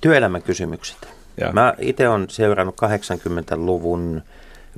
työelämäkysymykset 0.00 1.21
ja. 1.40 1.52
Mä 1.52 1.74
itse 1.78 2.08
olen 2.08 2.30
seurannut 2.30 2.76
80-luvun 2.82 4.22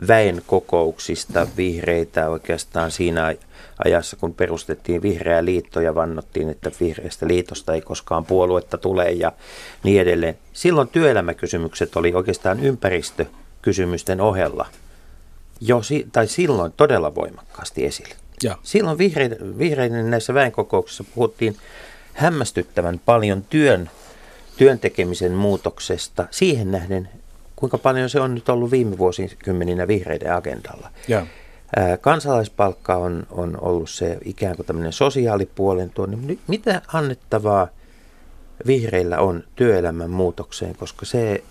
väen 0.09 0.43
kokouksista 0.47 1.47
vihreitä 1.57 2.29
oikeastaan 2.29 2.91
siinä 2.91 3.35
ajassa, 3.85 4.17
kun 4.17 4.35
perustettiin 4.35 5.03
vihreä 5.03 5.45
liitto 5.45 5.81
ja 5.81 5.95
vannottiin, 5.95 6.49
että 6.49 6.71
vihreästä 6.81 7.29
liitosta 7.29 7.75
ei 7.75 7.81
koskaan 7.81 8.25
puoluetta 8.25 8.79
tule 8.79 9.11
ja 9.11 9.33
niin 9.83 10.01
edelleen. 10.01 10.39
Silloin 10.53 10.89
työelämäkysymykset 10.89 11.97
oli 11.97 12.15
oikeastaan 12.15 12.61
ympäristökysymysten 12.61 14.21
ohella 14.21 14.67
jo 15.61 15.81
tai 16.13 16.27
silloin 16.27 16.73
todella 16.77 17.15
voimakkaasti 17.15 17.87
esillä. 17.87 18.15
Ja. 18.43 18.59
Silloin 18.63 18.99
vihreiden, 18.99 19.59
vihreiden 19.59 20.11
näissä 20.11 20.35
väenkokouksissa 20.35 21.05
puhuttiin 21.15 21.57
hämmästyttävän 22.13 23.01
paljon 23.07 23.45
työn 23.51 23.91
työntekemisen 24.57 25.33
muutoksesta 25.33 26.27
siihen 26.31 26.71
nähden, 26.71 27.09
kuinka 27.57 27.79
paljon 27.79 28.11
se 28.11 28.21
on 28.21 28.35
nyt 28.35 28.49
ollut 28.49 28.71
viime 28.71 28.99
vuosikymmeninä 28.99 29.89
vihreiden 29.89 30.35
agendalla. 30.35 30.91
Ja. 31.09 31.27
Kansalaispalkka 32.01 32.97
on, 32.97 33.27
on 33.31 33.59
ollut 33.61 33.91
se 33.91 34.19
ikään 34.25 34.57
kuin 34.57 34.67
tämmöinen 34.67 34.93
sosiaalipuolen 34.93 35.91
tuo. 35.91 36.07
Niin 36.07 36.41
mitä 36.47 36.83
annettavaa 36.93 37.69
vihreillä 38.67 39.19
on 39.19 39.45
työelämän 39.57 40.11
muutokseen, 40.11 40.75
koska 40.77 41.07
se 41.07 41.43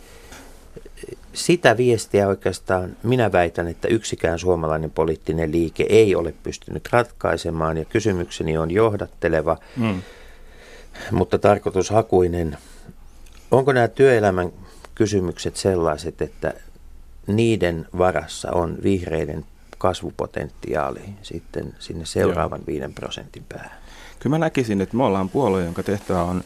sitä 1.34 1.78
viestiä 1.78 2.28
oikeastaan 2.28 2.98
minä 3.04 3.32
väitän, 3.32 3.68
että 3.68 3.88
yksikään 3.88 4.40
suomalainen 4.40 4.92
poliittinen 4.92 5.52
liike 5.52 5.86
ei 5.90 6.16
ole 6.16 6.34
pystynyt 6.44 6.90
ratkaisemaan 6.92 7.78
ja 7.78 7.86
kysymykseni 7.86 8.58
on 8.58 8.72
johdatteleva, 8.72 9.58
mm. 9.78 10.02
mutta 11.12 11.40
tarkoitushakuinen. 11.40 12.58
Onko 13.54 13.74
nämä 13.74 13.88
työelämän 13.88 14.52
kysymykset 14.96 15.56
sellaiset, 15.56 16.22
että 16.22 16.54
niiden 17.28 17.86
varassa 17.98 18.52
on 18.52 18.78
vihreiden 18.84 19.46
kasvupotentiaali 19.78 21.02
sitten 21.22 21.74
sinne 21.80 22.06
seuraavan 22.06 22.60
Joo. 22.68 22.80
5 22.82 22.94
prosentin 22.94 23.44
päähän? 23.50 23.72
Kyllä 24.20 24.34
mä 24.34 24.46
näkisin, 24.46 24.82
että 24.82 24.98
me 24.98 25.04
ollaan 25.04 25.30
puolue, 25.30 25.66
jonka 25.66 25.84
tehtävä 25.84 26.24
on 26.24 26.44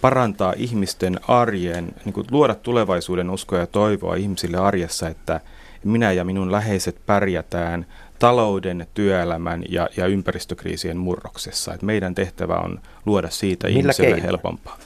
parantaa 0.00 0.54
ihmisten 0.56 1.20
arjen, 1.28 1.94
niin 2.04 2.12
kuin 2.12 2.26
luoda 2.30 2.54
tulevaisuuden 2.54 3.30
uskoa 3.30 3.58
ja 3.58 3.66
toivoa 3.66 4.14
ihmisille 4.14 4.56
arjessa, 4.56 5.08
että 5.08 5.40
minä 5.84 6.12
ja 6.12 6.24
minun 6.24 6.52
läheiset 6.52 6.96
pärjätään 7.06 7.86
talouden, 8.18 8.86
työelämän 8.94 9.64
ja, 9.68 9.88
ja 9.96 10.06
ympäristökriisien 10.06 10.96
murroksessa. 10.96 11.74
Että 11.74 11.86
meidän 11.86 12.14
tehtävä 12.14 12.54
on 12.54 12.80
luoda 13.06 13.30
siitä 13.30 13.66
Millä 13.66 13.78
ihmiselle 13.80 14.06
keinoin? 14.06 14.22
helpompaa. 14.22 14.78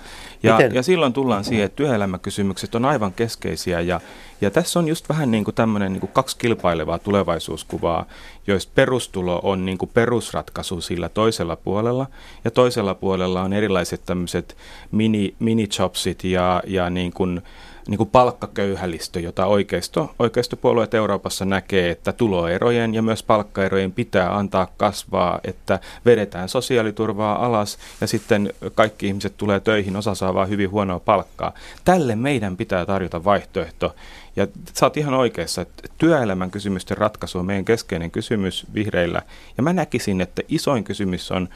Ja, 0.42 0.60
ja 0.60 0.82
silloin 0.82 1.12
tullaan 1.12 1.44
siihen, 1.44 1.64
että 1.64 1.76
työelämäkysymykset 1.76 2.74
on 2.74 2.84
aivan 2.84 3.12
keskeisiä 3.12 3.80
ja, 3.80 4.00
ja 4.40 4.50
tässä 4.50 4.78
on 4.78 4.88
just 4.88 5.08
vähän 5.08 5.30
niin 5.30 5.44
kuin 5.44 5.54
tämmöinen 5.54 5.92
niin 5.92 6.00
kuin 6.00 6.12
kaksi 6.12 6.38
kilpailevaa 6.38 6.98
tulevaisuuskuvaa, 6.98 8.06
joista 8.46 8.72
perustulo 8.74 9.40
on 9.42 9.66
niin 9.66 9.78
kuin 9.78 9.90
perusratkaisu 9.94 10.80
sillä 10.80 11.08
toisella 11.08 11.56
puolella. 11.56 12.06
Ja 12.44 12.50
toisella 12.50 12.94
puolella 12.94 13.42
on 13.42 13.52
erilaiset 13.52 14.04
tämmöiset 14.06 14.56
mini, 14.92 15.34
mini-jobsit 15.38 16.24
ja, 16.24 16.62
ja 16.66 16.90
niin 16.90 17.12
kuin, 17.12 17.42
niin 17.88 17.98
kuin 17.98 18.10
palkkaköyhälistö, 18.10 19.20
jota 19.20 19.46
oikeisto, 19.46 20.14
oikeistopuolueet 20.18 20.94
Euroopassa 20.94 21.44
näkee, 21.44 21.90
että 21.90 22.12
tuloerojen 22.12 22.94
ja 22.94 23.02
myös 23.02 23.22
palkkaerojen 23.22 23.92
pitää 23.92 24.36
antaa 24.36 24.68
kasvaa, 24.76 25.40
että 25.44 25.80
vedetään 26.06 26.48
sosiaaliturvaa 26.48 27.46
alas 27.46 27.78
ja 28.00 28.06
sitten 28.06 28.52
kaikki 28.74 29.06
ihmiset 29.06 29.36
tulee 29.36 29.60
töihin, 29.60 29.96
osa 29.96 30.14
saa 30.14 30.34
vaan 30.34 30.48
hyvin 30.48 30.70
huonoa 30.70 31.00
palkkaa. 31.00 31.52
Tälle 31.84 32.16
meidän 32.16 32.56
pitää 32.56 32.86
tarjota 32.86 33.24
vaihtoehto. 33.24 33.94
Ja 34.36 34.46
sä 34.74 34.86
oot 34.86 34.96
ihan 34.96 35.14
oikeassa, 35.14 35.62
että 35.62 35.82
työelämän 35.98 36.50
kysymysten 36.50 36.96
ratkaisu 36.96 37.38
on 37.38 37.46
meidän 37.46 37.64
keskeinen 37.64 38.10
kysymys 38.10 38.66
vihreillä. 38.74 39.22
Ja 39.56 39.62
mä 39.62 39.72
näkisin, 39.72 40.20
että 40.20 40.42
isoin 40.48 40.84
kysymys 40.84 41.30
on 41.30 41.48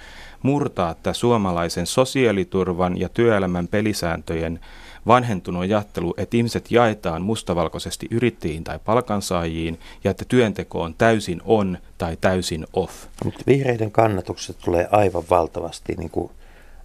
murtaa 0.43 0.95
tämä 0.95 1.15
suomalaisen 1.15 1.87
sosiaaliturvan 1.87 3.01
ja 3.01 3.09
työelämän 3.09 3.69
pelisääntöjen 3.69 4.61
vanhentunut 5.07 5.63
ajattelu, 5.63 6.15
että 6.17 6.37
ihmiset 6.37 6.71
jaetaan 6.71 7.23
mustavalkoisesti 7.23 8.07
yrittäjiin 8.11 8.65
tai 8.65 8.79
palkansaajiin 8.85 9.81
ja 10.05 10.11
että 10.11 10.25
työnteko 10.29 10.83
on 10.83 10.95
täysin 10.95 11.43
on 11.45 11.79
tai 11.99 12.17
täysin 12.21 12.67
off. 12.73 13.05
Mutta 13.25 13.45
vihreiden 13.47 13.91
kannatukset 13.91 14.57
tulee 14.65 14.89
aivan 14.91 15.25
valtavasti 15.31 15.95
niin 15.99 16.11
kuin, 16.11 16.31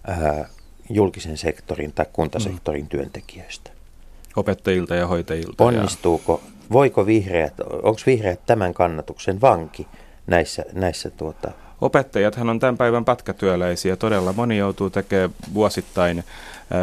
ää, 0.06 0.48
julkisen 0.90 1.36
sektorin 1.36 1.92
tai 1.92 2.06
kuntasektorin 2.12 2.84
mm. 2.84 2.88
työntekijöistä. 2.88 3.70
Opettajilta 4.36 4.94
ja 4.94 5.06
hoitajilta. 5.06 5.64
Onnistuuko, 5.64 6.40
ja... 6.44 6.50
voiko 6.72 7.06
vihreät, 7.06 7.54
onko 7.60 8.00
vihreät 8.06 8.46
tämän 8.46 8.74
kannatuksen 8.74 9.40
vanki 9.40 9.86
näissä, 10.26 10.64
näissä 10.72 11.10
tuota, 11.10 11.52
Opettajathan 11.80 12.50
on 12.50 12.58
tämän 12.58 12.76
päivän 12.76 13.04
pätkätyöläisiä. 13.04 13.96
Todella 13.96 14.32
moni 14.32 14.58
joutuu 14.58 14.90
tekemään 14.90 15.30
vuosittain 15.54 16.24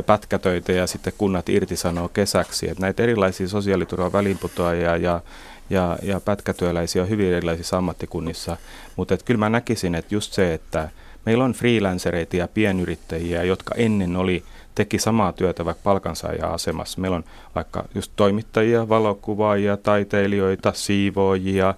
pätkätöitä 0.06 0.72
ja 0.72 0.88
sitten 0.88 1.14
kunnat 1.18 1.50
irtisanoo 1.50 2.10
kesäksi. 2.10 2.70
Että 2.70 2.82
näitä 2.82 3.04
erilaisia 3.04 3.48
sosiaaliturvan 3.48 4.14
väliinputoajia 4.14 4.98
ja, 4.98 5.22
ja, 5.70 5.98
ja 6.04 6.20
pätkätyöläisiä 6.20 7.02
on 7.02 7.10
hyvin 7.10 7.34
erilaisissa 7.34 7.78
ammattikunnissa. 7.78 8.58
Mutta 8.96 9.18
kyllä 9.18 9.40
mä 9.40 9.50
näkisin, 9.50 9.96
että 9.96 10.16
just 10.16 10.34
se, 10.34 10.54
että 10.54 10.90
meillä 11.26 11.44
on 11.44 11.54
freelancereita 11.54 12.38
ja 12.38 12.48
pienyrittäjiä, 12.48 13.44
jotka 13.44 13.76
ennen 13.76 14.16
oli 14.16 14.44
teki 14.76 15.00
samaa 15.00 15.34
työtä 15.34 15.66
vaikka 15.66 15.82
palkansaaja-asemassa. 15.84 17.02
Meillä 17.02 17.18
on 17.18 17.24
vaikka 17.56 17.86
just 17.96 18.12
toimittajia, 18.16 18.90
valokuvaajia, 18.90 19.78
taiteilijoita, 19.78 20.74
siivoojia, 20.76 21.76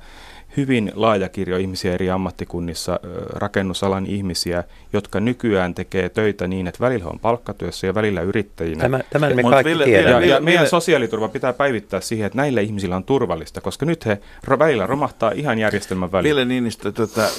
hyvin 0.58 0.92
laaja 0.96 1.30
kirjo 1.30 1.58
ihmisiä 1.58 1.94
eri 1.94 2.10
ammattikunnissa, 2.10 3.00
rakennusalan 3.34 4.06
ihmisiä, 4.06 4.64
jotka 4.94 5.20
nykyään 5.20 5.76
tekee 5.76 6.10
töitä 6.10 6.48
niin, 6.48 6.68
että 6.68 6.80
välillä 6.80 7.06
on 7.06 7.20
palkkatyössä 7.20 7.88
ja 7.88 7.96
välillä 7.96 8.22
yrittäjinä. 8.22 8.82
Tämä, 8.82 9.00
tämän 9.10 9.36
me 9.36 9.44
kaikki 9.44 9.70
Ville, 9.70 9.86
tiedämme. 9.86 10.26
Ja, 10.26 10.36
ja 10.36 10.42
meidän 10.42 10.68
sosiaaliturva 10.68 11.30
pitää 11.30 11.54
päivittää 11.54 12.02
siihen, 12.02 12.26
että 12.26 12.38
näillä 12.38 12.62
ihmisillä 12.62 12.96
on 12.96 13.04
turvallista, 13.04 13.62
koska 13.62 13.86
nyt 13.86 14.06
he 14.06 14.20
välillä 14.60 14.88
romahtaa 14.88 15.32
ihan 15.32 15.60
järjestelmän 15.60 16.12
välillä. 16.12 16.30
Ville 16.30 16.46
Niinistö, 16.46 16.92
tota, 16.92 17.30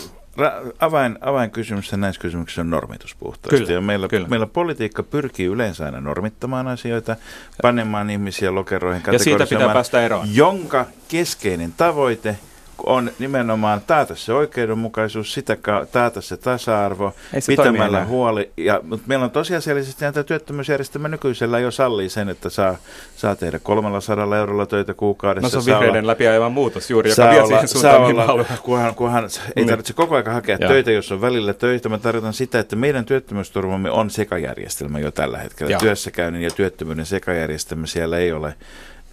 avain, 0.80 1.18
avainkysymys 1.20 1.92
näissä 1.92 2.20
kysymyksissä 2.20 2.60
on 2.60 2.70
normitus 2.70 3.14
puhtaasti. 3.14 3.58
Kyllä, 3.58 3.72
ja 3.72 3.80
meillä, 3.80 4.08
kyllä. 4.08 4.28
meillä 4.28 4.46
politiikka 4.46 5.02
pyrkii 5.02 5.46
yleensä 5.46 5.84
aina 5.84 6.00
normittamaan 6.00 6.68
asioita, 6.68 7.16
panemaan 7.62 8.10
ihmisiä 8.10 8.54
lokeroihin, 8.54 9.02
ja 9.12 9.18
siitä 9.18 9.46
pitää 9.46 9.72
päästä 9.72 10.02
eroon. 10.02 10.28
jonka 10.34 10.86
keskeinen 11.08 11.72
tavoite– 11.76 12.36
on 12.86 13.10
nimenomaan 13.18 13.80
taata 13.86 14.14
se 14.14 14.32
oikeudenmukaisuus, 14.32 15.34
sitä 15.34 15.56
taata 15.92 16.20
se 16.20 16.36
tasa-arvo, 16.36 17.14
se 17.38 17.52
pitämällä 17.52 18.04
huoli. 18.04 18.50
Ja, 18.56 18.80
mutta 18.82 19.04
meillä 19.08 19.24
on 19.24 19.30
tosiasiallisesti 19.30 20.00
tämä 20.00 20.22
työttömyysjärjestelmä 20.22 21.08
nykyisellä 21.08 21.58
jo 21.58 21.70
sallii 21.70 22.08
sen, 22.08 22.28
että 22.28 22.50
saa, 22.50 22.76
saa 23.16 23.36
tehdä 23.36 23.58
300 23.58 24.36
eurolla 24.36 24.66
töitä 24.66 24.94
kuukaudessa. 24.94 25.56
No 25.56 25.62
se 25.62 25.70
on 25.70 25.76
vihreiden 25.76 26.06
läpiajavan 26.06 26.52
muutos 26.52 26.90
juuri, 26.90 27.10
joka 27.10 27.30
vie 27.30 27.46
siihen 27.46 27.68
suuntaan, 27.68 28.02
olla, 28.02 28.44
kunhan, 28.62 28.94
kunhan 28.94 29.24
ei 29.24 29.30
niin. 29.56 29.68
tarvitse 29.68 29.92
koko 29.92 30.14
ajan 30.14 30.32
hakea 30.32 30.56
ja. 30.60 30.68
töitä, 30.68 30.90
jos 30.90 31.12
on 31.12 31.20
välillä 31.20 31.54
töitä. 31.54 31.88
Mä 31.88 31.98
tarkoitan 31.98 32.32
sitä, 32.32 32.58
että 32.58 32.76
meidän 32.76 33.04
työttömyysturvamme 33.04 33.90
on 33.90 34.10
sekajärjestelmä 34.10 34.98
jo 34.98 35.10
tällä 35.10 35.38
hetkellä. 35.38 35.70
Ja. 35.70 35.78
Työssäkäynnin 35.78 36.42
ja 36.42 36.50
työttömyyden 36.50 37.06
sekajärjestelmä 37.06 37.86
siellä 37.86 38.18
ei 38.18 38.32
ole 38.32 38.54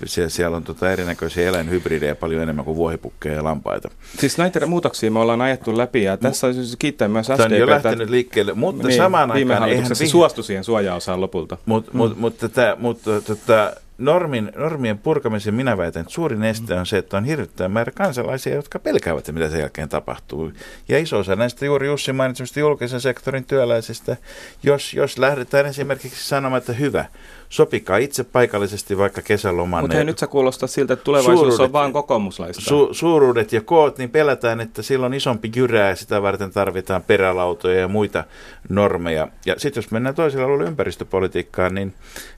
siellä, 0.06 0.30
siellä 0.30 0.58
on 0.58 0.64
tota 0.64 0.92
erinäköisiä 0.92 1.50
eläinhybridejä 1.50 2.16
paljon 2.16 2.42
enemmän 2.42 2.66
kuin 2.66 2.78
vuohipukkeja 2.78 3.36
ja 3.36 3.44
lampaita. 3.44 3.90
Siis 4.20 4.38
näitä 4.38 4.66
muutoksia 4.66 5.12
me 5.12 5.20
ollaan 5.20 5.42
ajettu 5.42 5.78
läpi 5.78 6.04
ja 6.04 6.18
tässä 6.18 6.48
on 6.48 6.54
siis 6.54 6.76
kiittää 6.80 7.08
myös 7.08 7.26
SDPtä. 7.26 7.44
Tämä 7.44 7.56
on 7.56 7.60
jo 7.60 7.68
lähtenyt 7.68 8.10
liikkeelle, 8.10 8.54
mutta 8.54 8.88
niin, 8.88 8.98
samaan 8.98 9.32
aikaan... 9.32 9.70
Eihän 9.70 9.96
se 9.96 10.08
suostui 10.08 10.44
siihen 10.44 10.64
suojaosaan 10.64 11.22
lopulta. 11.22 11.58
Mut, 11.66 11.94
mm. 11.94 11.98
mut, 11.98 12.18
mutta 12.18 12.50
tätä, 12.50 12.78
mutta 12.80 13.22
tätä, 13.22 13.76
normin, 13.98 14.52
normien 14.56 14.98
purkamisen 14.98 15.54
minä 15.54 15.78
väitän, 15.78 16.02
että 16.02 16.14
suurin 16.14 16.44
este 16.44 16.74
on 16.74 16.86
se, 16.86 16.98
että 16.98 17.18
on 17.18 17.26
hirvittävä 17.26 17.70
määrä 17.70 17.92
kansalaisia, 17.92 18.56
jotka 18.56 18.80
pelkäävät, 18.80 19.28
mitä 19.32 19.50
sen 19.50 19.60
jälkeen 19.60 19.90
tapahtuu. 19.90 20.52
Ja 20.90 21.00
iso 21.00 21.20
osa 21.20 21.36
näistä 21.36 21.66
juuri 21.66 21.88
Jussi 21.88 22.14
mainitsemista 22.14 22.60
julkisen 22.60 23.02
sektorin 23.02 23.46
työläisistä, 23.46 24.18
jos, 24.64 24.94
jos 24.94 25.18
lähdetään 25.18 25.66
esimerkiksi 25.66 26.28
sanomaan, 26.28 26.58
että 26.58 26.74
hyvä, 26.74 27.06
sopikaa 27.50 27.98
itse 27.98 28.24
paikallisesti 28.24 28.98
vaikka 28.98 29.22
kesäloman. 29.22 29.84
Mutta 29.84 30.04
nyt 30.04 30.18
se 30.18 30.28
kuulostaa 30.28 30.68
siltä, 30.68 30.94
että 30.94 31.04
tulevaisuus 31.04 31.60
on 31.60 31.74
vain 31.74 31.94
kokoomuslaista. 31.94 32.62
Su, 32.62 32.90
suuruudet 32.92 33.54
ja 33.54 33.62
koot, 33.62 33.98
niin 33.98 34.10
pelätään, 34.10 34.62
että 34.62 34.82
silloin 34.82 35.14
isompi 35.14 35.52
jyrää 35.56 35.90
ja 35.90 35.96
sitä 35.96 36.22
varten 36.22 36.52
tarvitaan 36.52 37.04
perälautoja 37.04 37.80
ja 37.80 37.88
muita 37.88 38.24
normeja. 38.70 39.28
Ja 39.46 39.56
sitten 39.58 39.82
jos 39.82 39.92
mennään 39.92 40.16
toisella 40.16 40.46
alueella 40.46 40.70
ympäristöpolitiikkaan, 40.70 41.76
niin, 41.76 41.94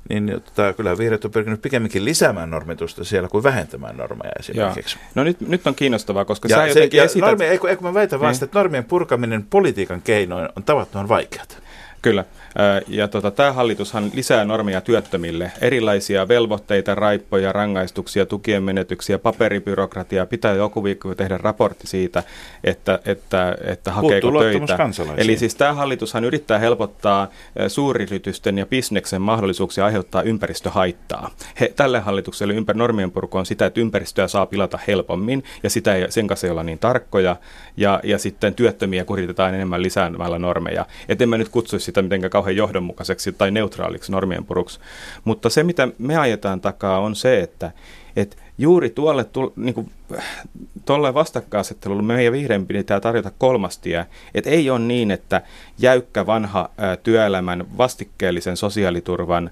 niin 0.10 0.41
tota, 0.45 0.74
kyllä 0.74 0.97
vihreät 0.97 1.26
on 1.26 1.32
pyrkinyt 1.32 1.62
pikemminkin 1.62 2.05
lisäämään 2.05 2.49
normitusta 2.49 3.03
siellä 3.03 3.30
kuin 3.30 3.43
vähentämään 3.43 3.97
normeja 3.97 4.32
esimerkiksi. 4.39 4.97
Ja. 4.99 5.05
No 5.16 5.24
nyt, 5.24 5.41
nyt 5.41 5.68
on 5.68 5.76
kiinnostavaa, 5.76 6.26
koska 6.26 6.47
ja 6.47 6.55
sä 6.55 6.64
se, 6.64 6.68
jotenkin 6.70 6.97
ja 6.97 7.03
esität... 7.03 7.30
Normi, 7.30 7.45
eikö, 7.45 7.70
eikö 7.70 7.84
mä 7.84 7.93
väitän 7.93 8.20
niin. 8.20 8.28
vasta, 8.28 8.45
että 8.45 8.60
normien 8.60 8.84
purkaminen 8.84 9.43
politiikan 9.43 10.01
keinoin 10.01 10.49
on 10.55 10.64
tavattoman 10.64 11.10
vaikeaa. 11.10 11.45
Kyllä. 12.01 12.26
Ja 12.88 13.08
tota, 13.08 13.32
tämä 13.32 13.54
hallitushan 13.54 14.12
lisää 14.14 14.45
normeja 14.45 14.82
työttömille. 14.82 15.52
Erilaisia 15.62 16.28
velvoitteita, 16.28 16.95
raippoja, 16.95 17.52
rangaistuksia, 17.52 18.26
tukien 18.26 18.64
menetyksiä, 18.64 19.20
paperibyrokratiaa. 19.20 20.26
Pitää 20.26 20.54
joku 20.54 20.84
viikko 20.84 21.16
tehdä 21.16 21.38
raportti 21.38 21.88
siitä, 21.88 22.24
että, 22.64 23.00
että, 23.06 23.58
että 23.64 23.91
hakeeko 23.91 24.32
töitä. 24.39 24.78
Eli 25.18 25.38
siis 25.38 25.56
tämä 25.56 25.74
hallitushan 25.74 26.26
yrittää 26.26 26.60
helpottaa 26.60 27.28
suuryritysten 27.68 28.58
ja 28.58 28.66
bisneksen 28.66 29.22
mahdollisuuksia 29.22 29.86
aiheuttaa 29.86 30.22
ympäristöhaittaa. 30.22 31.32
He, 31.60 31.74
tälle 31.76 32.00
hallitukselle 32.00 32.54
ympär, 32.54 32.76
normien 32.76 33.12
purku 33.12 33.38
on 33.38 33.45
sitä, 33.45 33.66
että 33.66 33.80
ympäristöä 33.80 34.28
saa 34.28 34.45
pilata 34.45 34.80
helpommin 34.88 35.43
ja 35.64 35.70
sitä 35.70 35.95
ei, 35.95 36.12
sen 36.12 36.28
kanssa 36.28 36.47
ei 36.47 36.52
olla 36.52 36.64
niin 36.64 36.80
tarkkoja. 36.80 37.36
Ja, 37.78 38.00
ja 38.04 38.18
sitten 38.18 38.54
työttömiä 38.54 39.06
kuritetaan 39.06 39.56
enemmän 39.56 39.84
lisäämällä 39.84 40.39
normeja. 40.39 40.86
Et 41.10 41.22
en 41.22 41.30
mä 41.30 41.38
nyt 41.38 41.50
kutsuisi 41.50 41.86
sitä 41.86 42.02
mitenkään 42.02 42.32
kauhean 42.39 42.55
johdonmukaiseksi 42.55 43.31
tai 43.31 43.51
neutraaliksi 43.51 44.11
normien 44.11 44.45
puruksi. 44.45 44.79
Mutta 45.23 45.49
se, 45.49 45.63
mitä 45.63 45.87
me 45.97 46.17
ajetaan 46.17 46.61
takaa, 46.61 46.99
on 46.99 47.15
se, 47.15 47.39
että 47.39 47.71
että 48.15 48.35
juuri 48.57 48.89
tuolle, 48.89 49.25
niin 49.55 49.73
kuin, 49.73 49.91
tuolle 50.85 51.13
vastakkainasettelulle 51.13 52.01
meidän 52.01 52.33
vihreän 52.33 52.65
pitää 52.65 52.99
tarjota 52.99 53.31
kolmastia. 53.37 54.05
Että 54.33 54.49
ei 54.49 54.69
ole 54.69 54.79
niin, 54.79 55.11
että 55.11 55.41
jäykkä 55.77 56.25
vanha 56.25 56.69
työelämän 57.03 57.65
vastikkeellisen 57.77 58.57
sosiaaliturvan, 58.57 59.51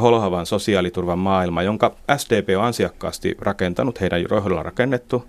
holhavan 0.00 0.46
sosiaaliturvan 0.46 1.18
maailma, 1.18 1.62
jonka 1.62 1.94
SDP 2.16 2.48
on 2.58 2.64
ansiakkaasti 2.64 3.36
rakentanut, 3.40 4.00
heidän 4.00 4.26
rohdollaan 4.30 4.64
rakennettu, 4.64 5.24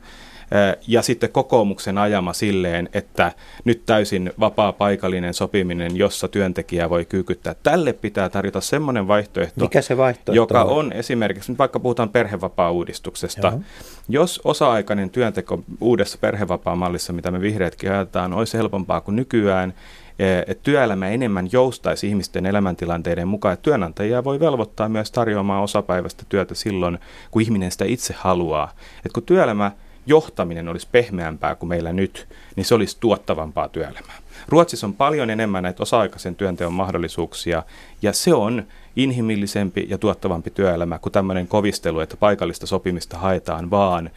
ja 0.87 1.01
sitten 1.01 1.29
kokoomuksen 1.29 1.97
ajama 1.97 2.33
silleen, 2.33 2.89
että 2.93 3.31
nyt 3.65 3.85
täysin 3.85 4.31
vapaa 4.39 4.73
paikallinen 4.73 5.33
sopiminen, 5.33 5.97
jossa 5.97 6.27
työntekijä 6.27 6.89
voi 6.89 7.05
kyykyttää. 7.05 7.55
Tälle 7.63 7.93
pitää 7.93 8.29
tarjota 8.29 8.61
semmoinen 8.61 9.07
vaihtoehto, 9.07 9.61
Mikä 9.61 9.81
se 9.81 9.97
vaihtoehto 9.97 10.33
joka 10.33 10.63
on? 10.63 10.77
on 10.77 10.93
esimerkiksi, 10.93 11.51
nyt 11.51 11.59
vaikka 11.59 11.79
puhutaan 11.79 12.09
perhevapaa-uudistuksesta, 12.09 13.47
Joo. 13.47 13.61
jos 14.09 14.41
osa-aikainen 14.43 15.09
työnteko 15.09 15.63
uudessa 15.81 16.17
perhevapaa-mallissa, 16.21 17.13
mitä 17.13 17.31
me 17.31 17.41
vihreätkin 17.41 17.91
ajatellaan, 17.91 18.33
olisi 18.33 18.57
helpompaa 18.57 19.01
kuin 19.01 19.15
nykyään, 19.15 19.73
että 20.47 20.63
työelämä 20.63 21.09
enemmän 21.09 21.49
joustaisi 21.51 22.07
ihmisten 22.07 22.45
elämäntilanteiden 22.45 23.27
mukaan, 23.27 23.53
että 23.53 23.63
työnantajia 23.63 24.23
voi 24.23 24.39
velvoittaa 24.39 24.89
myös 24.89 25.11
tarjoamaan 25.11 25.63
osapäiväistä 25.63 26.23
työtä 26.29 26.55
silloin, 26.55 26.99
kun 27.31 27.41
ihminen 27.41 27.71
sitä 27.71 27.85
itse 27.85 28.15
haluaa. 28.17 28.71
Että 28.97 29.13
kun 29.13 29.23
työelämä 29.23 29.71
johtaminen 30.07 30.67
olisi 30.67 30.87
pehmeämpää 30.91 31.55
kuin 31.55 31.69
meillä 31.69 31.93
nyt, 31.93 32.27
niin 32.55 32.65
se 32.65 32.75
olisi 32.75 32.97
tuottavampaa 32.99 33.69
työelämää. 33.69 34.15
Ruotsissa 34.47 34.87
on 34.87 34.93
paljon 34.93 35.29
enemmän 35.29 35.63
näitä 35.63 35.83
osa-aikaisen 35.83 36.35
työnteon 36.35 36.73
mahdollisuuksia, 36.73 37.63
ja 38.01 38.13
se 38.13 38.33
on 38.33 38.63
inhimillisempi 38.95 39.85
ja 39.89 39.97
tuottavampi 39.97 40.49
työelämä 40.49 40.99
kuin 40.99 41.13
tämmöinen 41.13 41.47
kovistelu, 41.47 41.99
että 41.99 42.17
paikallista 42.17 42.67
sopimista 42.67 43.17
haetaan 43.17 43.71
vaan 43.71 44.09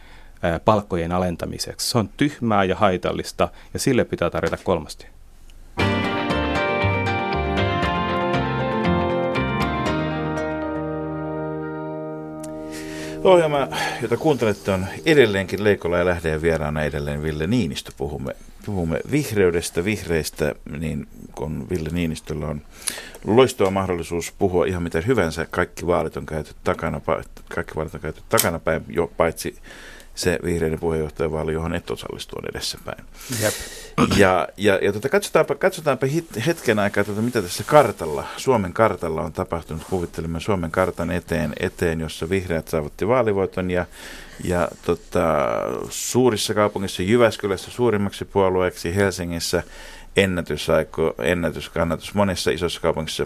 palkkojen 0.65 1.11
alentamiseksi. 1.11 1.89
Se 1.89 1.97
on 1.97 2.09
tyhmää 2.17 2.63
ja 2.63 2.75
haitallista, 2.75 3.49
ja 3.73 3.79
sille 3.79 4.05
pitää 4.05 4.29
tarjota 4.29 4.57
kolmasti. 4.63 5.07
Ohjelma, 13.23 13.67
jota 14.01 14.17
kuuntelette, 14.17 14.71
on 14.71 14.85
edelleenkin 15.05 15.63
Leikola 15.63 15.97
ja 15.97 16.05
Lähde 16.05 16.41
vieraana 16.41 16.83
edelleen 16.83 17.23
Ville 17.23 17.47
Niinistö. 17.47 17.91
Puhumme, 17.97 18.35
puhumme 18.65 18.99
vihreydestä, 19.11 19.85
vihreistä, 19.85 20.55
niin 20.77 21.07
kun 21.35 21.67
Ville 21.69 21.89
Niinistöllä 21.91 22.45
on 22.47 22.61
loistava 23.25 23.71
mahdollisuus 23.71 24.33
puhua 24.39 24.65
ihan 24.65 24.83
mitä 24.83 25.01
hyvänsä. 25.01 25.47
Kaikki 25.49 25.87
vaalit 25.87 26.17
on 26.17 26.25
käyty 26.25 26.53
takana, 26.63 27.01
kaikki 27.55 27.75
vaalit 27.75 27.95
on 27.95 28.01
käyty 28.01 28.21
takanapäin, 28.29 28.85
jo 28.89 29.11
paitsi 29.17 29.55
se 30.15 30.39
vihreiden 30.43 30.79
puheenjohtajavaali, 30.79 31.53
johon 31.53 31.75
et 31.75 31.91
osallistu 31.91 32.35
on 32.35 32.49
edessäpäin. 32.49 33.03
Jep. 33.41 33.53
Ja, 34.17 34.47
ja, 34.57 34.79
ja 34.81 34.91
tuota, 34.91 35.09
katsotaanpa, 35.09 35.55
katsotaanpa 35.55 36.07
hit, 36.07 36.25
hetken 36.45 36.79
aikaa, 36.79 37.03
tuota, 37.03 37.21
mitä 37.21 37.41
tässä 37.41 37.63
kartalla, 37.63 38.23
Suomen 38.37 38.73
kartalla 38.73 39.21
on 39.21 39.33
tapahtunut. 39.33 39.83
Kuvittelemme 39.89 40.39
Suomen 40.39 40.71
kartan 40.71 41.11
eteen, 41.11 41.53
eteen 41.59 41.99
jossa 41.99 42.29
vihreät 42.29 42.67
saavutti 42.67 43.07
vaalivoiton 43.07 43.71
ja, 43.71 43.85
ja 44.43 44.67
tota, 44.85 45.47
suurissa 45.89 46.53
kaupungissa 46.53 47.03
Jyväskylässä 47.03 47.71
suurimmaksi 47.71 48.25
puolueeksi, 48.25 48.95
Helsingissä 48.95 49.63
ennätysaiko, 50.17 51.15
ennätyskannatus 51.19 52.13
monissa 52.13 52.51
isoissa 52.51 52.81
kaupungissa 52.81 53.25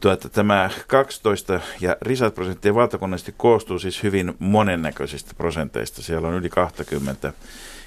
Tuota, 0.00 0.28
tämä 0.28 0.70
12 0.86 1.60
ja 1.80 1.96
risat 2.02 2.34
prosenttia 2.34 2.74
valtakunnallisesti 2.74 3.34
koostuu 3.36 3.78
siis 3.78 4.02
hyvin 4.02 4.34
monennäköisistä 4.38 5.34
prosenteista. 5.34 6.02
Siellä 6.02 6.28
on 6.28 6.34
yli 6.34 6.48
20 6.48 7.32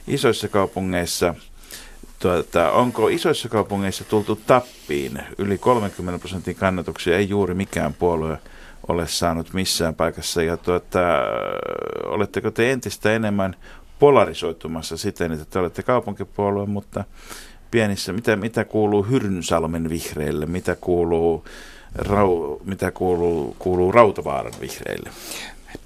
isoissa 0.07 0.47
kaupungeissa. 0.47 1.35
Tuota, 2.19 2.71
onko 2.71 3.07
isoissa 3.07 3.49
kaupungeissa 3.49 4.03
tultu 4.03 4.35
tappiin? 4.47 5.19
Yli 5.37 5.57
30 5.57 6.19
prosentin 6.19 6.55
kannatuksia 6.55 7.17
ei 7.17 7.29
juuri 7.29 7.53
mikään 7.53 7.93
puolue 7.93 8.37
ole 8.87 9.07
saanut 9.07 9.53
missään 9.53 9.95
paikassa. 9.95 10.43
Ja 10.43 10.57
tuota, 10.57 10.99
oletteko 12.05 12.51
te 12.51 12.71
entistä 12.71 13.13
enemmän 13.13 13.55
polarisoitumassa 13.99 14.97
siten, 14.97 15.31
että 15.31 15.45
te 15.45 15.59
olette 15.59 15.83
kaupunkipuolue, 15.83 16.65
mutta 16.65 17.03
pienissä, 17.71 18.13
mitä, 18.13 18.35
mitä 18.35 18.65
kuuluu 18.65 19.03
Hyrynsalmen 19.03 19.89
vihreille, 19.89 20.45
mitä 20.45 20.75
kuuluu 20.75 21.45
rau, 21.95 22.59
mitä 22.65 22.91
kuuluu, 22.91 23.55
kuuluu 23.59 23.91
Rautavaaran 23.91 24.53
vihreille? 24.61 25.09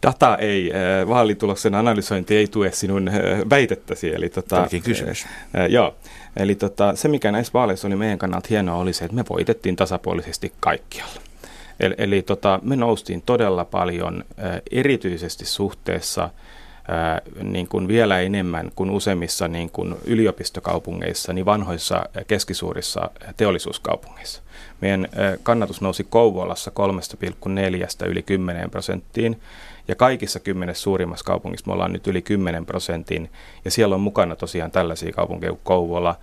Data 0.04 0.38
ei, 0.38 0.72
äh, 0.74 1.08
vaalituloksen 1.08 1.76
analysointi 1.76 2.36
ei 2.36 2.48
tue 2.48 2.72
sinun 2.72 3.08
äh, 3.08 3.16
väitettäsi. 3.50 4.16
Eli, 4.16 4.30
tota, 4.30 4.68
kysymys. 4.84 5.26
Äh, 5.26 5.70
joo, 5.70 5.96
eli 6.38 6.56
tota, 6.56 6.96
se 6.96 7.08
mikä 7.08 7.32
näissä 7.32 7.54
vaaleissa 7.54 7.88
oli 7.88 7.96
meidän 7.96 8.18
kannalta 8.18 8.48
hienoa 8.50 8.76
oli 8.76 8.94
se, 8.94 9.06
että 9.06 9.16
me 9.16 9.24
voitettiin 9.30 9.76
tasapuolisesti 9.76 10.54
kaikkialla. 10.60 11.22
Eli, 11.80 11.96
eli 11.98 12.22
tota, 12.22 12.60
me 12.64 12.76
noustiin 12.76 13.22
todella 13.22 13.66
paljon 13.66 14.24
äh, 14.40 14.62
erityisesti 14.72 15.46
suhteessa 15.46 16.30
ää, 16.88 17.22
niin 17.44 17.68
kuin 17.68 17.88
vielä 17.88 18.20
enemmän 18.20 18.72
kuin 18.76 18.90
useimmissa 18.90 19.48
niin 19.48 19.70
kuin 19.70 19.96
yliopistokaupungeissa, 20.06 21.34
niin 21.34 21.46
vanhoissa 21.46 22.06
keskisuurissa 22.28 23.10
teollisuuskaupungeissa. 23.38 24.45
Meidän 24.82 25.08
kannatus 25.44 25.82
nousi 25.82 26.04
Kouvolassa 26.04 26.72
3,4 28.02 28.08
yli 28.08 28.22
10 28.22 28.72
prosenttiin 28.72 29.42
ja 29.88 29.96
kaikissa 29.96 30.40
kymmenessä 30.40 30.84
suurimmassa 30.84 31.26
kaupungissa 31.26 31.68
me 31.68 31.74
ollaan 31.74 31.94
nyt 31.94 32.08
yli 32.08 32.22
10 32.22 32.66
prosentin 32.66 33.32
ja 33.66 33.72
siellä 33.72 33.96
on 33.96 34.02
mukana 34.02 34.36
tosiaan 34.36 34.72
tällaisia 34.72 35.12
kaupunkeja 35.12 35.52
kuin 35.52 35.62
Kouvola, 35.64 36.16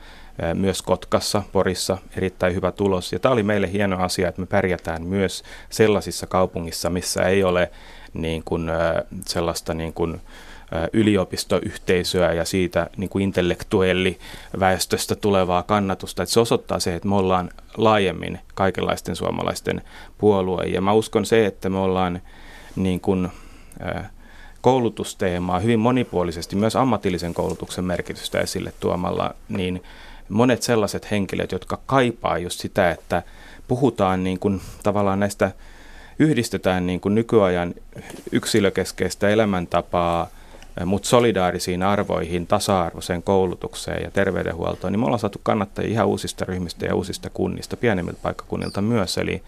myös 0.54 0.82
Kotkassa, 0.82 1.42
Porissa 1.52 1.98
erittäin 2.16 2.54
hyvä 2.54 2.72
tulos. 2.72 3.12
Ja 3.12 3.18
tämä 3.18 3.32
oli 3.32 3.42
meille 3.42 3.72
hieno 3.72 4.02
asia, 4.02 4.28
että 4.28 4.40
me 4.40 4.46
pärjätään 4.46 5.02
myös 5.02 5.42
sellaisissa 5.70 6.26
kaupungissa, 6.26 6.90
missä 6.90 7.22
ei 7.22 7.44
ole 7.44 7.70
niin 8.14 8.42
kuin, 8.44 8.70
sellaista 9.26 9.74
niin 9.74 9.92
kuin, 9.92 10.20
yliopistoyhteisöä 10.92 12.32
ja 12.32 12.44
siitä 12.44 12.90
niin 12.96 13.10
kuin 13.10 13.22
intellektuelliväestöstä 13.22 15.14
tulevaa 15.14 15.62
kannatusta. 15.62 16.22
Että 16.22 16.32
se 16.32 16.40
osoittaa 16.40 16.80
se, 16.80 16.94
että 16.94 17.08
me 17.08 17.14
ollaan 17.14 17.50
laajemmin 17.76 18.38
kaikenlaisten 18.54 19.16
suomalaisten 19.16 19.82
puolue. 20.18 20.64
Ja 20.64 20.80
mä 20.80 20.92
uskon 20.92 21.26
se, 21.26 21.46
että 21.46 21.70
me 21.70 21.78
ollaan 21.78 22.20
niin 22.76 23.00
kuin, 23.00 23.28
koulutusteemaa 24.60 25.58
hyvin 25.58 25.78
monipuolisesti, 25.78 26.56
myös 26.56 26.76
ammatillisen 26.76 27.34
koulutuksen 27.34 27.84
merkitystä 27.84 28.40
esille 28.40 28.72
tuomalla, 28.80 29.34
niin 29.48 29.82
monet 30.28 30.62
sellaiset 30.62 31.10
henkilöt, 31.10 31.52
jotka 31.52 31.78
kaipaa 31.86 32.38
just 32.38 32.60
sitä, 32.60 32.90
että 32.90 33.22
puhutaan 33.68 34.24
niin 34.24 34.38
kuin 34.38 34.60
tavallaan 34.82 35.20
näistä, 35.20 35.52
yhdistetään 36.18 36.86
niin 36.86 37.00
kuin 37.00 37.14
nykyajan 37.14 37.74
yksilökeskeistä 38.32 39.28
elämäntapaa– 39.28 40.28
mutta 40.86 41.08
solidaarisiin 41.08 41.82
arvoihin, 41.82 42.46
tasa-arvoiseen 42.46 43.22
koulutukseen 43.22 44.02
ja 44.02 44.10
terveydenhuoltoon, 44.10 44.92
niin 44.92 45.00
me 45.00 45.04
ollaan 45.04 45.18
saatu 45.18 45.40
kannattajia 45.42 45.90
ihan 45.90 46.06
uusista 46.06 46.44
ryhmistä 46.44 46.86
ja 46.86 46.94
uusista 46.94 47.30
kunnista, 47.30 47.76
pienemmiltä 47.76 48.20
paikkakunnilta 48.22 48.82
myös. 48.82 49.18
Eli, 49.18 49.42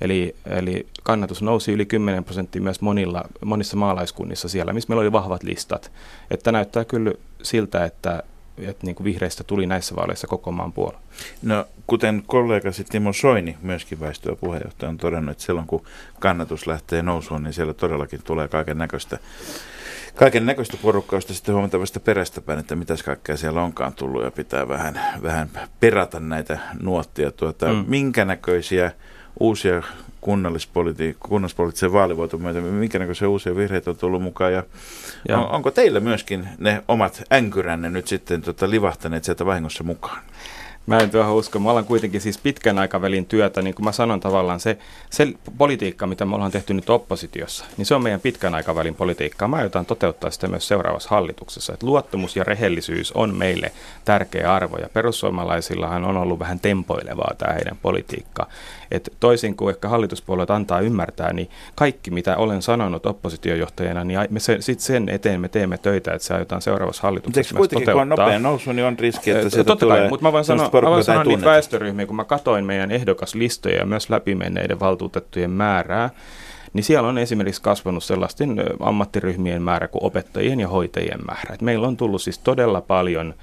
eli, 0.00 0.36
eli 0.46 0.86
kannatus 1.02 1.42
nousi 1.42 1.72
yli 1.72 1.86
10 1.86 2.24
prosenttia 2.24 2.62
myös 2.62 2.80
monilla, 2.80 3.24
monissa 3.44 3.76
maalaiskunnissa 3.76 4.48
siellä, 4.48 4.72
missä 4.72 4.88
meillä 4.88 5.00
oli 5.00 5.12
vahvat 5.12 5.42
listat. 5.42 5.92
Että 6.30 6.52
näyttää 6.52 6.84
kyllä 6.84 7.12
siltä, 7.42 7.84
että, 7.84 8.22
että 8.58 8.86
niin 8.86 8.94
kuin 8.94 9.04
vihreistä 9.04 9.44
tuli 9.44 9.66
näissä 9.66 9.96
vaaleissa 9.96 10.26
koko 10.26 10.52
maan 10.52 10.72
puolella. 10.72 11.00
No, 11.42 11.64
kuten 11.86 12.22
kollegasi 12.26 12.84
Timo 12.84 13.12
Soini, 13.12 13.56
myöskin 13.62 14.00
väistöä 14.00 14.36
puheenjohtaja, 14.36 14.88
on 14.90 14.98
todennut, 14.98 15.32
että 15.32 15.44
silloin 15.44 15.66
kun 15.66 15.84
kannatus 16.18 16.66
lähtee 16.66 17.02
nousuun, 17.02 17.42
niin 17.42 17.52
siellä 17.52 17.74
todellakin 17.74 18.20
tulee 18.24 18.48
kaiken 18.48 18.78
näköistä 18.78 19.18
kaiken 20.14 20.46
näköistä 20.46 20.76
porukkaa, 20.82 21.16
josta 21.16 21.34
sitten 21.34 21.54
huomattavasta 21.54 22.00
perästäpäin, 22.00 22.58
että 22.58 22.76
mitäs 22.76 23.02
kaikkea 23.02 23.36
siellä 23.36 23.62
onkaan 23.62 23.92
tullut 23.92 24.24
ja 24.24 24.30
pitää 24.30 24.68
vähän, 24.68 25.00
vähän 25.22 25.50
perata 25.80 26.20
näitä 26.20 26.58
nuottia. 26.82 27.30
Tuota, 27.30 27.72
mm. 27.72 27.84
Minkä 27.88 28.24
näköisiä 28.24 28.92
uusia 29.40 29.82
kunnallispoliti- 30.20 31.16
kunnallispoliittisen 31.20 31.92
vaalivoiton 31.92 32.42
myötä, 32.42 32.60
minkä 32.60 32.98
näköisiä 32.98 33.28
uusia 33.28 33.56
vihreitä 33.56 33.90
on 33.90 33.96
tullut 33.96 34.22
mukaan 34.22 34.52
ja, 34.52 34.62
ja. 35.28 35.38
On, 35.38 35.50
onko 35.50 35.70
teillä 35.70 36.00
myöskin 36.00 36.48
ne 36.58 36.82
omat 36.88 37.22
änkyränne 37.32 37.90
nyt 37.90 38.08
sitten 38.08 38.42
tota, 38.42 38.70
livahtaneet 38.70 39.24
sieltä 39.24 39.46
vahingossa 39.46 39.84
mukaan? 39.84 40.22
Mä 40.86 40.98
en 40.98 41.10
tuohon 41.10 41.34
usko. 41.34 41.58
Me 41.58 41.68
ollaan 41.68 41.84
kuitenkin 41.84 42.20
siis 42.20 42.38
pitkän 42.38 42.78
aikavälin 42.78 43.26
työtä, 43.26 43.62
niin 43.62 43.74
kuin 43.74 43.84
mä 43.84 43.92
sanon 43.92 44.20
tavallaan, 44.20 44.60
se, 44.60 44.78
se 45.10 45.28
politiikka, 45.58 46.06
mitä 46.06 46.24
me 46.24 46.34
ollaan 46.34 46.50
tehty 46.50 46.74
nyt 46.74 46.90
oppositiossa, 46.90 47.64
niin 47.76 47.86
se 47.86 47.94
on 47.94 48.02
meidän 48.02 48.20
pitkän 48.20 48.54
aikavälin 48.54 48.94
politiikkaa. 48.94 49.48
Mä 49.48 49.56
aiotaan 49.56 49.86
toteuttaa 49.86 50.30
sitä 50.30 50.48
myös 50.48 50.68
seuraavassa 50.68 51.10
hallituksessa. 51.10 51.72
Että 51.72 51.86
luottamus 51.86 52.36
ja 52.36 52.44
rehellisyys 52.44 53.12
on 53.12 53.34
meille 53.36 53.72
tärkeä 54.04 54.54
arvo, 54.54 54.76
ja 54.76 54.88
perussuomalaisillahan 54.92 56.04
on 56.04 56.16
ollut 56.16 56.38
vähän 56.38 56.60
tempoilevaa 56.60 57.34
tämä 57.38 57.52
heidän 57.52 57.78
politiikka. 57.82 58.46
Et 58.90 59.12
toisin 59.20 59.56
kuin 59.56 59.74
ehkä 59.74 59.88
hallituspuolueet 59.88 60.50
antaa 60.50 60.80
ymmärtää, 60.80 61.32
niin 61.32 61.50
kaikki, 61.74 62.10
mitä 62.10 62.36
olen 62.36 62.62
sanonut 62.62 63.06
oppositiojohtajana, 63.06 64.04
niin 64.04 64.20
me 64.30 64.40
se, 64.40 64.56
sit 64.60 64.80
sen 64.80 65.08
eteen 65.08 65.40
me 65.40 65.48
teemme 65.48 65.78
töitä, 65.78 66.12
että 66.12 66.26
se 66.26 66.34
aiotaan 66.34 66.62
seuraavassa 66.62 67.02
hallituksessa 67.02 67.58
Mutta 67.58 67.76
kuitenkin, 67.76 67.92
kun 67.92 68.02
on 68.02 68.08
nopea 68.08 68.38
nousu, 68.38 68.72
niin 68.72 68.84
on 68.84 68.98
riski, 68.98 69.30
että 69.30 69.50
sieltä 69.50 69.76
tulee... 69.76 70.08
mutta 70.08 70.26
mä 70.26 70.32
voin 70.32 70.44
sanoa, 70.44 70.70
mä 70.82 70.90
voin 70.90 71.04
sanoa 71.04 71.24
niitä 71.24 71.44
väestöryhmiä, 71.44 72.06
kun 72.06 72.16
mä 72.16 72.24
katoin 72.24 72.64
meidän 72.64 72.90
ehdokaslistoja 72.90 73.76
ja 73.76 73.86
myös 73.86 74.10
läpimenneiden 74.10 74.80
valtuutettujen 74.80 75.50
määrää, 75.50 76.10
niin 76.72 76.84
siellä 76.84 77.08
on 77.08 77.18
esimerkiksi 77.18 77.62
kasvanut 77.62 78.04
sellaisten 78.04 78.64
ammattiryhmien 78.80 79.62
määrä 79.62 79.88
kuin 79.88 80.04
opettajien 80.04 80.60
ja 80.60 80.68
hoitajien 80.68 81.20
määrä. 81.26 81.54
Et 81.54 81.62
meillä 81.62 81.88
on 81.88 81.96
tullut 81.96 82.22
siis 82.22 82.38
todella 82.38 82.80
paljon 82.80 83.34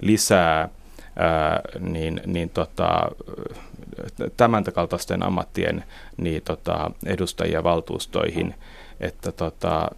lisää 0.00 0.68
ää, 1.16 1.60
niin, 1.80 2.20
niin 2.26 2.50
tota, 2.50 3.10
tämän 4.36 4.64
kaltaisten 4.64 5.22
ammattien 5.22 5.84
niin, 6.16 6.42
tota, 6.42 6.90
edustajia 7.06 7.64
valtuustoihin. 7.64 8.54
Että 9.00 9.32
tota, 9.32 9.90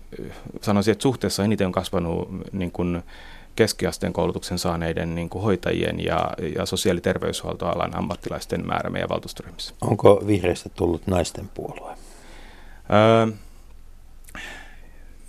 sanoisin, 0.61 0.93
että 0.93 1.03
suhteessa 1.03 1.45
eniten 1.45 1.67
on 1.67 1.73
kasvanut 1.73 2.29
niin 2.53 2.73
kuin, 2.73 3.03
keskiasteen 3.57 4.13
koulutuksen 4.13 4.59
saaneiden 4.59 5.15
niin 5.15 5.29
kuin 5.29 5.43
hoitajien 5.43 6.05
ja, 6.05 6.31
ja 6.57 6.67
sosiaali- 6.67 6.99
ja 6.99 7.03
terveyshuoltoalan 7.03 7.97
ammattilaisten 7.97 8.67
määrä 8.67 8.91
meidän 8.91 9.09
valtuustoryhmissä. 9.09 9.75
Onko 9.81 10.23
vihreistä 10.27 10.69
tullut 10.69 11.07
naisten 11.07 11.51
puolue? 11.55 11.95
Öö, 12.93 13.37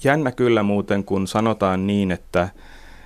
jännä 0.03 0.31
kyllä 0.31 0.63
muuten, 0.63 1.03
kun 1.03 1.27
sanotaan 1.27 1.87
niin, 1.87 2.11
että 2.11 2.49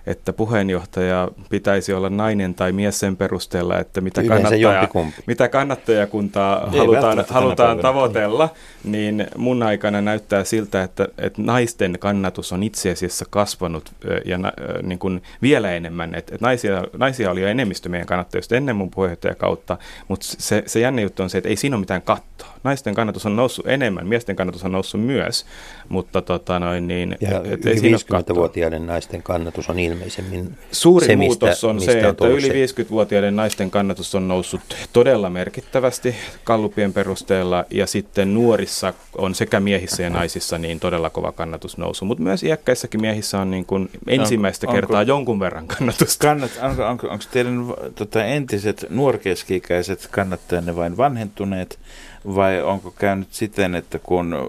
että 0.05 0.33
puheenjohtaja 0.33 1.29
pitäisi 1.49 1.93
olla 1.93 2.09
nainen 2.09 2.55
tai 2.55 2.71
mies 2.71 2.99
sen 2.99 3.17
perusteella, 3.17 3.79
että 3.79 4.01
mitä, 4.01 4.23
kannattaja, 4.23 4.87
mitä 5.27 5.49
kannattajakuntaa 5.49 6.69
Ei 6.73 6.79
halutaan, 6.79 7.25
halutaan 7.29 7.79
tavoitella, 7.79 8.49
niin 8.83 9.27
mun 9.37 9.63
aikana 9.63 10.01
näyttää 10.01 10.43
siltä, 10.43 10.83
että, 10.83 11.07
että 11.17 11.41
naisten 11.41 11.97
kannatus 11.99 12.51
on 12.51 12.63
itse 12.63 12.91
asiassa 12.91 13.25
kasvanut 13.29 13.91
ja 14.25 14.37
niin 14.83 14.99
kuin 14.99 15.23
vielä 15.41 15.71
enemmän. 15.71 16.15
Että, 16.15 16.35
että 16.35 16.45
naisia, 16.45 16.83
naisia 16.97 17.31
oli 17.31 17.41
jo 17.41 17.47
enemmistö 17.47 17.89
meidän 17.89 18.07
kannattajista 18.07 18.55
ennen 18.55 18.75
mun 18.75 18.91
puheenjohtajakautta, 18.91 19.77
mutta 20.07 20.25
se, 20.29 20.63
se 20.65 20.79
jänne 20.79 21.01
juttu 21.01 21.23
on 21.23 21.29
se, 21.29 21.37
että 21.37 21.49
ei 21.49 21.55
siinä 21.55 21.75
ole 21.75 21.79
mitään 21.81 22.01
kattoa. 22.01 22.50
Naisten 22.63 22.95
kannatus 22.95 23.25
on 23.25 23.35
noussut 23.35 23.67
enemmän, 23.67 24.07
miesten 24.07 24.35
kannatus 24.35 24.63
on 24.63 24.71
noussut 24.71 25.01
myös, 25.01 25.45
mutta 25.89 26.21
tota 26.21 26.59
noin 26.59 26.87
niin... 26.87 27.17
Ja 27.21 27.41
et, 27.45 27.65
yli 27.65 27.95
50-vuotiaiden 27.95 28.87
naisten 28.87 29.23
kannatus 29.23 29.69
on 29.69 29.79
ilmeisemmin 29.79 30.57
Suuri 30.71 31.05
se, 31.05 31.15
muutos 31.15 31.49
mistä, 31.49 31.67
on 31.67 31.75
mistä 31.75 31.91
se, 31.91 32.05
on 32.07 32.11
että 32.11 32.27
yli 32.27 32.49
50-vuotiaiden 32.49 33.35
naisten 33.35 33.71
kannatus 33.71 34.15
on 34.15 34.27
noussut 34.27 34.61
todella 34.93 35.29
merkittävästi 35.29 36.15
kallupien 36.43 36.93
perusteella, 36.93 37.65
ja 37.69 37.87
sitten 37.87 38.33
nuorissa 38.33 38.93
on 39.17 39.35
sekä 39.35 39.59
miehissä 39.59 40.03
ja 40.03 40.09
naisissa 40.09 40.57
niin 40.57 40.79
todella 40.79 41.09
kova 41.09 41.31
kannatus 41.31 41.77
nousu, 41.77 42.05
mutta 42.05 42.23
myös 42.23 42.43
iäkkäissäkin 42.43 43.01
miehissä 43.01 43.39
on 43.39 43.51
niin 43.51 43.65
kuin 43.65 43.89
ensimmäistä 44.07 44.67
onko, 44.67 44.75
kertaa 44.75 44.99
onko, 44.99 45.11
jonkun 45.11 45.39
verran 45.39 45.67
kannatusta. 45.67 46.27
Kannat, 46.27 46.51
onko, 46.61 46.85
onko, 46.85 47.07
onko 47.07 47.25
teidän 47.31 47.65
tota, 47.95 48.25
entiset 48.25 48.85
nuorkeski-ikäiset 48.89 50.07
kannattajanne 50.11 50.75
vain 50.75 50.97
vanhentuneet, 50.97 51.79
vai 52.25 52.61
onko 52.61 52.91
käynyt 52.91 53.33
siten, 53.33 53.75
että 53.75 53.99
kun 53.99 54.47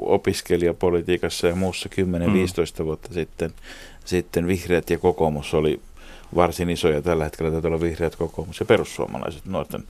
opiskelijapolitiikassa 0.00 1.46
ja 1.46 1.54
muussa 1.54 1.88
10-15 2.78 2.80
mm. 2.80 2.86
vuotta 2.86 3.14
sitten, 3.14 3.52
sitten 4.04 4.46
vihreät 4.46 4.90
ja 4.90 4.98
kokoomus 4.98 5.54
oli 5.54 5.80
varsin 6.34 6.70
isoja, 6.70 7.02
tällä 7.02 7.24
hetkellä 7.24 7.50
täytyy 7.50 7.68
olla 7.68 7.80
vihreät, 7.80 8.16
kokoomus 8.16 8.60
ja 8.60 8.66
perussuomalaiset 8.66 9.44
nuorten 9.44 9.84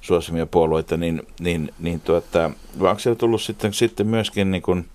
suosimia 0.00 0.46
puolueita, 0.46 0.96
niin, 0.96 1.22
niin, 1.40 1.74
niin 1.78 2.00
tuota, 2.00 2.50
onko 2.80 2.98
siellä 2.98 3.18
tullut 3.18 3.42
sitten, 3.42 3.72
sitten 3.72 4.06
myöskin 4.06 4.50
niin 4.50 4.62
kuin, 4.62 4.86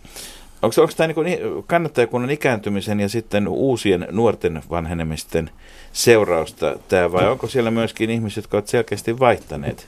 Onko, 0.61 0.81
onko 0.81 0.93
tämä 0.97 1.23
niin 1.23 1.39
kannattajakunnan 1.67 2.31
ikääntymisen 2.31 2.99
ja 2.99 3.09
sitten 3.09 3.47
uusien 3.47 4.07
nuorten 4.11 4.63
vanhenemisten 4.69 5.49
seurausta 5.93 6.75
tämä 6.87 7.11
vai 7.11 7.27
onko 7.27 7.47
siellä 7.47 7.71
myöskin 7.71 8.09
ihmiset, 8.09 8.37
jotka 8.37 8.57
ovat 8.57 8.67
selkeästi 8.67 9.19
vaihtaneet 9.19 9.87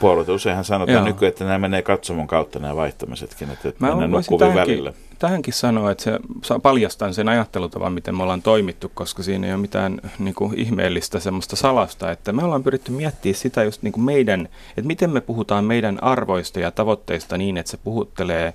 puolueita. 0.00 0.32
Useinhan 0.32 0.64
sanotaan 0.64 0.96
Joo. 0.96 1.04
nykyään, 1.04 1.28
että 1.28 1.44
nämä 1.44 1.58
menee 1.58 1.82
katsomon 1.82 2.26
kautta 2.26 2.58
nämä 2.58 2.76
vaihtamisetkin, 2.76 3.50
että 3.50 3.72
Mä 3.78 3.88
mennään 3.88 4.10
nukkuviin 4.10 4.54
välillä. 4.54 4.92
Tähänkin 5.18 5.54
sanoa, 5.54 5.90
että 5.90 6.04
se 6.42 6.54
paljastan 6.62 7.14
sen 7.14 7.28
ajattelutavan, 7.28 7.92
miten 7.92 8.16
me 8.16 8.22
ollaan 8.22 8.42
toimittu, 8.42 8.90
koska 8.94 9.22
siinä 9.22 9.46
ei 9.46 9.52
ole 9.52 9.60
mitään 9.60 10.00
niin 10.18 10.34
kuin, 10.34 10.58
ihmeellistä 10.58 11.20
semmoista 11.20 11.56
salasta, 11.56 12.10
että 12.10 12.32
me 12.32 12.44
ollaan 12.44 12.62
pyritty 12.62 12.92
miettimään 12.92 13.34
sitä 13.34 13.64
just 13.64 13.82
niin 13.82 13.92
kuin 13.92 14.04
meidän, 14.04 14.48
että 14.68 14.86
miten 14.86 15.10
me 15.10 15.20
puhutaan 15.20 15.64
meidän 15.64 16.02
arvoista 16.02 16.60
ja 16.60 16.70
tavoitteista 16.70 17.38
niin, 17.38 17.56
että 17.56 17.70
se 17.70 17.76
puhuttelee 17.84 18.54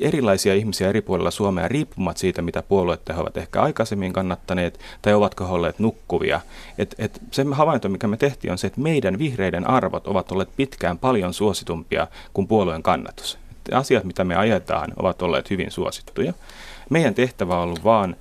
erilaisia 0.00 0.54
ihmisiä 0.54 0.88
eri 0.88 1.00
puolilla 1.00 1.30
Suomea 1.30 1.68
riippumatta 1.68 2.20
siitä, 2.20 2.42
mitä 2.42 2.62
puolueet 2.62 3.08
he 3.08 3.20
ovat 3.20 3.36
ehkä 3.36 3.62
aikaisemmin 3.62 4.12
kannattaneet 4.12 4.80
tai 5.02 5.14
ovatko 5.14 5.46
he 5.46 5.52
olleet 5.52 5.78
nukkuvia. 5.78 6.40
Et, 6.78 6.94
et 6.98 7.22
se 7.30 7.44
havainto, 7.52 7.88
mikä 7.88 8.08
me 8.08 8.16
tehtiin, 8.16 8.52
on 8.52 8.58
se, 8.58 8.66
että 8.66 8.80
meidän 8.80 9.18
vihreiden 9.18 9.70
arvot 9.70 10.06
ovat 10.06 10.32
olleet 10.32 10.56
pitkään 10.56 10.98
paljon 10.98 11.34
suositumpia 11.34 12.06
kuin 12.32 12.46
puolueen 12.46 12.82
kannatus. 12.82 13.38
Et 13.50 13.74
asiat, 13.74 14.04
mitä 14.04 14.24
me 14.24 14.36
ajetaan, 14.36 14.92
ovat 14.96 15.22
olleet 15.22 15.50
hyvin 15.50 15.70
suosittuja. 15.70 16.32
Meidän 16.90 17.14
tehtävä 17.14 17.56
on 17.56 17.62
ollut 17.62 17.84
vaan 17.84 18.16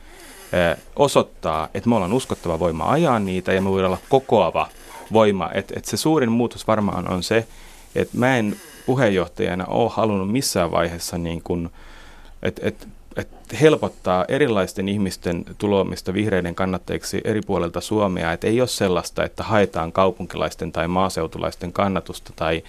eh, 0.53 0.77
osoittaa, 0.95 1.69
että 1.73 1.89
me 1.89 1.95
ollaan 1.95 2.13
uskottava 2.13 2.59
voima 2.59 2.91
ajaa 2.91 3.19
niitä 3.19 3.53
ja 3.53 3.61
me 3.61 3.69
voidaan 3.69 3.91
olla 3.91 4.01
kokoava 4.09 4.67
voima. 5.13 5.49
Et, 5.53 5.71
et 5.75 5.85
se 5.85 5.97
suurin 5.97 6.31
muutos 6.31 6.67
varmaan 6.67 7.11
on 7.11 7.23
se, 7.23 7.47
että 7.95 8.17
mä 8.17 8.37
en 8.37 8.55
puheenjohtajana 8.89 9.65
ole 9.65 9.91
halunnut 9.93 10.31
missään 10.31 10.71
vaiheessa 10.71 11.17
niin 11.17 11.41
kuin, 11.43 11.69
et, 12.43 12.59
et, 12.63 12.87
et 13.15 13.27
helpottaa 13.61 14.25
erilaisten 14.27 14.89
ihmisten 14.89 15.45
tuloamista 15.57 16.13
vihreiden 16.13 16.55
kannattajiksi 16.55 17.21
eri 17.23 17.41
puolilta 17.41 17.81
Suomea. 17.81 18.33
Et 18.33 18.43
ei 18.43 18.61
ole 18.61 18.67
sellaista, 18.67 19.23
että 19.23 19.43
haetaan 19.43 19.91
kaupunkilaisten 19.91 20.71
tai 20.71 20.87
maaseutulaisten 20.87 21.73
kannatusta 21.73 22.33
tai 22.35 22.63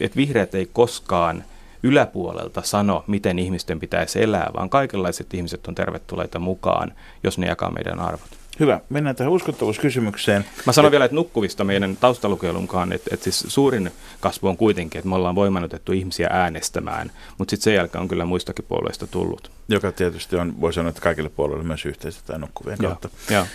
että 0.00 0.16
vihreät 0.16 0.54
ei 0.54 0.70
koskaan 0.72 1.44
yläpuolelta 1.82 2.62
sano, 2.62 3.04
miten 3.06 3.38
ihmisten 3.38 3.80
pitäisi 3.80 4.22
elää, 4.22 4.50
vaan 4.56 4.70
kaikenlaiset 4.70 5.34
ihmiset 5.34 5.66
on 5.66 5.74
tervetulleita 5.74 6.38
mukaan, 6.38 6.92
jos 7.22 7.38
ne 7.38 7.46
jakaa 7.46 7.70
meidän 7.70 8.00
arvot. 8.00 8.43
Hyvä. 8.60 8.80
Mennään 8.88 9.16
tähän 9.16 9.32
uskottavuuskysymykseen. 9.32 10.44
Mä 10.66 10.72
sanon 10.72 10.88
et... 10.88 10.90
vielä, 10.90 11.04
että 11.04 11.14
nukkuvista 11.14 11.64
meidän 11.64 11.96
taustalukeilun 11.96 12.62
mukaan, 12.62 12.92
että, 12.92 13.10
että 13.14 13.24
siis 13.24 13.44
suurin 13.48 13.90
kasvu 14.20 14.48
on 14.48 14.56
kuitenkin, 14.56 14.98
että 14.98 15.08
me 15.08 15.14
ollaan 15.14 15.34
voimannutettu 15.34 15.92
ihmisiä 15.92 16.28
äänestämään, 16.30 17.12
mutta 17.38 17.50
sitten 17.50 17.64
sen 17.64 17.74
jälkeen 17.74 18.02
on 18.02 18.08
kyllä 18.08 18.24
muistakin 18.24 18.64
puolueista 18.68 19.06
tullut. 19.06 19.50
Joka 19.68 19.92
tietysti 19.92 20.36
on, 20.36 20.60
voi 20.60 20.72
sanoa, 20.72 20.88
että 20.88 21.00
kaikille 21.00 21.28
puolueille 21.28 21.64
myös 21.64 21.86
yhteistä 21.86 22.22
tai 22.26 22.38
nukkuvien 22.38 22.78
kautta 22.78 23.08
ja. 23.30 23.46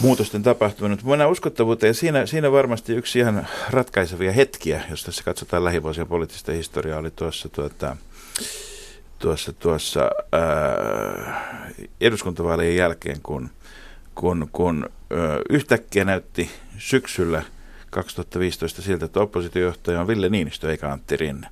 muutosten 0.00 0.42
tapahtunut. 0.42 1.02
Mennään 1.02 1.30
uskottavuuteen 1.30 1.88
ja 1.88 1.94
siinä, 1.94 2.26
siinä 2.26 2.52
varmasti 2.52 2.92
yksi 2.94 3.18
ihan 3.18 3.46
ratkaisevia 3.70 4.32
hetkiä, 4.32 4.82
jos 4.90 5.04
tässä 5.04 5.24
katsotaan 5.24 5.64
lähivuosien 5.64 6.06
poliittista 6.06 6.52
historiaa, 6.52 6.98
oli 6.98 7.10
tuossa 7.10 7.48
tuota, 7.48 7.96
tuossa, 9.18 9.52
tuossa 9.52 10.10
ää, 10.32 11.54
eduskuntavaalien 12.00 12.76
jälkeen, 12.76 13.20
kun– 13.22 13.50
kun, 14.14 14.48
kun 14.52 14.90
yhtäkkiä 15.50 16.04
näytti 16.04 16.50
syksyllä 16.78 17.42
2015 17.90 18.82
siltä, 18.82 19.04
että 19.04 19.20
oppositiojohtaja 19.20 20.00
on 20.00 20.06
Ville 20.06 20.28
Niinistö 20.28 20.70
eikä 20.70 20.92
Antti 20.92 21.16
Rinne. 21.16 21.48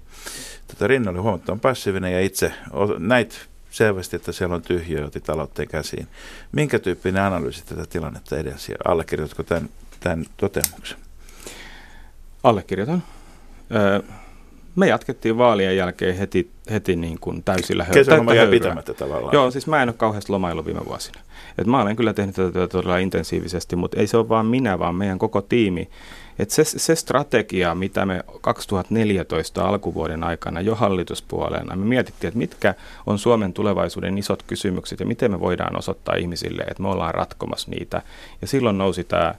Tätä 0.66 0.86
Rinne 0.86 1.10
oli 1.10 1.18
huomattavan 1.18 1.60
passiivinen 1.60 2.12
ja 2.12 2.20
itse 2.20 2.52
näit 2.98 3.48
selvästi, 3.70 4.16
että 4.16 4.32
siellä 4.32 4.54
on 4.54 4.62
tyhjö 4.62 5.00
ja 5.00 5.06
otit 5.06 5.30
aloitteen 5.30 5.68
käsiin. 5.68 6.08
Minkä 6.52 6.78
tyyppinen 6.78 7.22
analyysi 7.22 7.64
tätä 7.66 7.84
tilannetta 7.86 8.38
edes 8.38 8.68
ja 8.68 8.76
allekirjoitatko 8.84 9.42
tämän, 9.42 9.68
tämän 10.00 10.26
toteamuksen? 10.36 10.98
Allekirjoitan. 12.42 13.02
Me 14.76 14.88
jatkettiin 14.88 15.38
vaalien 15.38 15.76
jälkeen 15.76 16.16
heti, 16.16 16.50
heti 16.70 16.96
niin 16.96 17.18
kuin 17.20 17.42
täysillä 17.42 17.84
höyryä. 17.84 18.00
Kesäloma 18.04 18.34
jäi 18.34 18.48
pitämättä 18.48 18.94
tavallaan. 18.94 19.34
Joo, 19.34 19.50
siis 19.50 19.66
mä 19.66 19.82
en 19.82 19.88
ole 19.88 19.94
kauheasti 19.98 20.32
lomailu 20.32 20.64
viime 20.64 20.80
vuosina. 20.84 21.20
Et 21.58 21.66
mä 21.66 21.82
olen 21.82 21.96
kyllä 21.96 22.12
tehnyt 22.12 22.34
tätä 22.34 22.52
työtä 22.52 22.72
todella 22.72 22.98
intensiivisesti, 22.98 23.76
mutta 23.76 24.00
ei 24.00 24.06
se 24.06 24.16
ole 24.16 24.28
vaan 24.28 24.46
minä, 24.46 24.78
vaan 24.78 24.94
meidän 24.94 25.18
koko 25.18 25.42
tiimi. 25.42 25.88
Et 26.38 26.50
se, 26.50 26.64
se 26.64 26.94
strategia, 26.94 27.74
mitä 27.74 28.06
me 28.06 28.24
2014 28.40 29.68
alkuvuoden 29.68 30.24
aikana 30.24 30.60
jo 30.60 30.74
hallituspuolena, 30.74 31.76
me 31.76 31.84
mietittiin, 31.84 32.28
että 32.28 32.38
mitkä 32.38 32.74
on 33.06 33.18
Suomen 33.18 33.52
tulevaisuuden 33.52 34.18
isot 34.18 34.42
kysymykset 34.42 35.00
ja 35.00 35.06
miten 35.06 35.30
me 35.30 35.40
voidaan 35.40 35.78
osoittaa 35.78 36.14
ihmisille, 36.14 36.62
että 36.62 36.82
me 36.82 36.88
ollaan 36.88 37.14
ratkomassa 37.14 37.70
niitä. 37.70 38.02
Ja 38.40 38.46
silloin 38.46 38.78
nousi 38.78 39.04
tämä 39.04 39.34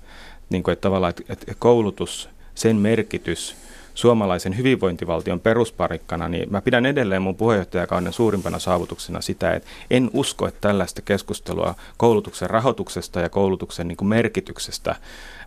niin 0.50 0.64
kuin, 0.64 0.74
että 0.74 0.82
tavallaan 0.82 1.14
että 1.30 1.54
koulutus, 1.60 2.30
sen 2.56 2.76
merkitys 2.76 3.56
suomalaisen 3.94 4.58
hyvinvointivaltion 4.58 5.40
perusparikkana, 5.40 6.30
niin 6.30 6.52
mä 6.52 6.62
pidän 6.62 6.86
edelleen 6.86 7.22
mun 7.22 7.36
puheenjohtajakauden 7.36 8.14
suurimpana 8.14 8.60
saavutuksena 8.60 9.22
sitä, 9.22 9.54
että 9.54 9.70
en 9.92 10.10
usko, 10.14 10.48
että 10.48 10.62
tällaista 10.62 11.02
keskustelua 11.02 11.76
koulutuksen 11.98 12.50
rahoituksesta 12.50 13.20
ja 13.20 13.30
koulutuksen 13.30 13.88
niin 13.88 13.98
kuin 13.98 14.10
merkityksestä 14.10 14.96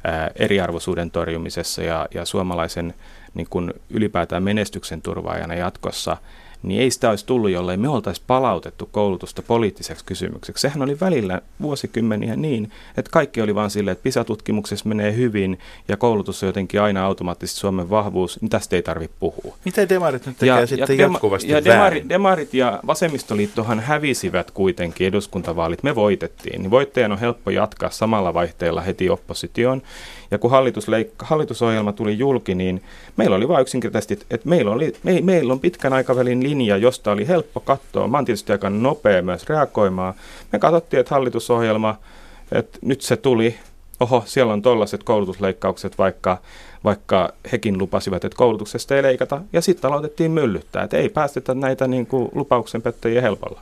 ää, 0.04 0.30
eriarvoisuuden 0.36 1.10
torjumisessa 1.10 1.82
ja, 1.82 2.08
ja 2.14 2.24
suomalaisen 2.24 2.94
niin 3.34 3.46
kuin 3.50 3.74
ylipäätään 3.90 4.42
menestyksen 4.42 5.02
turvaajana 5.02 5.54
jatkossa– 5.54 6.16
niin 6.62 6.80
ei 6.80 6.90
sitä 6.90 7.10
olisi 7.10 7.26
tullut, 7.26 7.50
jollei 7.50 7.76
me 7.76 7.88
oltaisiin 7.88 8.24
palautettu 8.26 8.88
koulutusta 8.92 9.42
poliittiseksi 9.42 10.04
kysymykseksi. 10.04 10.62
Sehän 10.62 10.82
oli 10.82 11.00
välillä 11.00 11.40
vuosikymmeniä 11.62 12.36
niin, 12.36 12.70
että 12.96 13.10
kaikki 13.10 13.42
oli 13.42 13.54
vain 13.54 13.70
silleen, 13.70 13.92
että 13.92 14.02
PISA-tutkimuksessa 14.02 14.88
menee 14.88 15.16
hyvin 15.16 15.58
ja 15.88 15.96
koulutus 15.96 16.42
on 16.42 16.46
jotenkin 16.46 16.80
aina 16.80 17.06
automaattisesti 17.06 17.60
Suomen 17.60 17.90
vahvuus, 17.90 18.40
niin 18.40 18.48
tästä 18.48 18.76
ei 18.76 18.82
tarvitse 18.82 19.16
puhua. 19.20 19.56
Mitä 19.64 19.88
demarit 19.88 20.26
nyt 20.26 20.38
tekee 20.38 20.60
ja, 20.60 20.66
sitten 20.66 20.98
ja 20.98 21.06
jatkuvasti 21.06 21.52
ja 21.52 21.64
demarit, 21.64 22.08
demarit 22.08 22.54
ja 22.54 22.80
vasemmistoliittohan 22.86 23.80
hävisivät 23.80 24.50
kuitenkin 24.50 25.06
eduskuntavaalit. 25.06 25.82
Me 25.82 25.94
voitettiin, 25.94 26.62
niin 26.62 26.70
voittajan 26.70 27.12
on 27.12 27.18
helppo 27.18 27.50
jatkaa 27.50 27.90
samalla 27.90 28.34
vaihteella 28.34 28.80
heti 28.80 29.10
oppositioon. 29.10 29.82
Ja 30.30 30.38
kun 30.38 30.50
hallitus 30.50 30.86
hallitusohjelma 31.18 31.92
tuli 31.92 32.18
julki, 32.18 32.54
niin 32.54 32.82
meillä 33.16 33.36
oli 33.36 33.48
vain 33.48 33.62
yksinkertaisesti, 33.62 34.18
että 34.30 34.48
meillä, 34.48 34.70
oli, 34.70 34.92
me, 35.02 35.20
meillä 35.20 35.52
on 35.52 35.60
pitkän 35.60 35.92
aikavälin 35.92 36.42
linja, 36.42 36.76
josta 36.76 37.12
oli 37.12 37.28
helppo 37.28 37.60
katsoa. 37.60 38.08
Mä 38.08 38.16
oon 38.16 38.24
tietysti 38.24 38.52
aika 38.52 38.70
nopea 38.70 39.22
myös 39.22 39.48
reagoimaan. 39.48 40.14
Me 40.52 40.58
katsottiin, 40.58 41.00
että 41.00 41.14
hallitusohjelma, 41.14 41.96
että 42.52 42.78
nyt 42.82 43.00
se 43.00 43.16
tuli, 43.16 43.54
oho, 44.00 44.22
siellä 44.26 44.52
on 44.52 44.62
tollaiset 44.62 45.02
koulutusleikkaukset, 45.02 45.98
vaikka, 45.98 46.38
vaikka 46.84 47.32
hekin 47.52 47.78
lupasivat, 47.78 48.24
että 48.24 48.36
koulutuksesta 48.36 48.96
ei 48.96 49.02
leikata. 49.02 49.40
Ja 49.52 49.60
sitten 49.60 49.90
aloitettiin 49.90 50.30
myllyttää, 50.30 50.82
että 50.82 50.96
ei 50.96 51.08
päästetä 51.08 51.54
näitä 51.54 51.86
niin 51.86 52.06
kuin, 52.06 52.28
lupauksen 52.34 52.82
pettäjiä 52.82 53.20
helpolla. 53.20 53.60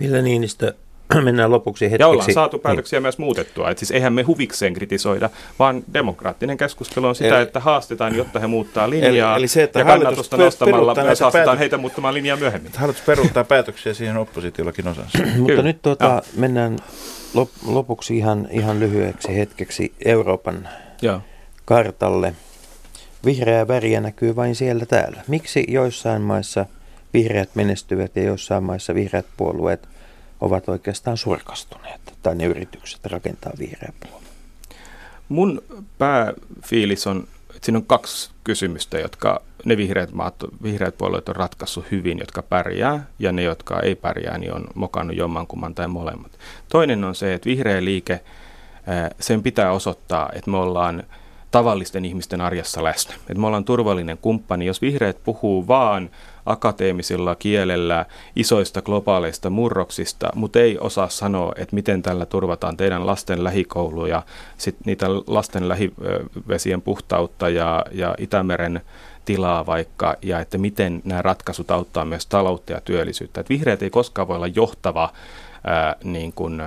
Ville 0.00 0.22
Niinistö, 0.22 0.74
mennään 1.24 1.50
lopuksi 1.50 1.84
hetkeksi. 1.84 2.02
Ja 2.02 2.08
ollaan 2.08 2.32
saatu 2.32 2.56
niin. 2.56 2.62
päätöksiä 2.62 2.96
niin. 2.96 3.02
myös 3.02 3.18
muutettua. 3.18 3.70
Et 3.70 3.78
siis 3.78 3.90
eihän 3.90 4.12
me 4.12 4.22
huvikseen 4.22 4.74
kritisoida, 4.74 5.30
vaan 5.58 5.82
demokraattinen 5.94 6.56
keskustelu 6.56 7.06
on 7.06 7.14
sitä, 7.14 7.36
eli, 7.36 7.42
että 7.42 7.60
haastetaan, 7.60 8.16
jotta 8.16 8.38
he 8.38 8.46
muuttaa 8.46 8.90
linjaa. 8.90 9.34
Eli, 9.34 9.40
eli 9.40 9.48
se, 9.48 9.62
että 9.62 9.78
ja 9.78 9.84
kannatusta 9.84 10.36
nostamalla 10.36 10.94
me 10.94 11.02
haastetaan 11.02 11.32
päätö- 11.32 11.58
heitä 11.58 11.76
muuttamaan 11.76 12.14
linjaa 12.14 12.36
myöhemmin. 12.36 12.72
Hallitus 12.76 13.02
peruuttaa 13.02 13.44
päätöksiä 13.44 13.94
siihen 13.94 14.16
oppositiollakin 14.16 14.88
osansa. 14.88 15.18
Mutta 15.38 15.62
nyt 15.62 15.82
tuota, 15.82 16.22
mennään 16.36 16.78
lop- 17.36 17.66
lopuksi 17.66 18.16
ihan, 18.16 18.48
ihan 18.50 18.80
lyhyeksi 18.80 19.36
hetkeksi 19.36 19.92
Euroopan 20.04 20.68
ja. 21.02 21.20
kartalle. 21.64 22.34
Vihreä 23.24 23.68
väriä 23.68 24.00
näkyy 24.00 24.36
vain 24.36 24.54
siellä 24.54 24.86
täällä. 24.86 25.22
Miksi 25.28 25.64
joissain 25.68 26.22
maissa 26.22 26.66
vihreät 27.14 27.50
menestyvät 27.54 28.16
ja 28.16 28.22
joissain 28.22 28.64
maissa 28.64 28.94
vihreät 28.94 29.26
puolueet– 29.36 29.88
ovat 30.40 30.68
oikeastaan 30.68 31.16
surkastuneet, 31.16 32.00
tai 32.22 32.34
ne 32.34 32.44
yritykset 32.44 33.06
rakentaa 33.06 33.52
vihreä 33.58 33.92
puolue? 34.00 34.26
Mun 35.28 35.62
pääfiilis 35.98 37.06
on, 37.06 37.28
että 37.50 37.64
siinä 37.64 37.78
on 37.78 37.86
kaksi 37.86 38.30
kysymystä, 38.44 38.98
jotka 38.98 39.42
ne 39.64 39.76
vihreät, 39.76 40.12
maat, 40.12 40.34
vihreät 40.62 40.98
puolueet 40.98 41.28
on 41.28 41.36
ratkaissut 41.36 41.90
hyvin, 41.90 42.18
jotka 42.18 42.42
pärjää, 42.42 43.06
ja 43.18 43.32
ne, 43.32 43.42
jotka 43.42 43.80
ei 43.80 43.94
pärjää, 43.94 44.38
niin 44.38 44.54
on 44.54 44.64
mokannut 44.74 45.16
jommankumman 45.16 45.74
tai 45.74 45.88
molemmat. 45.88 46.32
Toinen 46.68 47.04
on 47.04 47.14
se, 47.14 47.34
että 47.34 47.46
vihreä 47.46 47.84
liike, 47.84 48.20
sen 49.20 49.42
pitää 49.42 49.72
osoittaa, 49.72 50.30
että 50.34 50.50
me 50.50 50.56
ollaan 50.56 51.02
tavallisten 51.50 52.04
ihmisten 52.04 52.40
arjessa 52.40 52.84
läsnä. 52.84 53.14
Että 53.14 53.40
me 53.40 53.46
ollaan 53.46 53.64
turvallinen 53.64 54.18
kumppani. 54.18 54.66
Jos 54.66 54.82
vihreät 54.82 55.24
puhuu 55.24 55.66
vaan 55.66 56.10
akateemisella 56.46 57.34
kielellä 57.34 58.06
isoista 58.36 58.82
globaaleista 58.82 59.50
murroksista, 59.50 60.28
mutta 60.34 60.58
ei 60.58 60.78
osaa 60.78 61.08
sanoa, 61.08 61.52
että 61.56 61.74
miten 61.74 62.02
tällä 62.02 62.26
turvataan 62.26 62.76
teidän 62.76 63.06
lasten 63.06 63.44
lähikoulu 63.44 64.06
ja 64.06 64.22
sit 64.58 64.76
niitä 64.84 65.06
lasten 65.26 65.68
lähivesien 65.68 66.82
puhtautta 66.82 67.48
ja, 67.48 67.84
ja 67.92 68.14
Itämeren 68.18 68.80
tilaa 69.24 69.66
vaikka, 69.66 70.16
ja 70.22 70.40
että 70.40 70.58
miten 70.58 71.02
nämä 71.04 71.22
ratkaisut 71.22 71.70
auttaa 71.70 72.04
myös 72.04 72.26
taloutta 72.26 72.72
ja 72.72 72.80
työllisyyttä. 72.80 73.40
Että 73.40 73.48
vihreät 73.48 73.82
ei 73.82 73.90
koskaan 73.90 74.28
voi 74.28 74.36
olla 74.36 74.46
johtava 74.46 75.12
ää, 75.64 75.96
niin 76.04 76.32
kuin, 76.32 76.60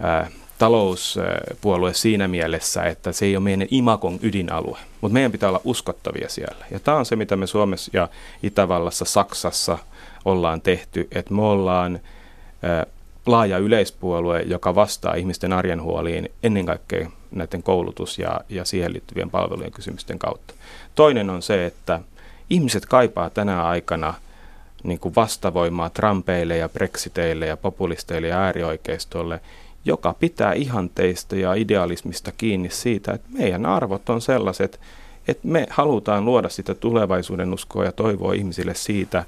ää, 0.00 0.30
talouspuolue 0.58 1.94
siinä 1.94 2.28
mielessä, 2.28 2.82
että 2.82 3.12
se 3.12 3.24
ei 3.24 3.36
ole 3.36 3.44
meidän 3.44 3.68
imakon 3.70 4.18
ydinalue, 4.22 4.78
mutta 5.00 5.12
meidän 5.12 5.32
pitää 5.32 5.48
olla 5.48 5.60
uskottavia 5.64 6.28
siellä. 6.28 6.66
Ja 6.70 6.80
tämä 6.80 6.96
on 6.96 7.06
se, 7.06 7.16
mitä 7.16 7.36
me 7.36 7.46
Suomessa 7.46 7.90
ja 7.94 8.08
Itävallassa, 8.42 9.04
Saksassa 9.04 9.78
ollaan 10.24 10.60
tehty, 10.60 11.08
että 11.12 11.34
me 11.34 11.42
ollaan 11.42 12.00
laaja 13.26 13.58
yleispuolue, 13.58 14.42
joka 14.42 14.74
vastaa 14.74 15.14
ihmisten 15.14 15.52
arjen 15.52 15.82
huoliin 15.82 16.30
ennen 16.42 16.66
kaikkea 16.66 17.10
näiden 17.30 17.62
koulutus- 17.62 18.18
ja, 18.18 18.40
ja 18.48 18.64
siihen 18.64 18.92
liittyvien 18.92 19.30
palvelujen 19.30 19.72
kysymysten 19.72 20.18
kautta. 20.18 20.54
Toinen 20.94 21.30
on 21.30 21.42
se, 21.42 21.66
että 21.66 22.00
ihmiset 22.50 22.86
kaipaa 22.86 23.30
tänä 23.30 23.64
aikana 23.64 24.14
niin 24.82 24.98
kuin 24.98 25.14
vastavoimaa 25.14 25.90
Trumpeille 25.90 26.56
ja 26.56 26.68
Brexiteille 26.68 27.46
ja 27.46 27.56
populisteille 27.56 28.28
ja 28.28 28.38
äärioikeistolle, 28.38 29.40
joka 29.84 30.14
pitää 30.20 30.52
ihanteista 30.52 31.36
ja 31.36 31.54
idealismista 31.54 32.32
kiinni 32.32 32.70
siitä, 32.70 33.12
että 33.12 33.28
meidän 33.38 33.66
arvot 33.66 34.08
on 34.08 34.20
sellaiset, 34.20 34.80
että 35.28 35.48
me 35.48 35.66
halutaan 35.70 36.24
luoda 36.24 36.48
sitä 36.48 36.74
tulevaisuuden 36.74 37.54
uskoa 37.54 37.84
ja 37.84 37.92
toivoa 37.92 38.32
ihmisille 38.32 38.74
siitä, 38.74 39.24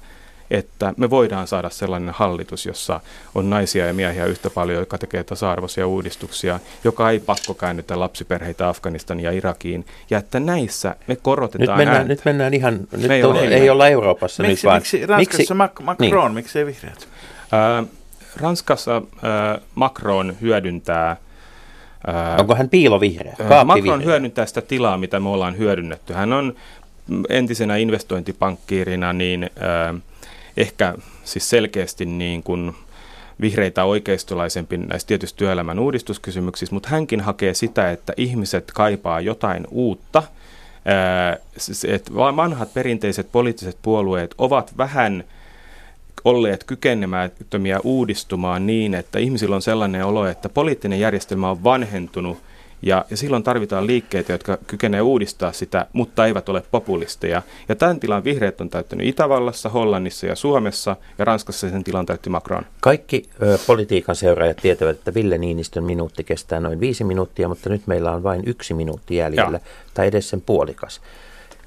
että 0.51 0.93
me 0.97 1.09
voidaan 1.09 1.47
saada 1.47 1.69
sellainen 1.69 2.13
hallitus, 2.13 2.65
jossa 2.65 2.99
on 3.35 3.49
naisia 3.49 3.87
ja 3.87 3.93
miehiä 3.93 4.25
yhtä 4.25 4.49
paljon, 4.49 4.79
joka 4.79 4.97
tekee 4.97 5.23
tasa-arvoisia 5.23 5.87
uudistuksia, 5.87 6.59
joka 6.83 7.09
ei 7.09 7.19
pakkokäännytä 7.19 7.99
lapsiperheitä 7.99 8.69
Afganistan 8.69 9.19
ja 9.19 9.31
Irakiin, 9.31 9.85
ja 10.09 10.17
että 10.17 10.39
näissä 10.39 10.95
me 11.07 11.15
korotetaan 11.15 11.69
Nyt 11.69 11.77
mennään, 11.77 11.97
ääntä. 11.97 12.13
nyt 12.13 12.25
mennään 12.25 12.53
ihan, 12.53 12.79
nyt 12.91 13.11
ei, 13.11 13.23
on, 13.23 13.37
ei 13.37 13.69
olla 13.69 13.87
Euroopassa 13.87 14.43
miksi, 14.43 14.53
nyt 14.53 14.63
vaan. 14.63 14.81
Miksi 14.81 15.05
Ranskassa 15.05 15.53
miksi, 15.55 15.83
Macron, 15.83 16.25
niin. 16.25 16.33
miksi 16.33 16.59
ei 16.59 16.65
vihreät? 16.65 17.07
Ää, 17.51 17.83
Ranskassa 18.35 18.95
äh, 18.97 19.61
Macron 19.75 20.35
hyödyntää 20.41 21.11
äh, 21.11 22.39
Onko 22.39 22.55
hän 22.55 22.69
piilovihreä? 22.69 23.35
Äh, 23.51 23.65
Macron 23.65 24.03
hyödyntää 24.03 24.45
sitä 24.45 24.61
tilaa, 24.61 24.97
mitä 24.97 25.19
me 25.19 25.29
ollaan 25.29 25.57
hyödynnetty. 25.57 26.13
Hän 26.13 26.33
on 26.33 26.55
entisenä 27.29 27.77
investointipankkiirina 27.77 29.13
niin 29.13 29.43
äh, 29.43 30.01
ehkä 30.57 30.95
siis 31.23 31.49
selkeästi 31.49 32.05
niin 32.05 32.43
kuin 32.43 32.75
vihreitä 33.41 33.83
oikeistolaisempi 33.83 34.77
näissä 34.77 35.07
tietysti 35.07 35.37
työelämän 35.37 35.79
uudistuskysymyksissä, 35.79 36.75
mutta 36.75 36.89
hänkin 36.89 37.21
hakee 37.21 37.53
sitä, 37.53 37.91
että 37.91 38.13
ihmiset 38.17 38.71
kaipaa 38.73 39.21
jotain 39.21 39.67
uutta. 39.71 40.19
Äh, 40.19 41.37
että 41.87 42.15
vanhat 42.15 42.73
perinteiset 42.73 43.27
poliittiset 43.31 43.77
puolueet 43.81 44.35
ovat 44.37 44.77
vähän– 44.77 45.23
olleet 46.25 46.63
kykenemättömiä 46.63 47.79
uudistumaan 47.83 48.67
niin, 48.67 48.93
että 48.93 49.19
ihmisillä 49.19 49.55
on 49.55 49.61
sellainen 49.61 50.05
olo, 50.05 50.25
että 50.25 50.49
poliittinen 50.49 50.99
järjestelmä 50.99 51.49
on 51.49 51.63
vanhentunut 51.63 52.37
ja, 52.81 53.05
ja 53.09 53.17
silloin 53.17 53.43
tarvitaan 53.43 53.87
liikkeitä, 53.87 54.33
jotka 54.33 54.57
kykenevät 54.67 55.03
uudistaa 55.03 55.51
sitä, 55.51 55.87
mutta 55.93 56.25
eivät 56.25 56.49
ole 56.49 56.63
populisteja. 56.71 57.41
Ja 57.69 57.75
tämän 57.75 57.99
tilan 57.99 58.23
vihreät 58.23 58.61
on 58.61 58.69
täyttänyt 58.69 59.07
Itävallassa, 59.07 59.69
Hollannissa 59.69 60.27
ja 60.27 60.35
Suomessa, 60.35 60.95
ja 61.17 61.25
Ranskassa 61.25 61.69
sen 61.69 61.83
tilan 61.83 62.05
täytti 62.05 62.29
Macron. 62.29 62.65
Kaikki 62.79 63.29
ö, 63.41 63.57
politiikan 63.67 64.15
seuraajat 64.15 64.57
tietävät, 64.57 64.97
että 64.97 65.13
Ville 65.13 65.37
Niinistön 65.37 65.83
minuutti 65.83 66.23
kestää 66.23 66.59
noin 66.59 66.79
viisi 66.79 67.03
minuuttia, 67.03 67.47
mutta 67.47 67.69
nyt 67.69 67.87
meillä 67.87 68.11
on 68.11 68.23
vain 68.23 68.43
yksi 68.45 68.73
minuutti 68.73 69.15
jäljellä, 69.15 69.57
ja. 69.57 69.71
tai 69.93 70.07
edes 70.07 70.29
sen 70.29 70.41
puolikas. 70.41 71.01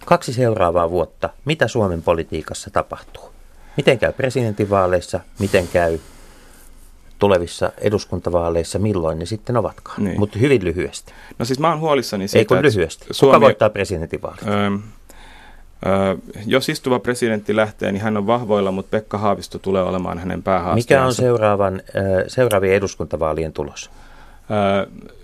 Kaksi 0.05 0.33
seuraavaa 0.33 0.91
vuotta. 0.91 1.31
Mitä 1.45 1.69
Suomen 1.69 2.03
politiikassa 2.03 2.71
tapahtuu? 2.71 3.34
Miten 3.77 3.99
käy 3.99 4.13
presidentinvaaleissa, 4.13 5.21
miten 5.39 5.69
käy 5.69 5.99
tulevissa 7.19 7.73
eduskuntavaaleissa, 7.79 8.79
milloin 8.79 9.19
ne 9.19 9.27
sitten 9.27 9.57
ovatkaan. 9.57 10.05
Niin. 10.05 10.19
Mutta 10.19 10.39
hyvin 10.39 10.65
lyhyesti. 10.65 11.13
No 11.39 11.45
siis 11.45 11.59
mä 11.59 11.69
oon 11.69 11.81
huolissani 11.81 12.29
siitä, 12.29 12.39
Ei 12.39 12.45
kun 12.45 12.63
lyhyesti. 12.63 13.07
Suomi, 13.11 13.31
Kuka 13.31 13.41
voittaa 13.41 13.71
presidentinvaalit? 13.71 14.43
Öö, 14.43 14.71
öö, 15.87 16.17
jos 16.47 16.69
istuva 16.69 16.99
presidentti 16.99 17.57
lähtee, 17.57 17.93
niin 17.93 18.03
hän 18.03 18.17
on 18.17 18.27
vahvoilla, 18.27 18.71
mutta 18.71 18.91
Pekka 18.91 19.19
Haavisto 19.19 19.59
tulee 19.59 19.83
olemaan 19.83 20.19
hänen 20.19 20.43
päähaasteensa. 20.43 20.95
Mikä 20.95 21.07
on 21.07 21.15
seuraavan, 21.15 21.83
öö, 21.97 22.25
seuraavien 22.29 22.75
eduskuntavaalien 22.75 23.53
tulos? 23.53 23.91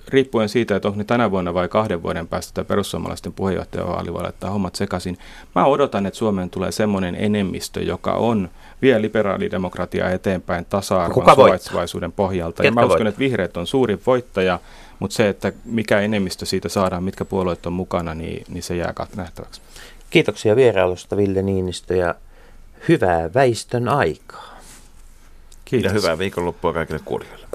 Riippuen 0.09 0.49
siitä, 0.49 0.77
että 0.77 0.89
onko 0.89 0.99
ne 0.99 1.05
tänä 1.05 1.31
vuonna 1.31 1.55
vai 1.55 1.69
kahden 1.69 2.03
vuoden 2.03 2.29
päästä 2.29 2.55
tämä 2.55 2.65
perussuomalaisten 2.65 3.33
puheenjohtajavaali 3.33 4.13
voi 4.13 4.23
laittaa 4.23 4.51
hommat 4.51 4.75
sekaisin. 4.75 5.19
Mä 5.55 5.65
odotan, 5.65 6.07
että 6.07 6.19
Suomeen 6.19 6.51
tulee 6.51 6.73
semmoinen 6.73 7.15
enemmistö, 7.15 7.83
joka 7.83 8.13
on 8.13 8.51
vie 8.83 9.03
liberaalidemokratiaa 9.03 10.11
eteenpäin 10.11 10.65
tasa-arvon 10.65 11.35
suvaitsevaisuuden 11.35 12.13
pohjalta. 12.13 12.63
Ketkä 12.63 12.81
ja 12.81 12.87
mä 12.87 12.93
uskon, 12.93 13.07
että 13.07 13.19
vihreät 13.19 13.57
on 13.57 13.67
suurin 13.67 14.01
voittaja, 14.07 14.59
mutta 14.99 15.17
se, 15.17 15.29
että 15.29 15.53
mikä 15.65 16.01
enemmistö 16.01 16.47
siitä 16.47 16.69
saadaan, 16.69 17.05
mitkä 17.05 17.25
puolueet 17.25 17.67
on 17.67 17.73
mukana, 17.73 18.15
niin, 18.15 18.45
niin 18.49 18.63
se 18.63 18.77
jää 18.77 18.95
nähtäväksi. 19.17 19.61
Kiitoksia 20.11 20.57
vierailusta 20.57 21.17
Ville 21.17 21.43
Niinistö 21.43 21.97
ja 21.97 22.15
hyvää 22.89 23.35
väistön 23.35 23.89
aikaa. 23.89 24.59
Kiitos. 25.65 25.93
Ja 25.93 25.99
hyvää 26.01 26.19
viikonloppua 26.19 26.73
kaikille 26.73 27.01
kuulijoille. 27.05 27.47